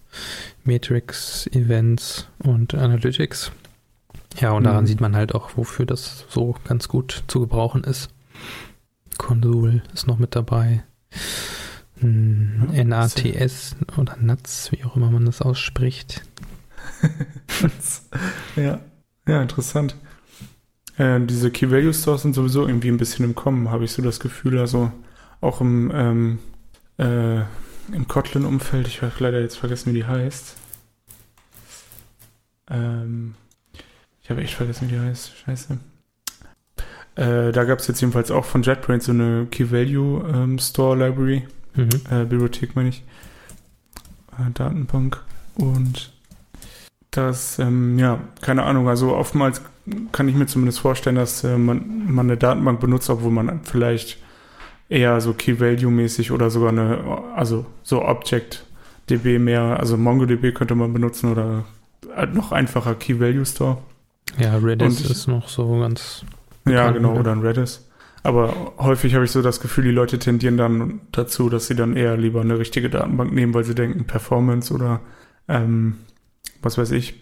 Matrix, 0.65 1.47
Events 1.49 2.29
und 2.39 2.75
Analytics. 2.75 3.53
Ja, 4.41 4.53
und 4.53 4.65
daran 4.65 4.85
mhm. 4.85 4.87
sieht 4.87 5.01
man 5.01 5.17
halt 5.17 5.35
auch, 5.35 5.57
wofür 5.57 5.87
das 5.87 6.25
so 6.29 6.55
ganz 6.65 6.89
gut 6.89 7.25
zu 7.27 7.41
gebrauchen 7.41 7.85
ist. 7.85 8.11
Konsul 9.17 9.83
ist 9.93 10.07
noch 10.07 10.19
mit 10.19 10.37
dabei. 10.37 10.85
NATS 12.01 13.77
oder 13.97 14.17
NATS, 14.21 14.71
wie 14.71 14.85
auch 14.85 14.97
immer 14.97 15.11
man 15.11 15.27
das 15.27 15.43
ausspricht. 15.43 16.23
ja. 18.57 18.79
ja, 19.27 19.43
interessant. 19.43 19.97
Äh, 20.97 21.21
diese 21.27 21.51
Key 21.51 21.71
Value 21.71 21.93
Stores 21.93 22.23
sind 22.23 22.35
sowieso 22.35 22.67
irgendwie 22.67 22.89
ein 22.89 22.99
bisschen 22.99 23.25
im 23.25 23.35
Kommen, 23.35 23.71
habe 23.71 23.85
ich 23.85 23.93
so 23.93 24.03
das 24.03 24.21
Gefühl. 24.21 24.59
Also 24.59 24.93
auch 25.41 25.61
im, 25.61 25.91
ähm, 25.93 26.39
äh, 26.99 27.41
im 27.93 28.07
Kotlin-Umfeld, 28.07 28.87
ich 28.87 29.03
habe 29.03 29.13
leider 29.19 29.41
jetzt 29.41 29.57
vergessen, 29.57 29.93
wie 29.93 29.99
die 29.99 30.07
heißt. 30.07 30.57
Ähm, 32.71 33.35
ich 34.29 34.31
habe 34.31 34.43
echt 34.43 34.55
vergessen, 34.57 34.91
wie 34.91 34.93
die 34.93 35.01
heißt. 35.01 35.33
Scheiße. 35.39 35.79
Äh, 37.15 37.51
da 37.51 37.65
gab 37.65 37.79
es 37.79 37.87
jetzt 37.87 38.03
jedenfalls 38.03 38.31
auch 38.31 38.45
von 38.45 38.63
JetBrains 38.63 39.07
so 39.07 39.13
eine 39.13 39.47
Key 39.51 39.73
Value 39.73 40.23
ähm, 40.31 40.59
Store 40.59 40.95
Library. 40.95 41.49
Mhm. 41.75 41.89
Äh, 42.11 42.27
Bibliothek 42.27 42.77
meine 42.77 42.91
ich. 42.91 43.03
Äh, 44.33 44.51
Datenbank. 44.53 45.25
Und 45.57 46.13
das, 47.11 47.59
ähm, 47.59 47.99
ja, 47.99 48.21
keine 48.43 48.65
Ahnung, 48.65 48.87
also 48.87 49.17
oftmals 49.17 49.63
kann 50.13 50.29
ich 50.29 50.35
mir 50.35 50.47
zumindest 50.47 50.81
vorstellen, 50.81 51.17
dass 51.17 51.43
äh, 51.45 51.57
man, 51.57 52.13
man 52.13 52.27
eine 52.27 52.37
Datenbank 52.37 52.81
benutzt, 52.81 53.09
obwohl 53.09 53.31
man 53.31 53.61
vielleicht 53.63 54.19
eher 54.91 55.23
so 55.23 55.33
Key-Value-mäßig 55.33 56.33
oder 56.33 56.51
sogar 56.51 56.69
eine, 56.69 57.23
also 57.35 57.65
so 57.83 58.05
Object-DB 58.05 59.39
mehr, 59.39 59.81
also 59.81 59.97
MongoDB 59.97 60.53
könnte 60.53 60.75
man 60.75 60.93
benutzen 60.93 61.33
oder 61.33 61.65
halt 62.15 62.35
noch 62.35 62.53
einfacher 62.53 62.95
Key-Value-Store. 62.95 63.79
Ja, 64.37 64.57
Redis 64.57 65.01
Und, 65.01 65.11
ist 65.11 65.27
noch 65.27 65.49
so 65.49 65.81
ganz. 65.81 66.25
Ja, 66.67 66.91
genau, 66.91 67.17
oder 67.17 67.33
ein 67.33 67.41
Redis. 67.41 67.89
Aber 68.23 68.75
häufig 68.79 69.15
habe 69.15 69.25
ich 69.25 69.31
so 69.31 69.43
das 69.43 69.61
Gefühl, 69.61 69.85
die 69.85 69.91
Leute 69.91 70.19
tendieren 70.19 70.57
dann 70.57 71.01
dazu, 71.13 71.49
dass 71.49 71.67
sie 71.67 71.75
dann 71.75 71.97
eher 71.97 72.17
lieber 72.17 72.41
eine 72.41 72.59
richtige 72.59 72.91
Datenbank 72.91 73.33
nehmen, 73.33 73.55
weil 73.55 73.65
sie 73.65 73.75
denken, 73.75 74.05
Performance 74.05 74.75
oder 74.75 75.01
ähm, 75.49 75.99
was 76.61 76.77
weiß 76.77 76.91
ich, 76.91 77.15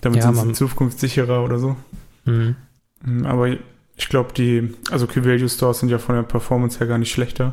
damit 0.00 0.20
ja, 0.20 0.26
sind 0.26 0.36
sie 0.36 0.48
in 0.48 0.54
Zukunft 0.54 0.98
sicherer 0.98 1.44
oder 1.44 1.58
so. 1.58 1.76
Mhm. 2.24 2.56
mhm 3.04 3.26
aber 3.26 3.48
ich 3.48 4.08
glaube, 4.08 4.32
die, 4.32 4.74
also 4.90 5.06
Key-Value-Stores 5.06 5.80
sind 5.80 5.90
ja 5.90 5.98
von 5.98 6.16
der 6.16 6.22
Performance 6.22 6.78
her 6.78 6.86
gar 6.86 6.98
nicht 6.98 7.12
schlechter 7.12 7.52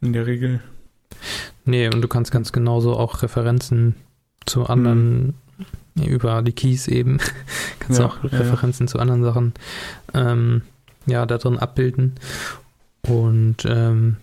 in 0.00 0.12
der 0.12 0.26
Regel. 0.26 0.60
Nee, 1.64 1.86
und 1.86 2.02
du 2.02 2.08
kannst 2.08 2.32
ganz 2.32 2.52
genauso 2.52 2.96
auch 2.96 3.22
Referenzen 3.22 3.94
zu 4.44 4.66
anderen 4.66 5.26
mhm. 5.26 5.34
Über 5.94 6.42
die 6.42 6.52
Keys 6.52 6.88
eben. 6.88 7.18
Kannst 7.80 8.00
ja, 8.00 8.06
auch 8.06 8.22
Referenzen 8.24 8.86
ja. 8.86 8.90
zu 8.90 8.98
anderen 8.98 9.22
Sachen 9.22 9.54
ähm, 10.12 10.62
ja, 11.06 11.26
da 11.26 11.38
drin 11.38 11.58
abbilden. 11.58 12.14
Und 13.02 13.64
ähm, 13.66 14.16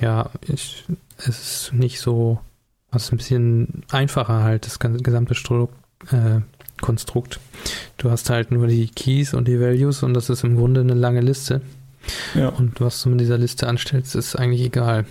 ja, 0.00 0.30
ich, 0.46 0.84
es 1.18 1.28
ist 1.66 1.72
nicht 1.72 2.00
so, 2.00 2.40
es 2.92 3.04
ist 3.04 3.12
ein 3.12 3.18
bisschen 3.18 3.82
einfacher 3.90 4.42
halt, 4.42 4.66
das 4.66 4.78
gesamte 4.78 5.34
Stru 5.34 5.68
äh, 6.10 6.40
Konstrukt. 6.80 7.40
Du 7.96 8.10
hast 8.10 8.30
halt 8.30 8.52
nur 8.52 8.68
die 8.68 8.86
Keys 8.86 9.34
und 9.34 9.48
die 9.48 9.60
Values 9.60 10.04
und 10.04 10.14
das 10.14 10.30
ist 10.30 10.44
im 10.44 10.56
Grunde 10.56 10.80
eine 10.80 10.94
lange 10.94 11.20
Liste. 11.20 11.60
Ja. 12.34 12.48
Und 12.48 12.80
was 12.80 13.02
du 13.02 13.10
mit 13.10 13.20
dieser 13.20 13.38
Liste 13.38 13.66
anstellst, 13.66 14.14
ist 14.14 14.36
eigentlich 14.36 14.62
egal. 14.62 15.04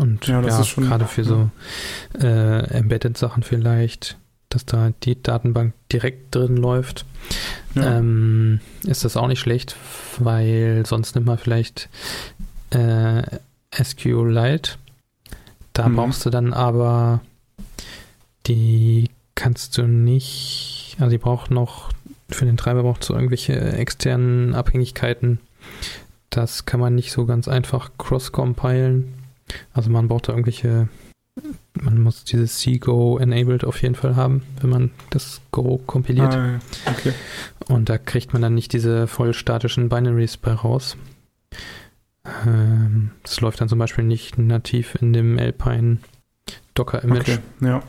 Und 0.00 0.26
ja, 0.26 0.40
ja 0.40 0.62
gerade 0.76 1.04
für 1.04 1.24
so 1.24 1.50
äh, 2.18 2.64
Embedded-Sachen 2.70 3.42
vielleicht, 3.42 4.16
dass 4.48 4.64
da 4.64 4.92
die 5.02 5.22
Datenbank 5.22 5.74
direkt 5.92 6.34
drin 6.34 6.56
läuft, 6.56 7.04
ja. 7.74 7.98
ähm, 7.98 8.60
ist 8.84 9.04
das 9.04 9.18
auch 9.18 9.28
nicht 9.28 9.40
schlecht, 9.40 9.76
weil 10.18 10.84
sonst 10.86 11.14
nimmt 11.14 11.26
man 11.26 11.36
vielleicht 11.36 11.90
äh, 12.70 13.22
SQLite. 13.74 14.72
Da 15.74 15.86
mhm. 15.86 15.96
brauchst 15.96 16.24
du 16.24 16.30
dann 16.30 16.54
aber 16.54 17.20
die 18.46 19.10
kannst 19.34 19.76
du 19.76 19.82
nicht, 19.82 20.96
also 20.98 21.10
die 21.10 21.18
braucht 21.18 21.50
noch, 21.50 21.90
für 22.30 22.46
den 22.46 22.56
Treiber 22.56 22.84
braucht 22.84 23.06
du 23.06 23.12
irgendwelche 23.12 23.54
externen 23.74 24.54
Abhängigkeiten. 24.54 25.40
Das 26.30 26.64
kann 26.64 26.80
man 26.80 26.94
nicht 26.94 27.12
so 27.12 27.26
ganz 27.26 27.48
einfach 27.48 27.90
cross-compilen. 27.98 29.19
Also 29.72 29.90
man 29.90 30.08
braucht 30.08 30.28
da 30.28 30.32
irgendwelche, 30.32 30.88
man 31.80 32.02
muss 32.02 32.24
dieses 32.24 32.58
C-Go 32.58 33.18
enabled 33.18 33.64
auf 33.64 33.82
jeden 33.82 33.94
Fall 33.94 34.16
haben, 34.16 34.42
wenn 34.60 34.70
man 34.70 34.90
das 35.10 35.40
Go 35.50 35.80
kompiliert. 35.86 36.34
Ah, 36.34 36.60
okay. 36.86 37.12
Und 37.68 37.88
da 37.88 37.98
kriegt 37.98 38.32
man 38.32 38.42
dann 38.42 38.54
nicht 38.54 38.72
diese 38.72 39.06
voll 39.06 39.34
statischen 39.34 39.88
Binaries 39.88 40.36
bei 40.36 40.52
raus. 40.52 40.96
Ähm, 42.46 43.10
das 43.22 43.40
läuft 43.40 43.60
dann 43.60 43.68
zum 43.68 43.78
Beispiel 43.78 44.04
nicht 44.04 44.38
nativ 44.38 44.96
in 45.00 45.12
dem 45.12 45.38
Alpine 45.38 45.98
Docker-Image. 46.74 47.20
Okay, 47.20 47.38
ja. 47.60 47.82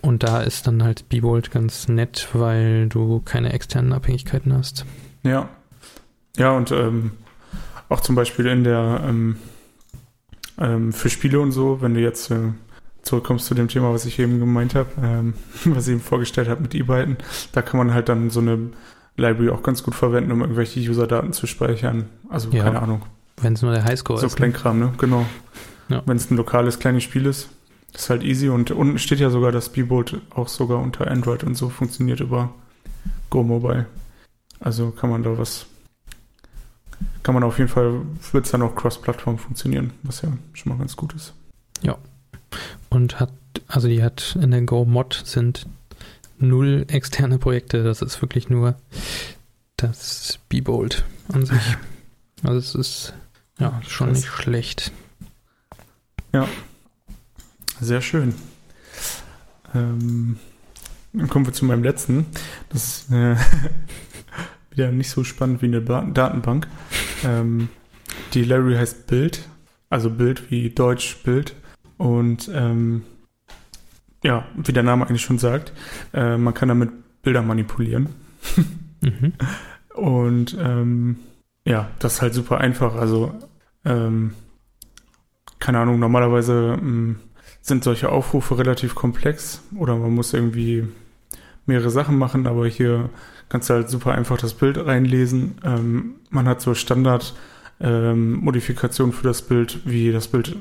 Und 0.00 0.22
da 0.22 0.42
ist 0.42 0.66
dann 0.66 0.82
halt 0.82 1.08
Bebold 1.08 1.50
ganz 1.50 1.88
nett, 1.88 2.28
weil 2.34 2.88
du 2.88 3.20
keine 3.24 3.52
externen 3.54 3.94
Abhängigkeiten 3.94 4.52
hast. 4.52 4.84
Ja. 5.22 5.48
Ja, 6.36 6.50
und 6.52 6.72
ähm, 6.72 7.12
auch 7.88 8.00
zum 8.00 8.14
Beispiel 8.14 8.46
in 8.46 8.64
der 8.64 9.02
ähm, 9.02 9.36
ähm, 10.58 10.92
für 10.92 11.10
Spiele 11.10 11.40
und 11.40 11.52
so, 11.52 11.80
wenn 11.80 11.94
du 11.94 12.00
jetzt 12.00 12.30
äh, 12.30 12.52
zurückkommst 13.02 13.46
zu 13.46 13.54
dem 13.54 13.68
Thema, 13.68 13.92
was 13.92 14.06
ich 14.06 14.18
eben 14.18 14.38
gemeint 14.38 14.74
habe, 14.74 14.88
ähm, 15.02 15.34
was 15.66 15.86
ich 15.86 15.94
eben 15.94 16.02
vorgestellt 16.02 16.48
habe 16.48 16.62
mit 16.62 16.74
E-Byten, 16.74 17.18
da 17.52 17.62
kann 17.62 17.78
man 17.78 17.94
halt 17.94 18.08
dann 18.08 18.30
so 18.30 18.40
eine 18.40 18.70
Library 19.16 19.50
auch 19.50 19.62
ganz 19.62 19.82
gut 19.82 19.94
verwenden, 19.94 20.32
um 20.32 20.40
irgendwelche 20.40 20.80
User-Daten 20.80 21.32
zu 21.32 21.46
speichern. 21.46 22.06
Also 22.28 22.50
ja, 22.50 22.64
keine 22.64 22.82
Ahnung. 22.82 23.02
Wenn 23.40 23.54
es 23.54 23.62
nur 23.62 23.72
der 23.72 23.84
Highscore 23.84 24.18
so 24.18 24.26
ist. 24.26 24.32
So 24.32 24.36
ne? 24.36 24.38
Kleinkram, 24.38 24.78
ne? 24.78 24.92
Genau. 24.98 25.26
Ja. 25.88 26.02
Wenn 26.06 26.16
es 26.16 26.30
ein 26.30 26.36
lokales 26.36 26.78
kleines 26.78 27.02
Spiel 27.02 27.26
ist, 27.26 27.48
ist 27.92 28.10
halt 28.10 28.22
easy. 28.22 28.48
Und 28.48 28.70
unten 28.70 28.98
steht 28.98 29.20
ja 29.20 29.30
sogar, 29.30 29.52
dass 29.52 29.66
Speedboat 29.66 30.20
auch 30.30 30.48
sogar 30.48 30.78
unter 30.78 31.08
Android 31.08 31.44
und 31.44 31.54
so 31.56 31.68
funktioniert 31.68 32.20
über 32.20 32.54
Go 33.30 33.42
Mobile. 33.42 33.86
Also 34.60 34.90
kann 34.90 35.10
man 35.10 35.22
da 35.22 35.36
was 35.36 35.66
kann 37.24 37.34
man 37.34 37.42
auf 37.42 37.58
jeden 37.58 37.70
Fall, 37.70 38.02
wird 38.30 38.44
es 38.44 38.52
dann 38.52 38.62
auch 38.62 38.76
cross-Plattform 38.76 39.38
funktionieren, 39.38 39.94
was 40.04 40.22
ja 40.22 40.28
schon 40.52 40.70
mal 40.70 40.78
ganz 40.78 40.94
gut 40.94 41.14
ist. 41.14 41.32
Ja. 41.82 41.96
Und 42.90 43.18
hat, 43.18 43.32
also 43.66 43.88
die 43.88 44.04
hat 44.04 44.36
in 44.40 44.52
der 44.52 44.62
Go-Mod 44.62 45.22
sind 45.24 45.66
null 46.38 46.84
externe 46.88 47.38
Projekte, 47.38 47.82
das 47.82 48.02
ist 48.02 48.20
wirklich 48.20 48.50
nur 48.50 48.76
das 49.76 50.38
Bebold 50.48 51.04
an 51.32 51.44
sich. 51.44 51.58
Also 52.42 52.58
es 52.58 52.74
ist 52.74 53.14
ja 53.58 53.80
schon 53.88 54.12
nicht 54.12 54.26
schlecht. 54.26 54.92
Ja. 56.34 56.46
Sehr 57.80 58.02
schön. 58.02 58.34
Ähm, 59.74 60.38
dann 61.14 61.30
kommen 61.30 61.46
wir 61.46 61.54
zu 61.54 61.64
meinem 61.64 61.82
letzten. 61.82 62.26
Das 62.68 62.84
ist 62.84 63.12
äh, 63.12 63.36
wieder 64.70 64.92
nicht 64.92 65.08
so 65.08 65.24
spannend 65.24 65.62
wie 65.62 65.66
eine 65.66 65.80
Datenbank. 65.80 66.68
Ähm, 67.24 67.68
die 68.32 68.44
Larry 68.44 68.76
heißt 68.76 69.06
Bild, 69.06 69.48
also 69.90 70.10
Bild 70.10 70.50
wie 70.50 70.70
Deutsch 70.70 71.22
Bild. 71.22 71.54
Und 71.96 72.50
ähm, 72.52 73.02
ja, 74.22 74.46
wie 74.56 74.72
der 74.72 74.82
Name 74.82 75.06
eigentlich 75.06 75.22
schon 75.22 75.38
sagt, 75.38 75.72
äh, 76.12 76.36
man 76.36 76.54
kann 76.54 76.68
damit 76.68 76.90
Bilder 77.22 77.42
manipulieren. 77.42 78.08
mhm. 79.00 79.32
Und 79.94 80.56
ähm, 80.60 81.18
ja, 81.64 81.88
das 82.00 82.14
ist 82.14 82.22
halt 82.22 82.34
super 82.34 82.58
einfach. 82.58 82.96
Also, 82.96 83.32
ähm, 83.84 84.34
keine 85.60 85.78
Ahnung, 85.78 86.00
normalerweise 86.00 86.76
ähm, 86.80 87.20
sind 87.60 87.84
solche 87.84 88.10
Aufrufe 88.10 88.58
relativ 88.58 88.94
komplex 88.94 89.62
oder 89.76 89.96
man 89.96 90.14
muss 90.14 90.34
irgendwie 90.34 90.86
mehrere 91.64 91.90
Sachen 91.90 92.18
machen, 92.18 92.46
aber 92.46 92.66
hier 92.66 93.08
kannst 93.48 93.70
du 93.70 93.74
halt 93.74 93.88
super 93.88 94.12
einfach 94.12 94.38
das 94.38 94.54
Bild 94.54 94.78
reinlesen. 94.78 95.58
Ähm, 95.64 96.14
man 96.30 96.48
hat 96.48 96.60
so 96.60 96.74
Standard-Modifikationen 96.74 99.12
ähm, 99.12 99.18
für 99.18 99.26
das 99.26 99.42
Bild, 99.42 99.80
wie 99.84 100.12
das 100.12 100.28
Bild, 100.28 100.54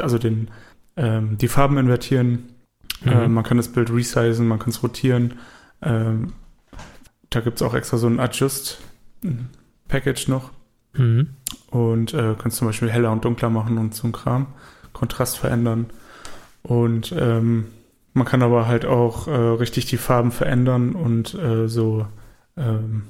also 0.00 0.18
den, 0.18 0.48
ähm, 0.96 1.36
die 1.38 1.48
Farben 1.48 1.78
invertieren. 1.78 2.50
Mhm. 3.04 3.12
Äh, 3.12 3.28
man 3.28 3.44
kann 3.44 3.56
das 3.56 3.68
Bild 3.68 3.90
resizen, 3.90 4.46
man 4.48 4.58
kann 4.58 4.70
es 4.70 4.82
rotieren. 4.82 5.34
Ähm, 5.82 6.32
da 7.30 7.40
gibt 7.40 7.56
es 7.56 7.62
auch 7.62 7.72
extra 7.74 7.96
so 7.96 8.08
ein 8.08 8.20
Adjust-Package 8.20 10.28
noch. 10.28 10.50
Mhm. 10.94 11.28
Und 11.70 12.12
äh, 12.14 12.34
kannst 12.36 12.56
zum 12.56 12.66
Beispiel 12.66 12.90
heller 12.90 13.12
und 13.12 13.24
dunkler 13.24 13.50
machen 13.50 13.78
und 13.78 13.94
so 13.94 14.08
ein 14.08 14.12
Kram. 14.12 14.48
Kontrast 14.92 15.38
verändern. 15.38 15.86
Und 16.62 17.14
ähm, 17.16 17.66
man 18.12 18.26
kann 18.26 18.42
aber 18.42 18.66
halt 18.66 18.84
auch 18.84 19.28
äh, 19.28 19.30
richtig 19.30 19.86
die 19.86 19.96
Farben 19.96 20.32
verändern 20.32 20.94
und 20.94 21.34
äh, 21.34 21.68
so 21.68 22.06
ähm, 22.56 23.02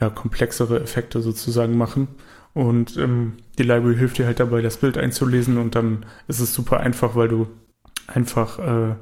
ja, 0.00 0.10
komplexere 0.10 0.80
Effekte 0.80 1.20
sozusagen 1.20 1.76
machen. 1.76 2.08
Und 2.54 2.96
ähm, 2.96 3.34
die 3.58 3.62
Library 3.62 3.96
hilft 3.96 4.18
dir 4.18 4.26
halt 4.26 4.40
dabei, 4.40 4.62
das 4.62 4.78
Bild 4.78 4.98
einzulesen 4.98 5.58
und 5.58 5.74
dann 5.74 6.06
ist 6.26 6.40
es 6.40 6.54
super 6.54 6.80
einfach, 6.80 7.14
weil 7.14 7.28
du 7.28 7.46
einfach 8.06 8.58
äh, 8.58 8.94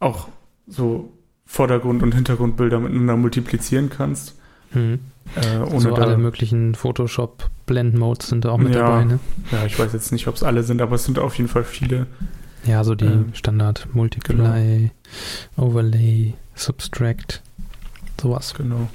auch 0.00 0.28
so 0.66 1.12
Vordergrund- 1.46 2.02
und 2.02 2.14
Hintergrundbilder 2.14 2.80
miteinander 2.80 3.16
multiplizieren 3.16 3.90
kannst. 3.90 4.36
Mhm. 4.72 5.00
Äh, 5.36 5.58
ohne 5.58 5.80
so 5.80 5.94
alle 5.94 6.18
möglichen 6.18 6.74
Photoshop-Blend-Modes 6.74 8.28
sind 8.28 8.44
da 8.44 8.50
auch 8.50 8.58
mit 8.58 8.74
ja, 8.74 8.82
dabei, 8.82 9.04
ne? 9.04 9.20
Ja, 9.52 9.64
ich 9.64 9.78
weiß 9.78 9.92
jetzt 9.92 10.12
nicht, 10.12 10.26
ob 10.26 10.34
es 10.34 10.42
alle 10.42 10.62
sind, 10.62 10.82
aber 10.82 10.96
es 10.96 11.04
sind 11.04 11.18
auf 11.18 11.36
jeden 11.36 11.48
Fall 11.48 11.64
viele. 11.64 12.06
Ja, 12.66 12.84
so 12.84 12.94
die 12.94 13.06
ähm, 13.06 13.26
Standard 13.34 13.88
Multiply, 13.92 14.90
genau. 15.56 15.68
Overlay, 15.68 16.34
Subtract, 16.54 17.42
sowas. 18.24 18.54
Genau. 18.54 18.88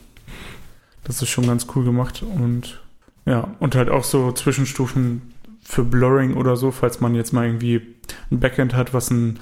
Das 1.03 1.21
ist 1.21 1.29
schon 1.29 1.47
ganz 1.47 1.67
cool 1.75 1.85
gemacht 1.85 2.23
und 2.23 2.81
ja, 3.25 3.55
und 3.59 3.75
halt 3.75 3.89
auch 3.89 4.03
so 4.03 4.31
Zwischenstufen 4.31 5.33
für 5.61 5.83
Blurring 5.83 6.33
oder 6.33 6.55
so, 6.55 6.71
falls 6.71 6.99
man 6.99 7.15
jetzt 7.15 7.31
mal 7.31 7.45
irgendwie 7.45 7.81
ein 8.31 8.39
Backend 8.39 8.73
hat, 8.73 8.93
was 8.93 9.11
ein, 9.11 9.39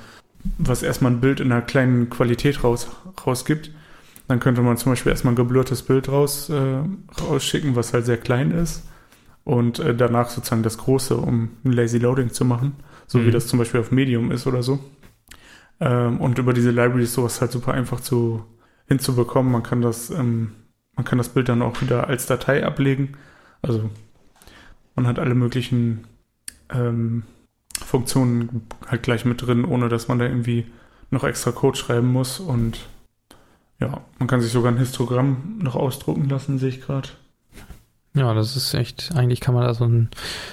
was 0.57 0.83
erstmal 0.83 1.13
ein 1.13 1.21
Bild 1.21 1.39
in 1.39 1.51
einer 1.51 1.61
kleinen 1.61 2.09
Qualität 2.09 2.63
raus, 2.63 2.89
rausgibt. 3.25 3.71
Dann 4.27 4.41
könnte 4.41 4.61
man 4.61 4.75
zum 4.75 4.91
Beispiel 4.91 5.11
erstmal 5.11 5.33
ein 5.33 5.37
geblurrtes 5.37 5.83
Bild 5.83 6.09
raus, 6.09 6.49
äh, 6.49 6.81
rausschicken, 7.21 7.77
was 7.77 7.93
halt 7.93 8.05
sehr 8.05 8.17
klein 8.17 8.51
ist. 8.51 8.83
Und 9.45 9.79
äh, 9.79 9.95
danach 9.95 10.29
sozusagen 10.29 10.63
das 10.63 10.77
große, 10.77 11.15
um 11.15 11.51
ein 11.63 11.71
Lazy 11.71 11.97
Loading 11.97 12.31
zu 12.31 12.43
machen. 12.43 12.75
So 13.07 13.19
mhm. 13.19 13.27
wie 13.27 13.31
das 13.31 13.47
zum 13.47 13.59
Beispiel 13.59 13.79
auf 13.79 13.91
Medium 13.91 14.31
ist 14.31 14.47
oder 14.47 14.63
so. 14.63 14.79
Ähm, 15.79 16.19
und 16.19 16.39
über 16.39 16.53
diese 16.53 16.71
Library 16.71 17.03
ist 17.03 17.13
sowas 17.13 17.39
halt 17.39 17.53
super 17.53 17.73
einfach 17.73 18.01
zu, 18.01 18.43
hinzubekommen. 18.87 19.51
Man 19.51 19.63
kann 19.63 19.81
das, 19.81 20.09
ähm, 20.09 20.51
man 20.95 21.05
kann 21.05 21.17
das 21.17 21.29
Bild 21.29 21.49
dann 21.49 21.61
auch 21.61 21.81
wieder 21.81 22.07
als 22.07 22.25
Datei 22.25 22.65
ablegen. 22.65 23.17
Also 23.61 23.89
man 24.95 25.07
hat 25.07 25.19
alle 25.19 25.35
möglichen 25.35 26.05
ähm, 26.69 27.23
Funktionen 27.79 28.63
halt 28.87 29.03
gleich 29.03 29.25
mit 29.25 29.41
drin, 29.41 29.65
ohne 29.65 29.89
dass 29.89 30.07
man 30.07 30.19
da 30.19 30.25
irgendwie 30.25 30.65
noch 31.11 31.23
extra 31.23 31.51
Code 31.51 31.77
schreiben 31.77 32.11
muss. 32.11 32.39
Und 32.39 32.79
ja, 33.79 34.01
man 34.19 34.27
kann 34.27 34.41
sich 34.41 34.51
sogar 34.51 34.71
ein 34.71 34.77
Histogramm 34.77 35.59
noch 35.59 35.75
ausdrucken 35.75 36.27
lassen, 36.29 36.57
sehe 36.57 36.69
ich 36.69 36.81
gerade. 36.81 37.09
Ja, 38.13 38.33
das 38.33 38.55
ist 38.55 38.73
echt, 38.73 39.11
eigentlich 39.15 39.41
kann 39.41 39.53
man 39.53 39.63
da 39.63 39.75
so 39.75 39.83
einen 39.83 40.09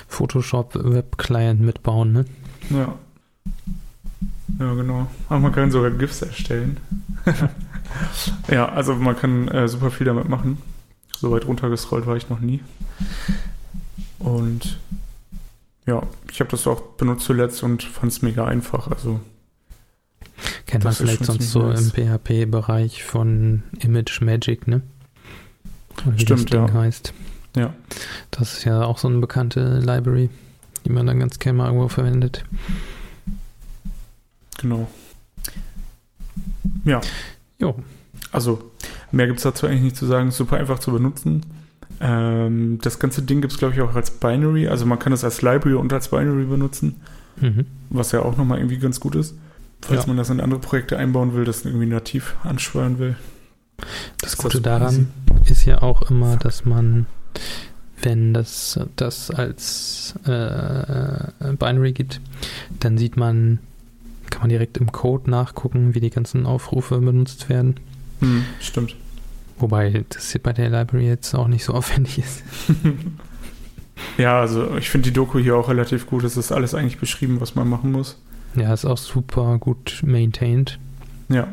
Photoshop-Web-Client 0.08 1.60
mitbauen, 1.60 2.12
ne? 2.12 2.24
Ja. 2.68 2.94
Ja, 4.58 4.74
genau. 4.74 5.06
Aber 5.28 5.40
man 5.40 5.52
kann 5.52 5.70
sogar 5.70 5.90
GIFs 5.90 6.20
erstellen. 6.20 6.76
ja, 8.48 8.68
also 8.68 8.94
man 8.94 9.16
kann 9.16 9.48
äh, 9.48 9.68
super 9.68 9.90
viel 9.90 10.06
damit 10.06 10.28
machen. 10.28 10.58
So 11.18 11.30
weit 11.30 11.46
runtergescrollt 11.46 12.06
war 12.06 12.16
ich 12.16 12.28
noch 12.28 12.40
nie. 12.40 12.60
Und 14.18 14.78
ja, 15.86 16.02
ich 16.30 16.40
habe 16.40 16.50
das 16.50 16.66
auch 16.66 16.80
benutzt 16.80 17.24
zuletzt 17.26 17.62
und 17.62 17.82
fand 17.82 18.12
es 18.12 18.22
mega 18.22 18.46
einfach. 18.46 18.88
Also 18.88 19.20
Kennt 20.66 20.84
man 20.84 20.94
vielleicht 20.94 21.24
sonst 21.24 21.50
so 21.50 21.62
nice. 21.62 21.92
im 21.94 22.18
PHP-Bereich 22.18 23.04
von 23.04 23.62
Image 23.80 24.20
Magic, 24.20 24.66
ne? 24.66 24.82
Wie 26.04 26.20
Stimmt, 26.20 26.40
das 26.40 26.46
Ding 26.46 26.68
ja. 26.68 26.72
heißt. 26.72 27.12
Ja. 27.56 27.74
Das 28.30 28.54
ist 28.54 28.64
ja 28.64 28.82
auch 28.84 28.98
so 28.98 29.08
eine 29.08 29.18
bekannte 29.18 29.78
Library, 29.78 30.30
die 30.84 30.90
man 30.90 31.06
dann 31.06 31.20
ganz 31.20 31.38
gerne 31.38 31.58
mal 31.58 31.66
irgendwo 31.66 31.88
verwendet. 31.88 32.44
Genau. 34.58 34.88
Ja. 36.84 37.00
Jo. 37.64 37.74
Also, 38.30 38.70
mehr 39.10 39.26
gibt 39.26 39.38
es 39.38 39.44
dazu 39.44 39.66
eigentlich 39.66 39.82
nicht 39.82 39.96
zu 39.96 40.06
sagen. 40.06 40.30
Super 40.30 40.56
einfach 40.56 40.78
zu 40.78 40.92
benutzen. 40.92 41.46
Ähm, 42.00 42.78
das 42.82 42.98
ganze 42.98 43.22
Ding 43.22 43.40
gibt 43.40 43.52
es, 43.52 43.58
glaube 43.58 43.74
ich, 43.74 43.80
auch 43.80 43.94
als 43.94 44.10
Binary. 44.10 44.68
Also, 44.68 44.86
man 44.86 44.98
kann 44.98 45.12
es 45.12 45.24
als 45.24 45.40
Library 45.40 45.74
und 45.74 45.92
als 45.92 46.08
Binary 46.08 46.44
benutzen. 46.44 46.96
Mhm. 47.40 47.66
Was 47.90 48.12
ja 48.12 48.22
auch 48.22 48.36
nochmal 48.36 48.58
irgendwie 48.58 48.78
ganz 48.78 49.00
gut 49.00 49.14
ist. 49.14 49.34
Falls 49.80 50.02
ja. 50.02 50.06
man 50.08 50.16
das 50.16 50.30
in 50.30 50.40
andere 50.40 50.60
Projekte 50.60 50.98
einbauen 50.98 51.34
will, 51.34 51.44
das 51.44 51.64
irgendwie 51.64 51.86
nativ 51.86 52.36
anschwören 52.42 52.98
will. 52.98 53.16
Das 54.20 54.36
Gute 54.36 54.60
das 54.60 54.62
daran 54.62 55.08
ist 55.46 55.64
ja 55.64 55.82
auch 55.82 56.02
immer, 56.10 56.36
dass 56.36 56.64
man, 56.64 57.06
wenn 58.00 58.32
das, 58.34 58.78
das 58.96 59.30
als 59.30 60.14
äh, 60.24 61.54
Binary 61.58 61.92
gibt, 61.92 62.20
dann 62.80 62.98
sieht 62.98 63.16
man, 63.16 63.58
kann 64.34 64.42
man 64.42 64.50
direkt 64.50 64.78
im 64.78 64.90
Code 64.90 65.30
nachgucken, 65.30 65.94
wie 65.94 66.00
die 66.00 66.10
ganzen 66.10 66.44
Aufrufe 66.44 66.98
benutzt 66.98 67.48
werden. 67.48 67.76
Hm, 68.18 68.44
stimmt. 68.60 68.96
Wobei 69.58 70.04
das 70.08 70.32
hier 70.32 70.42
bei 70.42 70.52
der 70.52 70.70
Library 70.70 71.06
jetzt 71.06 71.34
auch 71.34 71.46
nicht 71.46 71.64
so 71.64 71.72
aufwendig 71.74 72.18
ist. 72.18 72.42
ja, 74.18 74.40
also 74.40 74.76
ich 74.76 74.90
finde 74.90 75.10
die 75.10 75.12
Doku 75.12 75.38
hier 75.38 75.56
auch 75.56 75.68
relativ 75.68 76.06
gut. 76.06 76.24
Es 76.24 76.36
ist 76.36 76.50
alles 76.50 76.74
eigentlich 76.74 76.98
beschrieben, 76.98 77.40
was 77.40 77.54
man 77.54 77.68
machen 77.68 77.92
muss. 77.92 78.18
Ja, 78.56 78.74
ist 78.74 78.84
auch 78.84 78.98
super 78.98 79.58
gut 79.58 80.02
maintained. 80.04 80.80
Ja. 81.28 81.46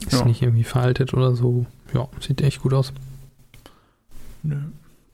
Ist 0.00 0.12
ja. 0.12 0.24
nicht 0.24 0.40
irgendwie 0.40 0.64
veraltet 0.64 1.12
oder 1.12 1.36
so. 1.36 1.66
Ja, 1.92 2.08
sieht 2.20 2.40
echt 2.40 2.62
gut 2.62 2.72
aus. 2.72 2.94
Nö. 4.42 4.56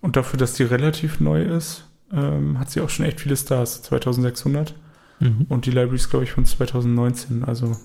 Und 0.01 0.15
dafür, 0.15 0.39
dass 0.39 0.55
die 0.55 0.63
relativ 0.63 1.19
neu 1.19 1.43
ist, 1.43 1.87
ähm, 2.13 2.61
hat 2.61 2.71
sie 2.71 2.81
auch 2.81 2.89
schon 2.89 3.05
echt 3.05 3.21
viele 3.21 3.37
Stars. 3.37 3.83
2600. 3.83 4.75
Mhm. 5.21 5.47
Und 5.49 5.67
die 5.67 5.71
Library 5.71 5.97
ist, 5.97 6.11
glaube 6.11 6.25
ich, 6.25 6.33
von 6.33 6.45
2019. 6.45 7.45
Also. 7.45 7.77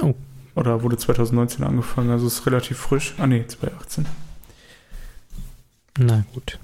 Oh. 0.00 0.14
Oder 0.54 0.82
wurde 0.82 0.96
2019 0.96 1.64
angefangen. 1.64 2.10
Also 2.10 2.26
ist 2.26 2.46
relativ 2.46 2.78
frisch. 2.78 3.14
Ah, 3.18 3.26
nee, 3.26 3.46
2018. 3.46 4.06
Na 5.98 6.24
gut. 6.32 6.58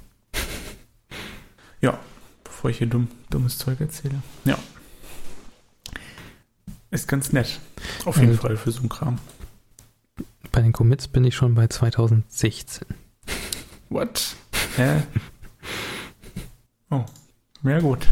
Ja, 1.81 1.99
bevor 2.45 2.71
ich 2.71 2.79
hier 2.79 2.87
dumm, 2.87 3.09
dummes 3.31 3.59
Zeug 3.59 3.81
erzähle. 3.81 4.23
Ja. 4.45 4.59
Ist 6.91 7.09
ganz 7.09 7.33
nett. 7.33 7.61
Auf 8.05 8.17
jeden 8.17 8.31
also, 8.31 8.43
Fall 8.43 8.57
für 8.57 8.71
so 8.71 8.81
einen 8.81 8.89
Kram. 8.89 9.19
Bei 10.53 10.61
den 10.61 10.73
Commits 10.73 11.09
bin 11.09 11.25
ich 11.25 11.35
schon 11.35 11.55
bei 11.55 11.67
2016. 11.67 12.87
What? 13.89 14.37
Hä? 14.77 15.03
Oh, 16.95 17.07
mehr 17.63 17.81
gut. 17.81 18.07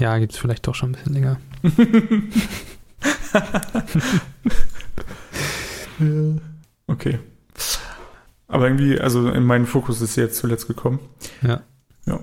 Ja, 0.00 0.18
gibt 0.18 0.32
es 0.32 0.38
vielleicht 0.38 0.66
doch 0.66 0.74
schon 0.74 0.90
ein 0.90 0.92
bisschen 0.92 1.12
länger. 1.12 1.38
okay. 6.86 7.18
Aber 8.48 8.64
irgendwie, 8.64 8.98
also 8.98 9.30
in 9.30 9.44
meinen 9.44 9.66
Fokus 9.66 10.00
ist 10.00 10.14
sie 10.14 10.22
jetzt 10.22 10.38
zuletzt 10.38 10.66
gekommen. 10.66 10.98
Ja. 11.42 11.60
Ja. 12.06 12.20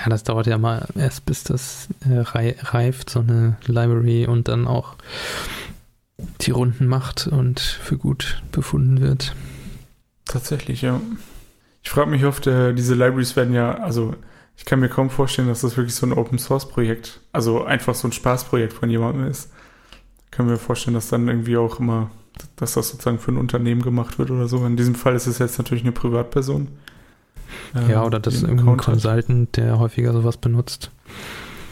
Ja, 0.00 0.08
das 0.08 0.24
dauert 0.24 0.48
ja 0.48 0.58
mal 0.58 0.88
erst, 0.96 1.24
bis 1.24 1.44
das 1.44 1.86
äh, 2.00 2.18
reift, 2.18 3.10
so 3.10 3.20
eine 3.20 3.56
Library 3.66 4.26
und 4.26 4.48
dann 4.48 4.66
auch 4.66 4.96
die 6.40 6.50
Runden 6.50 6.88
macht 6.88 7.28
und 7.28 7.60
für 7.60 7.96
gut 7.96 8.42
befunden 8.50 9.00
wird. 9.00 9.36
Tatsächlich, 10.24 10.82
ja. 10.82 11.00
Ich 11.84 11.90
frage 11.90 12.10
mich 12.10 12.24
oft, 12.24 12.48
äh, 12.48 12.74
diese 12.74 12.94
Libraries 12.94 13.36
werden 13.36 13.54
ja, 13.54 13.74
also 13.74 14.16
ich 14.56 14.64
kann 14.64 14.80
mir 14.80 14.88
kaum 14.88 15.10
vorstellen, 15.10 15.48
dass 15.48 15.62
das 15.62 15.76
wirklich 15.76 15.94
so 15.94 16.06
ein 16.06 16.12
Open 16.12 16.38
Source 16.38 16.68
Projekt, 16.68 17.20
also 17.32 17.64
einfach 17.64 17.94
so 17.94 18.08
ein 18.08 18.12
Spaßprojekt 18.12 18.72
von 18.72 18.90
jemandem 18.90 19.26
ist. 19.26 19.50
Ich 20.24 20.30
kann 20.30 20.46
mir 20.46 20.56
vorstellen, 20.56 20.94
dass 20.94 21.08
dann 21.08 21.28
irgendwie 21.28 21.56
auch 21.56 21.78
immer, 21.78 22.10
dass 22.56 22.74
das 22.74 22.88
sozusagen 22.90 23.18
für 23.18 23.32
ein 23.32 23.36
Unternehmen 23.36 23.82
gemacht 23.82 24.18
wird 24.18 24.30
oder 24.30 24.48
so. 24.48 24.64
In 24.64 24.76
diesem 24.76 24.94
Fall 24.94 25.14
ist 25.14 25.26
es 25.26 25.38
jetzt 25.38 25.58
natürlich 25.58 25.84
eine 25.84 25.92
Privatperson. 25.92 26.68
Ja, 27.88 28.04
oder 28.04 28.18
das 28.18 28.34
ist 28.34 28.42
irgendein 28.42 28.76
Consultant, 28.76 29.56
der 29.56 29.78
häufiger 29.78 30.12
sowas 30.12 30.36
benutzt. 30.36 30.90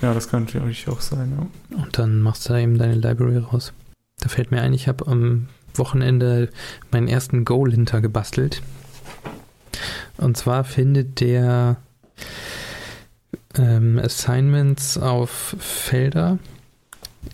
Ja, 0.02 0.14
das 0.14 0.28
kann 0.28 0.44
natürlich 0.44 0.88
auch 0.88 1.00
sein, 1.00 1.32
ja. 1.36 1.76
Und 1.76 1.98
dann 1.98 2.20
machst 2.20 2.48
du 2.48 2.52
da 2.52 2.58
eben 2.58 2.78
deine 2.78 2.94
Library 2.94 3.38
raus. 3.38 3.72
Da 4.20 4.28
fällt 4.28 4.50
mir 4.50 4.62
ein, 4.62 4.72
ich 4.72 4.88
habe 4.88 5.06
am 5.06 5.48
Wochenende 5.74 6.50
meinen 6.90 7.08
ersten 7.08 7.44
Go-Linter 7.44 8.00
gebastelt. 8.00 8.62
Und 10.16 10.36
zwar 10.36 10.64
findet 10.64 11.20
der 11.20 11.76
ähm, 13.56 13.98
Assignments 13.98 14.98
auf 14.98 15.56
Felder 15.58 16.38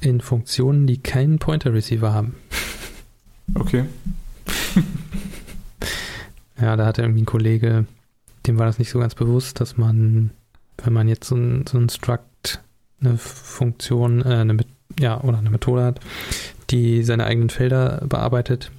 in 0.01 0.21
Funktionen, 0.21 0.87
die 0.87 0.99
keinen 0.99 1.39
Pointer-Receiver 1.39 2.13
haben. 2.13 2.35
Okay. 3.55 3.85
ja, 6.61 6.77
da 6.77 6.87
hatte 6.87 7.03
irgendwie 7.03 7.23
ein 7.23 7.27
Kollege 7.27 7.87
dem 8.47 8.59
war 8.59 8.67
das 8.67 8.79
nicht 8.79 8.91
so 8.91 8.99
ganz 8.99 9.15
bewusst, 9.15 9.61
dass 9.61 9.77
man, 9.77 10.31
wenn 10.83 10.93
man 10.93 11.09
jetzt 11.09 11.29
so 11.29 11.37
ein, 11.37 11.67
so 11.67 11.79
ein 11.79 11.89
Struct, 11.89 12.63
eine 13.01 13.19
Funktion, 13.19 14.23
äh, 14.23 14.37
eine, 14.37 14.57
ja, 14.99 15.21
oder 15.21 15.39
eine 15.39 15.51
Methode 15.51 15.85
hat, 15.85 16.01
die 16.71 17.03
seine 17.03 17.25
eigenen 17.25 17.51
Felder 17.51 18.03
bearbeitet, 18.09 18.71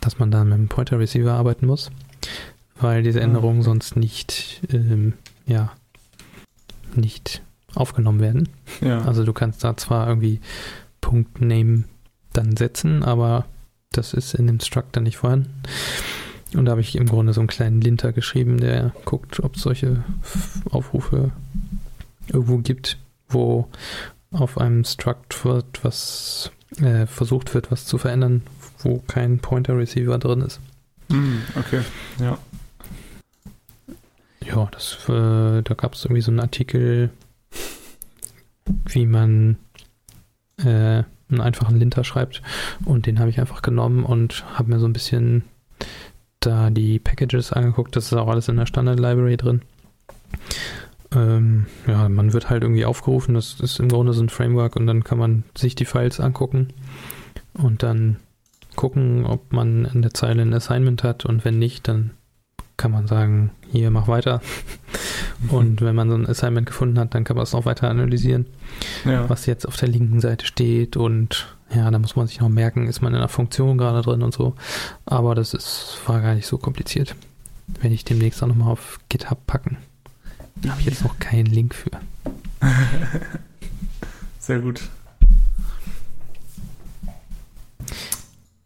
dass 0.00 0.18
man 0.18 0.30
dann 0.30 0.48
mit 0.48 0.58
dem 0.58 0.68
Pointer 0.68 0.98
Receiver 0.98 1.32
arbeiten 1.32 1.66
muss, 1.66 1.90
weil 2.78 3.02
diese 3.02 3.20
ah, 3.20 3.24
Änderungen 3.24 3.60
okay. 3.60 3.66
sonst 3.66 3.96
nicht, 3.96 4.62
ähm, 4.72 5.14
ja, 5.46 5.72
nicht 6.96 7.42
aufgenommen 7.74 8.20
werden. 8.20 8.48
Ja. 8.80 9.02
Also 9.02 9.24
du 9.24 9.32
kannst 9.32 9.62
da 9.64 9.76
zwar 9.76 10.08
irgendwie 10.08 10.40
Punkt 11.00 11.40
Name 11.40 11.84
dann 12.32 12.56
setzen, 12.56 13.02
aber 13.02 13.46
das 13.92 14.12
ist 14.12 14.34
in 14.34 14.46
dem 14.46 14.60
Struct 14.60 14.96
dann 14.96 15.04
nicht 15.04 15.18
vorhanden. 15.18 15.52
Und 16.54 16.66
da 16.66 16.72
habe 16.72 16.80
ich 16.80 16.96
im 16.96 17.06
Grunde 17.06 17.32
so 17.32 17.40
einen 17.40 17.48
kleinen 17.48 17.80
Linter 17.80 18.12
geschrieben, 18.12 18.58
der 18.58 18.92
guckt, 19.04 19.40
ob 19.40 19.56
es 19.56 19.62
solche 19.62 20.04
Aufrufe 20.70 21.32
irgendwo 22.28 22.58
gibt, 22.58 22.98
wo 23.28 23.68
auf 24.30 24.58
einem 24.58 24.84
Struct 24.84 25.44
wird, 25.44 25.82
was 25.82 26.50
äh, 26.80 27.06
versucht 27.06 27.54
wird, 27.54 27.70
was 27.70 27.86
zu 27.86 27.98
verändern, 27.98 28.42
wo 28.78 29.02
kein 29.06 29.38
Pointer 29.38 29.76
Receiver 29.76 30.18
drin 30.18 30.42
ist. 30.42 30.60
Mm, 31.08 31.38
okay, 31.56 31.82
ja. 32.20 32.38
Ja, 34.46 34.68
das, 34.70 35.08
äh, 35.08 35.62
da 35.62 35.74
gab 35.76 35.94
es 35.94 36.04
irgendwie 36.04 36.22
so 36.22 36.30
einen 36.30 36.40
Artikel, 36.40 37.10
wie 38.88 39.06
man 39.06 39.56
äh, 40.58 41.02
einen 41.28 41.40
einfachen 41.40 41.78
Linter 41.78 42.04
schreibt 42.04 42.42
und 42.84 43.06
den 43.06 43.18
habe 43.18 43.30
ich 43.30 43.40
einfach 43.40 43.62
genommen 43.62 44.04
und 44.04 44.44
habe 44.56 44.70
mir 44.70 44.78
so 44.78 44.86
ein 44.86 44.92
bisschen 44.92 45.42
da 46.40 46.70
die 46.70 46.98
Packages 46.98 47.52
angeguckt. 47.52 47.96
Das 47.96 48.06
ist 48.06 48.12
auch 48.12 48.28
alles 48.28 48.48
in 48.48 48.56
der 48.56 48.66
Standard 48.66 49.00
Library 49.00 49.36
drin. 49.36 49.62
Ähm, 51.12 51.66
ja, 51.86 52.08
man 52.08 52.32
wird 52.32 52.50
halt 52.50 52.62
irgendwie 52.62 52.84
aufgerufen. 52.84 53.34
Das 53.34 53.60
ist 53.60 53.80
im 53.80 53.88
Grunde 53.88 54.12
so 54.12 54.22
ein 54.22 54.28
Framework 54.28 54.76
und 54.76 54.86
dann 54.86 55.02
kann 55.02 55.18
man 55.18 55.44
sich 55.56 55.74
die 55.74 55.84
Files 55.84 56.20
angucken 56.20 56.68
und 57.54 57.82
dann 57.82 58.16
gucken, 58.76 59.24
ob 59.26 59.52
man 59.52 59.86
in 59.86 60.02
der 60.02 60.14
Zeile 60.14 60.42
ein 60.42 60.54
Assignment 60.54 61.02
hat 61.02 61.24
und 61.24 61.44
wenn 61.44 61.58
nicht, 61.58 61.88
dann 61.88 62.10
kann 62.76 62.90
man 62.90 63.06
sagen, 63.06 63.50
hier 63.70 63.90
mach 63.90 64.08
weiter. 64.08 64.40
Und 65.48 65.80
wenn 65.80 65.94
man 65.94 66.08
so 66.08 66.16
ein 66.16 66.26
Assignment 66.26 66.66
gefunden 66.66 66.98
hat, 66.98 67.14
dann 67.14 67.24
kann 67.24 67.36
man 67.36 67.44
es 67.44 67.52
noch 67.52 67.64
weiter 67.66 67.88
analysieren, 67.88 68.46
ja. 69.04 69.28
was 69.28 69.46
jetzt 69.46 69.66
auf 69.66 69.76
der 69.76 69.88
linken 69.88 70.20
Seite 70.20 70.46
steht 70.46 70.96
und 70.96 71.56
ja, 71.74 71.90
da 71.90 71.98
muss 71.98 72.16
man 72.16 72.26
sich 72.26 72.40
noch 72.40 72.48
merken, 72.48 72.86
ist 72.86 73.02
man 73.02 73.12
in 73.12 73.18
einer 73.18 73.28
Funktion 73.28 73.76
gerade 73.76 74.02
drin 74.02 74.22
und 74.22 74.32
so. 74.32 74.54
Aber 75.04 75.34
das 75.34 75.52
ist, 75.52 75.98
war 76.06 76.20
gar 76.20 76.34
nicht 76.34 76.46
so 76.46 76.58
kompliziert. 76.58 77.16
Werde 77.80 77.94
ich 77.94 78.04
demnächst 78.04 78.42
auch 78.42 78.46
nochmal 78.46 78.70
auf 78.70 79.00
GitHub 79.08 79.46
packen. 79.46 79.78
Da 80.56 80.70
habe 80.70 80.80
ich 80.80 80.86
jetzt 80.86 81.02
noch 81.04 81.18
keinen 81.18 81.46
Link 81.46 81.74
für. 81.74 81.90
Sehr 84.38 84.60
gut. 84.60 84.80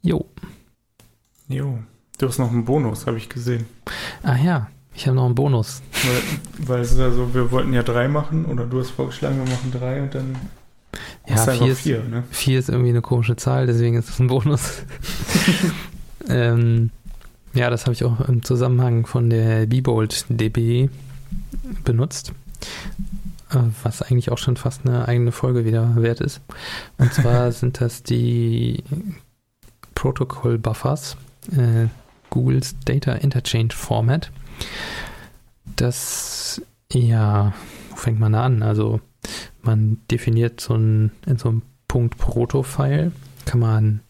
Jo. 0.02 0.26
Jo. 1.48 1.78
Du 2.20 2.28
hast 2.28 2.38
noch 2.38 2.50
einen 2.50 2.66
Bonus, 2.66 3.06
habe 3.06 3.16
ich 3.16 3.30
gesehen. 3.30 3.64
Ah 4.22 4.36
ja, 4.36 4.68
ich 4.94 5.06
habe 5.06 5.16
noch 5.16 5.24
einen 5.24 5.34
Bonus. 5.34 5.80
Weil, 6.04 6.66
weil 6.68 6.80
es 6.80 6.92
ist 6.92 6.98
ja 6.98 7.10
so, 7.10 7.32
wir 7.32 7.50
wollten 7.50 7.72
ja 7.72 7.82
drei 7.82 8.08
machen 8.08 8.44
oder 8.44 8.66
du 8.66 8.78
hast 8.78 8.90
vorgeschlagen, 8.90 9.38
wir 9.38 9.50
machen 9.50 9.72
drei 9.72 10.02
und 10.02 10.14
dann 10.14 10.36
ja, 11.26 11.36
vier 11.38 11.72
ist, 11.72 11.80
vier, 11.80 12.04
ne? 12.04 12.24
vier 12.30 12.58
ist 12.58 12.68
irgendwie 12.68 12.90
eine 12.90 13.00
komische 13.00 13.36
Zahl, 13.36 13.66
deswegen 13.66 13.96
ist 13.96 14.10
es 14.10 14.18
ein 14.18 14.26
Bonus. 14.26 14.82
ähm, 16.28 16.90
ja, 17.54 17.70
das 17.70 17.86
habe 17.86 17.94
ich 17.94 18.04
auch 18.04 18.20
im 18.28 18.42
Zusammenhang 18.42 19.06
von 19.06 19.30
der 19.30 19.64
Bebold 19.64 20.26
DB 20.28 20.90
benutzt. 21.84 22.34
äh, 23.50 23.60
was 23.82 24.02
eigentlich 24.02 24.30
auch 24.30 24.36
schon 24.38 24.58
fast 24.58 24.86
eine 24.86 25.08
eigene 25.08 25.32
Folge 25.32 25.64
wieder 25.64 25.96
wert 25.96 26.20
ist. 26.20 26.42
Und 26.98 27.14
zwar 27.14 27.50
sind 27.52 27.80
das 27.80 28.02
die 28.02 28.84
Protocol 29.94 30.58
Buffers, 30.58 31.16
äh, 31.56 31.86
Googles 32.30 32.76
Data 32.84 33.12
Interchange 33.12 33.72
Format. 33.72 34.30
Das, 35.76 36.62
ja, 36.92 37.52
wo 37.90 37.96
fängt 37.96 38.20
man 38.20 38.32
da 38.32 38.44
an? 38.44 38.62
Also 38.62 39.00
man 39.62 39.98
definiert 40.10 40.60
so 40.60 40.74
ein, 40.74 41.10
in 41.26 41.36
so 41.36 41.48
einem 41.48 41.62
Punkt 41.88 42.18
Proto-File, 42.18 43.12
kann 43.44 43.60
man 43.60 44.00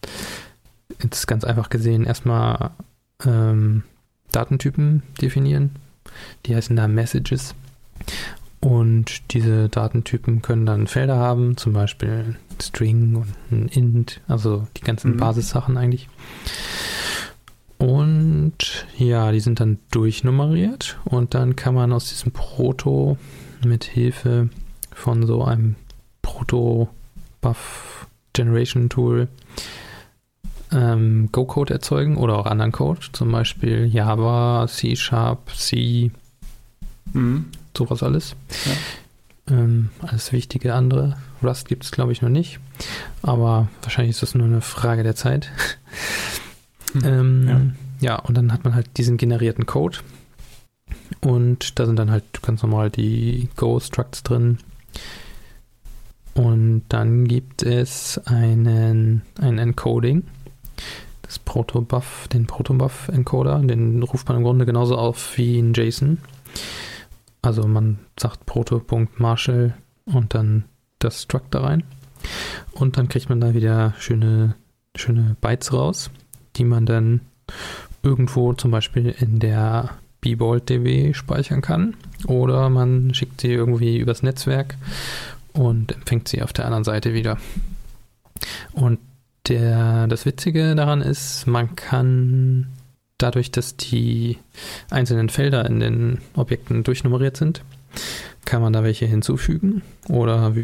jetzt 1.01 1.27
ganz 1.27 1.43
einfach 1.43 1.69
gesehen 1.69 2.05
erstmal 2.05 2.71
ähm, 3.25 3.83
Datentypen 4.31 5.03
definieren. 5.21 5.71
Die 6.45 6.55
heißen 6.55 6.75
da 6.75 6.87
Messages. 6.87 7.55
Und 8.59 9.33
diese 9.33 9.69
Datentypen 9.69 10.43
können 10.43 10.67
dann 10.67 10.85
Felder 10.85 11.17
haben, 11.17 11.57
zum 11.57 11.73
Beispiel 11.73 12.35
String 12.61 13.15
und 13.15 13.33
ein 13.51 13.67
Int, 13.69 14.21
also 14.27 14.67
die 14.77 14.81
ganzen 14.81 15.13
mhm. 15.13 15.17
Basissachen 15.17 15.77
eigentlich. 15.77 16.07
Und 17.81 18.85
ja, 18.99 19.31
die 19.31 19.39
sind 19.39 19.59
dann 19.59 19.79
durchnummeriert 19.89 20.99
und 21.03 21.33
dann 21.33 21.55
kann 21.55 21.73
man 21.73 21.91
aus 21.93 22.09
diesem 22.09 22.31
Proto 22.31 23.17
mit 23.65 23.85
Hilfe 23.85 24.49
von 24.93 25.25
so 25.25 25.43
einem 25.43 25.75
Proto-Buff 26.21 28.05
Generation 28.33 28.89
Tool 28.89 29.29
ähm, 30.71 31.29
Go-Code 31.31 31.73
erzeugen 31.73 32.17
oder 32.17 32.37
auch 32.37 32.45
anderen 32.45 32.71
Code, 32.71 32.99
zum 33.13 33.31
Beispiel 33.31 33.87
Java, 33.87 34.67
C 34.69 34.95
Sharp, 34.95 35.49
C, 35.55 36.11
mhm. 37.13 37.45
sowas 37.75 38.03
alles. 38.03 38.35
Ja. 39.47 39.55
Ähm, 39.55 39.89
alles 40.01 40.31
wichtige 40.31 40.75
andere. 40.75 41.17
Rust 41.41 41.67
gibt 41.67 41.83
es, 41.83 41.91
glaube 41.91 42.11
ich, 42.11 42.21
noch 42.21 42.29
nicht, 42.29 42.59
aber 43.23 43.69
wahrscheinlich 43.81 44.11
ist 44.11 44.21
das 44.21 44.35
nur 44.35 44.45
eine 44.45 44.61
Frage 44.61 45.01
der 45.01 45.15
Zeit. 45.15 45.49
Mhm. 46.93 47.01
ähm, 47.03 47.75
ja. 47.99 48.15
ja, 48.15 48.19
und 48.19 48.35
dann 48.35 48.51
hat 48.51 48.63
man 48.63 48.75
halt 48.75 48.97
diesen 48.97 49.17
generierten 49.17 49.65
Code 49.65 49.99
und 51.21 51.79
da 51.79 51.85
sind 51.85 51.97
dann 51.97 52.11
halt 52.11 52.41
ganz 52.41 52.63
normal 52.63 52.89
die 52.89 53.49
Go-Structs 53.55 54.23
drin. 54.23 54.57
Und 56.33 56.83
dann 56.89 57.27
gibt 57.27 57.61
es 57.63 58.17
einen, 58.25 59.21
ein 59.39 59.57
Encoding 59.57 60.23
das 61.31 61.39
Protobuf, 61.39 62.27
den 62.27 62.45
Protobuf-Encoder, 62.45 63.59
den 63.59 64.03
ruft 64.03 64.27
man 64.27 64.37
im 64.37 64.43
Grunde 64.43 64.65
genauso 64.65 64.97
auf 64.97 65.37
wie 65.37 65.59
in 65.59 65.71
JSON. 65.73 66.17
Also 67.41 67.65
man 67.69 67.99
sagt 68.19 68.45
proto.marshall 68.45 69.73
und 70.03 70.33
dann 70.33 70.65
das 70.99 71.21
Struct 71.21 71.55
da 71.55 71.61
rein. 71.61 71.85
Und 72.73 72.97
dann 72.97 73.07
kriegt 73.07 73.29
man 73.29 73.39
da 73.39 73.53
wieder 73.53 73.93
schöne, 73.97 74.55
schöne 74.93 75.37
Bytes 75.39 75.71
raus, 75.71 76.11
die 76.55 76.63
man 76.63 76.85
dann 76.85 77.21
irgendwo 78.03 78.53
zum 78.53 78.71
Beispiel 78.71 79.13
in 79.19 79.39
der 79.39 79.91
BBold-DB 80.21 81.13
speichern 81.13 81.61
kann. 81.61 81.95
Oder 82.27 82.69
man 82.69 83.13
schickt 83.13 83.41
sie 83.41 83.51
irgendwie 83.51 83.97
übers 83.97 84.23
Netzwerk 84.23 84.75
und 85.53 85.91
empfängt 85.91 86.27
sie 86.27 86.41
auf 86.41 86.53
der 86.53 86.65
anderen 86.65 86.83
Seite 86.83 87.13
wieder. 87.13 87.37
Und 88.73 88.99
der, 89.47 90.07
das 90.07 90.25
Witzige 90.25 90.75
daran 90.75 91.01
ist, 91.01 91.47
man 91.47 91.75
kann 91.75 92.67
dadurch, 93.17 93.51
dass 93.51 93.75
die 93.75 94.37
einzelnen 94.89 95.29
Felder 95.29 95.65
in 95.65 95.79
den 95.79 96.19
Objekten 96.35 96.83
durchnummeriert 96.83 97.37
sind, 97.37 97.63
kann 98.45 98.61
man 98.61 98.73
da 98.73 98.83
welche 98.83 99.05
hinzufügen 99.05 99.81
oder 100.09 100.55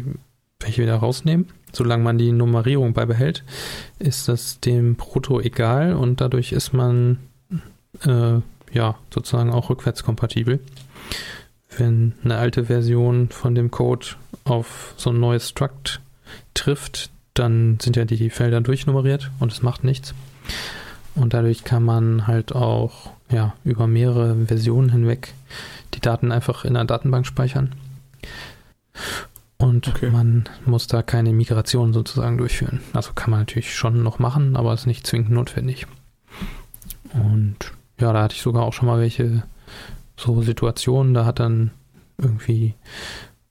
welche 0.60 0.82
wieder 0.82 0.96
rausnehmen. 0.96 1.46
Solange 1.72 2.02
man 2.02 2.18
die 2.18 2.32
Nummerierung 2.32 2.94
beibehält, 2.94 3.44
ist 3.98 4.28
das 4.28 4.60
dem 4.60 4.96
Proto 4.96 5.40
egal 5.40 5.94
und 5.94 6.20
dadurch 6.20 6.52
ist 6.52 6.72
man 6.72 7.18
äh, 8.04 8.40
ja 8.72 8.96
sozusagen 9.12 9.52
auch 9.52 9.70
rückwärtskompatibel. 9.70 10.60
Wenn 11.76 12.14
eine 12.24 12.36
alte 12.36 12.64
Version 12.64 13.28
von 13.28 13.54
dem 13.54 13.70
Code 13.70 14.06
auf 14.44 14.94
so 14.96 15.10
ein 15.10 15.20
neues 15.20 15.48
Struct 15.48 16.00
trifft, 16.54 17.10
dann 17.34 17.78
sind 17.80 17.96
ja 17.96 18.04
die 18.04 18.30
Felder 18.30 18.60
durchnummeriert 18.60 19.30
und 19.38 19.52
es 19.52 19.62
macht 19.62 19.84
nichts. 19.84 20.14
Und 21.14 21.34
dadurch 21.34 21.64
kann 21.64 21.84
man 21.84 22.26
halt 22.26 22.54
auch 22.54 23.10
ja, 23.30 23.54
über 23.64 23.86
mehrere 23.86 24.46
Versionen 24.46 24.90
hinweg 24.90 25.34
die 25.94 26.00
Daten 26.00 26.32
einfach 26.32 26.64
in 26.64 26.74
der 26.74 26.84
Datenbank 26.84 27.26
speichern. 27.26 27.74
Und 29.68 29.86
okay. 29.88 30.10
man 30.10 30.48
muss 30.64 30.86
da 30.86 31.02
keine 31.02 31.32
Migration 31.32 31.92
sozusagen 31.92 32.38
durchführen. 32.38 32.80
Also 32.94 33.12
kann 33.12 33.30
man 33.30 33.40
natürlich 33.40 33.76
schon 33.76 34.02
noch 34.02 34.18
machen, 34.18 34.56
aber 34.56 34.72
ist 34.72 34.86
nicht 34.86 35.06
zwingend 35.06 35.30
notwendig. 35.30 35.86
Und 37.12 37.72
ja, 38.00 38.12
da 38.12 38.22
hatte 38.22 38.34
ich 38.34 38.42
sogar 38.42 38.62
auch 38.62 38.72
schon 38.72 38.88
mal 38.88 38.98
welche 38.98 39.42
so 40.16 40.40
Situationen, 40.40 41.12
da 41.12 41.26
hat 41.26 41.38
dann 41.38 41.70
irgendwie 42.16 42.74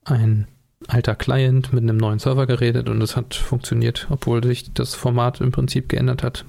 ein 0.06 0.48
alter 0.88 1.16
Client 1.16 1.72
mit 1.72 1.84
einem 1.84 1.98
neuen 1.98 2.20
Server 2.20 2.48
geredet 2.48 2.90
und 2.90 3.02
es 3.02 3.16
hat 3.16 3.36
funktioniert, 3.36 4.08
obwohl 4.10 4.44
sich 4.44 4.74
das 4.74 4.96
Format 4.96 5.40
im 5.40 5.52
Prinzip 5.52 5.88
geändert 5.90 6.24
hat. 6.24 6.46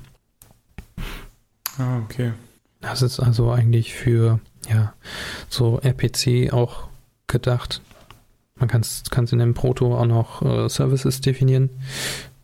Ah, 1.76 1.98
okay. 1.98 2.32
Das 2.80 3.02
ist 3.02 3.20
also 3.20 3.50
eigentlich 3.50 3.94
für 3.94 4.40
ja, 4.68 4.94
so 5.48 5.78
RPC 5.80 6.52
auch 6.52 6.88
gedacht. 7.26 7.82
Man 8.59 8.68
kann 8.68 8.80
es 8.82 9.32
in 9.32 9.38
dem 9.38 9.54
Proto 9.54 9.96
auch 9.96 10.06
noch 10.06 10.42
äh, 10.42 10.68
Services 10.68 11.20
definieren, 11.20 11.70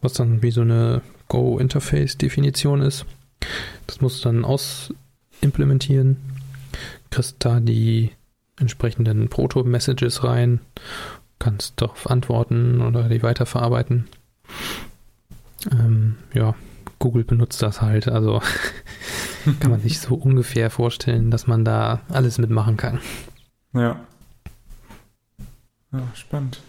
was 0.00 0.12
dann 0.12 0.42
wie 0.42 0.50
so 0.50 0.60
eine 0.60 1.02
Go-Interface-Definition 1.28 2.82
ist. 2.82 3.06
Das 3.86 4.00
musst 4.00 4.24
du 4.24 4.28
dann 4.28 4.44
ausimplementieren. 4.44 6.16
Kriegst 7.10 7.36
da 7.40 7.60
die 7.60 8.10
entsprechenden 8.58 9.28
Proto-Messages 9.28 10.24
rein 10.24 10.60
kannst 11.38 11.80
darauf 11.80 12.08
antworten 12.08 12.80
oder 12.80 13.08
die 13.08 13.22
weiterverarbeiten. 13.22 14.06
Ähm, 15.70 16.16
ja, 16.32 16.54
Google 16.98 17.24
benutzt 17.24 17.62
das 17.62 17.82
halt, 17.82 18.08
also 18.08 18.40
kann 19.60 19.70
man 19.70 19.80
sich 19.80 20.00
so 20.00 20.14
ungefähr 20.14 20.70
vorstellen, 20.70 21.30
dass 21.30 21.46
man 21.46 21.64
da 21.64 22.00
alles 22.08 22.38
mitmachen 22.38 22.78
kann. 22.78 23.00
Ja. 23.74 24.00
Ja, 25.95 26.03
spannend. 26.14 26.61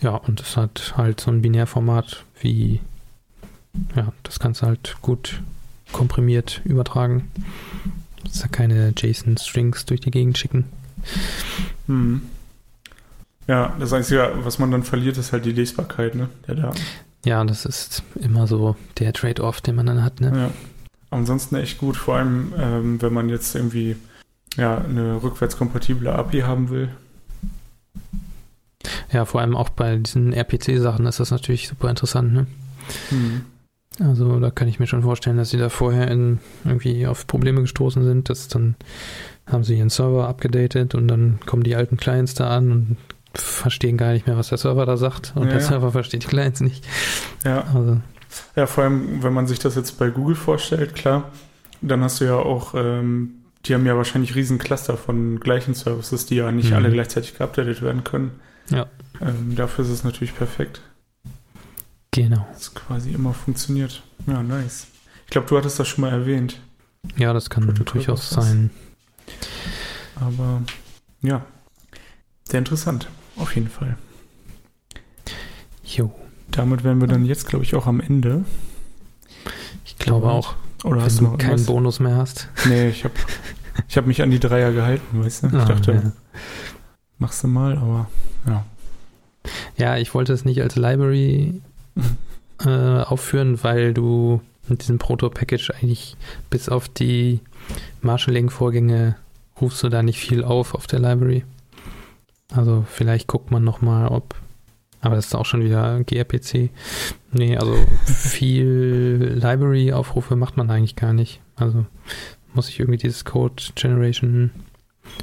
Ja, 0.00 0.16
und 0.16 0.40
es 0.40 0.56
hat 0.56 0.94
halt 0.96 1.20
so 1.20 1.30
ein 1.30 1.42
Binärformat 1.42 2.24
wie, 2.40 2.80
ja, 3.96 4.12
das 4.22 4.38
du 4.62 4.66
halt 4.66 4.96
gut 5.02 5.42
komprimiert 5.92 6.60
übertragen. 6.64 7.30
Das 8.22 8.42
ja 8.42 8.48
keine 8.48 8.92
JSON-Strings 8.96 9.84
durch 9.86 10.00
die 10.00 10.10
Gegend 10.10 10.38
schicken. 10.38 10.64
Hm. 11.86 12.22
Ja, 13.46 13.74
das 13.78 13.92
Einzige, 13.92 14.32
was 14.36 14.58
man 14.58 14.70
dann 14.70 14.84
verliert, 14.84 15.18
ist 15.18 15.32
halt 15.32 15.44
die 15.44 15.52
Lesbarkeit 15.52 16.14
ne, 16.14 16.28
der 16.46 16.54
Daten. 16.54 16.80
Ja, 17.24 17.44
das 17.44 17.64
ist 17.64 18.02
immer 18.16 18.46
so 18.46 18.76
der 18.98 19.12
Trade-off, 19.12 19.60
den 19.60 19.74
man 19.76 19.86
dann 19.86 20.02
hat. 20.02 20.20
Ne? 20.20 20.32
Ja. 20.34 20.50
Ansonsten 21.10 21.56
echt 21.56 21.78
gut, 21.78 21.96
vor 21.96 22.16
allem 22.16 22.52
ähm, 22.58 23.02
wenn 23.02 23.12
man 23.12 23.28
jetzt 23.28 23.54
irgendwie 23.54 23.96
ja, 24.56 24.78
eine 24.78 25.22
rückwärtskompatible 25.22 26.10
API 26.12 26.40
haben 26.40 26.70
will. 26.70 26.88
Ja, 29.12 29.24
vor 29.24 29.40
allem 29.40 29.56
auch 29.56 29.68
bei 29.68 29.96
diesen 29.96 30.32
RPC-Sachen 30.32 31.06
ist 31.06 31.20
das 31.20 31.30
natürlich 31.30 31.68
super 31.68 31.88
interessant. 31.88 32.32
Ne? 32.32 32.46
Mhm. 33.10 33.42
Also 34.00 34.40
da 34.40 34.50
kann 34.50 34.68
ich 34.68 34.80
mir 34.80 34.86
schon 34.86 35.02
vorstellen, 35.02 35.36
dass 35.36 35.50
sie 35.50 35.58
da 35.58 35.68
vorher 35.68 36.10
in, 36.10 36.40
irgendwie 36.64 37.06
auf 37.06 37.26
Probleme 37.26 37.60
gestoßen 37.60 38.02
sind, 38.04 38.28
dass 38.28 38.48
dann 38.48 38.74
haben 39.46 39.62
sie 39.62 39.78
ihren 39.78 39.90
Server 39.90 40.28
abgedatet 40.28 40.94
und 40.94 41.06
dann 41.06 41.38
kommen 41.46 41.62
die 41.62 41.76
alten 41.76 41.96
Clients 41.96 42.34
da 42.34 42.50
an 42.56 42.72
und 42.72 42.96
verstehen 43.34 43.96
gar 43.96 44.12
nicht 44.12 44.26
mehr, 44.26 44.36
was 44.36 44.48
der 44.48 44.58
Server 44.58 44.86
da 44.86 44.96
sagt 44.96 45.32
und 45.36 45.44
ja, 45.44 45.52
der 45.52 45.60
Server 45.60 45.92
versteht 45.92 46.24
die 46.24 46.28
Clients 46.28 46.60
nicht. 46.60 46.84
Ja. 47.44 47.64
Also. 47.74 48.00
Ja, 48.56 48.66
vor 48.66 48.84
allem, 48.84 49.22
wenn 49.22 49.32
man 49.32 49.46
sich 49.46 49.60
das 49.60 49.76
jetzt 49.76 49.98
bei 49.98 50.10
Google 50.10 50.34
vorstellt, 50.34 50.94
klar, 50.94 51.30
dann 51.82 52.02
hast 52.02 52.20
du 52.20 52.24
ja 52.24 52.36
auch, 52.36 52.74
ähm, 52.74 53.43
die 53.66 53.74
haben 53.74 53.86
ja 53.86 53.96
wahrscheinlich 53.96 54.34
riesen 54.34 54.58
Cluster 54.58 54.96
von 54.96 55.40
gleichen 55.40 55.74
Services, 55.74 56.26
die 56.26 56.36
ja 56.36 56.52
nicht 56.52 56.70
mhm. 56.70 56.76
alle 56.76 56.90
gleichzeitig 56.90 57.36
geupdatet 57.36 57.82
werden 57.82 58.04
können. 58.04 58.40
Ja. 58.70 58.86
Ähm, 59.20 59.54
dafür 59.56 59.84
ist 59.84 59.90
es 59.90 60.04
natürlich 60.04 60.34
perfekt. 60.34 60.82
Genau. 62.10 62.46
Das 62.52 62.74
quasi 62.74 63.12
immer 63.12 63.34
funktioniert. 63.34 64.02
Ja, 64.26 64.42
nice. 64.42 64.86
Ich 65.24 65.30
glaube, 65.30 65.48
du 65.48 65.56
hattest 65.56 65.80
das 65.80 65.88
schon 65.88 66.02
mal 66.02 66.12
erwähnt. 66.12 66.60
Ja, 67.16 67.32
das 67.32 67.50
kann 67.50 67.66
durchaus 67.74 68.30
sein. 68.30 68.70
Aber 70.16 70.62
ja, 71.22 71.44
sehr 72.48 72.58
interessant. 72.58 73.08
Auf 73.36 73.54
jeden 73.54 73.68
Fall. 73.68 73.96
Jo. 75.84 76.14
Damit 76.50 76.84
wären 76.84 77.00
wir 77.00 77.08
dann 77.08 77.24
jetzt, 77.24 77.46
glaube 77.48 77.64
ich, 77.64 77.74
auch 77.74 77.86
am 77.86 78.00
Ende. 78.00 78.44
Ich 79.84 79.98
glaube 79.98 80.30
auch. 80.30 80.54
Oder 80.84 81.02
hast 81.02 81.20
du 81.20 81.36
keinen 81.36 81.54
was? 81.54 81.66
Bonus 81.66 81.98
mehr 81.98 82.16
hast. 82.16 82.48
Nee, 82.66 82.88
ich 82.88 83.04
habe 83.04 83.14
ich 83.88 83.96
hab 83.96 84.06
mich 84.06 84.22
an 84.22 84.30
die 84.30 84.40
Dreier 84.40 84.72
gehalten, 84.72 85.22
weißt 85.22 85.44
du? 85.44 85.46
Ich 85.48 85.54
ah, 85.54 85.64
dachte, 85.64 85.92
ja. 85.92 86.12
machst 87.18 87.42
du 87.42 87.48
mal, 87.48 87.76
aber 87.78 88.08
Ja. 88.46 88.64
Ja, 89.76 89.96
ich 89.98 90.14
wollte 90.14 90.32
es 90.32 90.44
nicht 90.44 90.62
als 90.62 90.76
Library 90.76 91.60
äh, 92.64 92.68
aufführen, 92.68 93.62
weil 93.62 93.92
du 93.92 94.40
mit 94.68 94.82
diesem 94.82 94.98
Proto-Package 94.98 95.70
eigentlich 95.70 96.16
bis 96.50 96.68
auf 96.68 96.88
die 96.88 97.40
Marshalling-Vorgänge 98.00 99.16
rufst 99.60 99.82
du 99.82 99.88
da 99.88 100.02
nicht 100.02 100.18
viel 100.18 100.42
auf 100.42 100.74
auf 100.74 100.86
der 100.86 101.00
Library. 101.00 101.44
Also 102.52 102.84
vielleicht 102.88 103.26
guckt 103.26 103.50
man 103.50 103.64
nochmal, 103.64 104.08
ob, 104.08 104.34
aber 105.00 105.16
das 105.16 105.26
ist 105.26 105.34
auch 105.34 105.46
schon 105.46 105.64
wieder 105.64 106.02
gRPC. 106.04 106.70
Nee, 107.32 107.56
also 107.56 107.74
viel 108.04 109.38
Library-Aufrufe 109.40 110.36
macht 110.36 110.56
man 110.56 110.70
eigentlich 110.70 110.96
gar 110.96 111.12
nicht. 111.12 111.40
Also 111.56 111.84
muss 112.54 112.68
ich 112.68 112.80
irgendwie 112.80 112.98
dieses 112.98 113.24
Code 113.24 113.62
Generation 113.74 114.50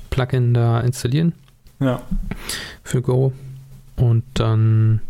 Plugin 0.10 0.54
da 0.54 0.80
installieren. 0.82 1.34
Ja. 1.80 2.02
Für 2.84 3.02
Go. 3.02 3.34
Und 3.96 4.24
dann 4.36 5.02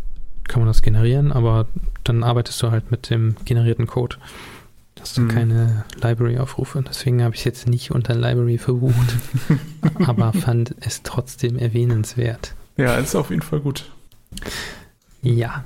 kann 0.47 0.61
man 0.61 0.67
das 0.67 0.81
generieren, 0.81 1.31
aber 1.31 1.67
dann 2.03 2.23
arbeitest 2.23 2.61
du 2.61 2.71
halt 2.71 2.91
mit 2.91 3.09
dem 3.09 3.35
generierten 3.45 3.87
Code. 3.87 4.17
Hast 4.99 5.17
du 5.17 5.21
mhm. 5.21 5.27
keine 5.29 5.85
Library-Aufrufe. 6.01 6.83
Deswegen 6.87 7.23
habe 7.23 7.33
ich 7.33 7.41
es 7.41 7.45
jetzt 7.45 7.67
nicht 7.67 7.91
unter 7.91 8.13
Library 8.13 8.57
verbucht, 8.57 9.15
aber 10.05 10.33
fand 10.33 10.75
es 10.81 11.01
trotzdem 11.03 11.57
erwähnenswert. 11.57 12.53
Ja, 12.77 12.95
ist 12.95 13.15
auf 13.15 13.29
jeden 13.29 13.41
Fall 13.41 13.61
gut. 13.61 13.89
Ja. 15.21 15.65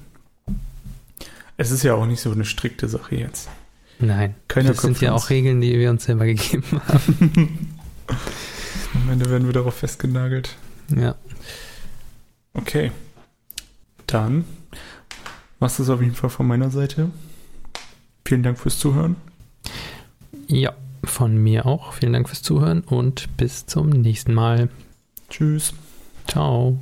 Es 1.58 1.72
ist 1.72 1.84
ja 1.84 1.96
auch 1.96 2.06
nicht 2.06 2.22
so 2.22 2.32
eine 2.32 2.46
strikte 2.46 2.88
Sache 2.88 3.16
jetzt. 3.16 3.50
Nein. 4.00 4.36
Keine 4.48 4.70
das 4.70 4.82
sind 4.82 5.00
ja 5.02 5.14
auch 5.14 5.30
Regeln, 5.30 5.62
die 5.62 5.78
wir 5.78 5.90
uns 5.90 6.06
selber 6.06 6.26
gegeben 6.26 6.82
haben. 6.88 7.70
Am 8.94 9.10
Ende 9.10 9.30
werden 9.30 9.48
wir 9.48 9.54
darauf 9.54 9.76
festgenagelt. 9.76 10.56
Ja. 10.96 11.16
Okay. 12.54 12.92
Dann 14.08 14.46
du 15.80 15.84
es 15.84 15.90
auf 15.90 16.02
jeden 16.02 16.16
Fall 16.16 16.30
von 16.30 16.48
meiner 16.48 16.70
Seite. 16.70 17.10
Vielen 18.26 18.44
Dank 18.44 18.60
fürs 18.60 18.80
Zuhören. 18.80 19.16
Ja, 20.48 20.74
von 21.04 21.38
mir 21.38 21.66
auch. 21.66 21.94
Vielen 21.94 22.14
Dank 22.14 22.28
fürs 22.30 22.42
Zuhören 22.42 22.82
und 22.82 23.36
bis 23.38 23.66
zum 23.66 23.90
nächsten 23.90 24.34
Mal. 24.34 24.70
Tschüss. 25.30 25.74
Ciao. 26.28 26.80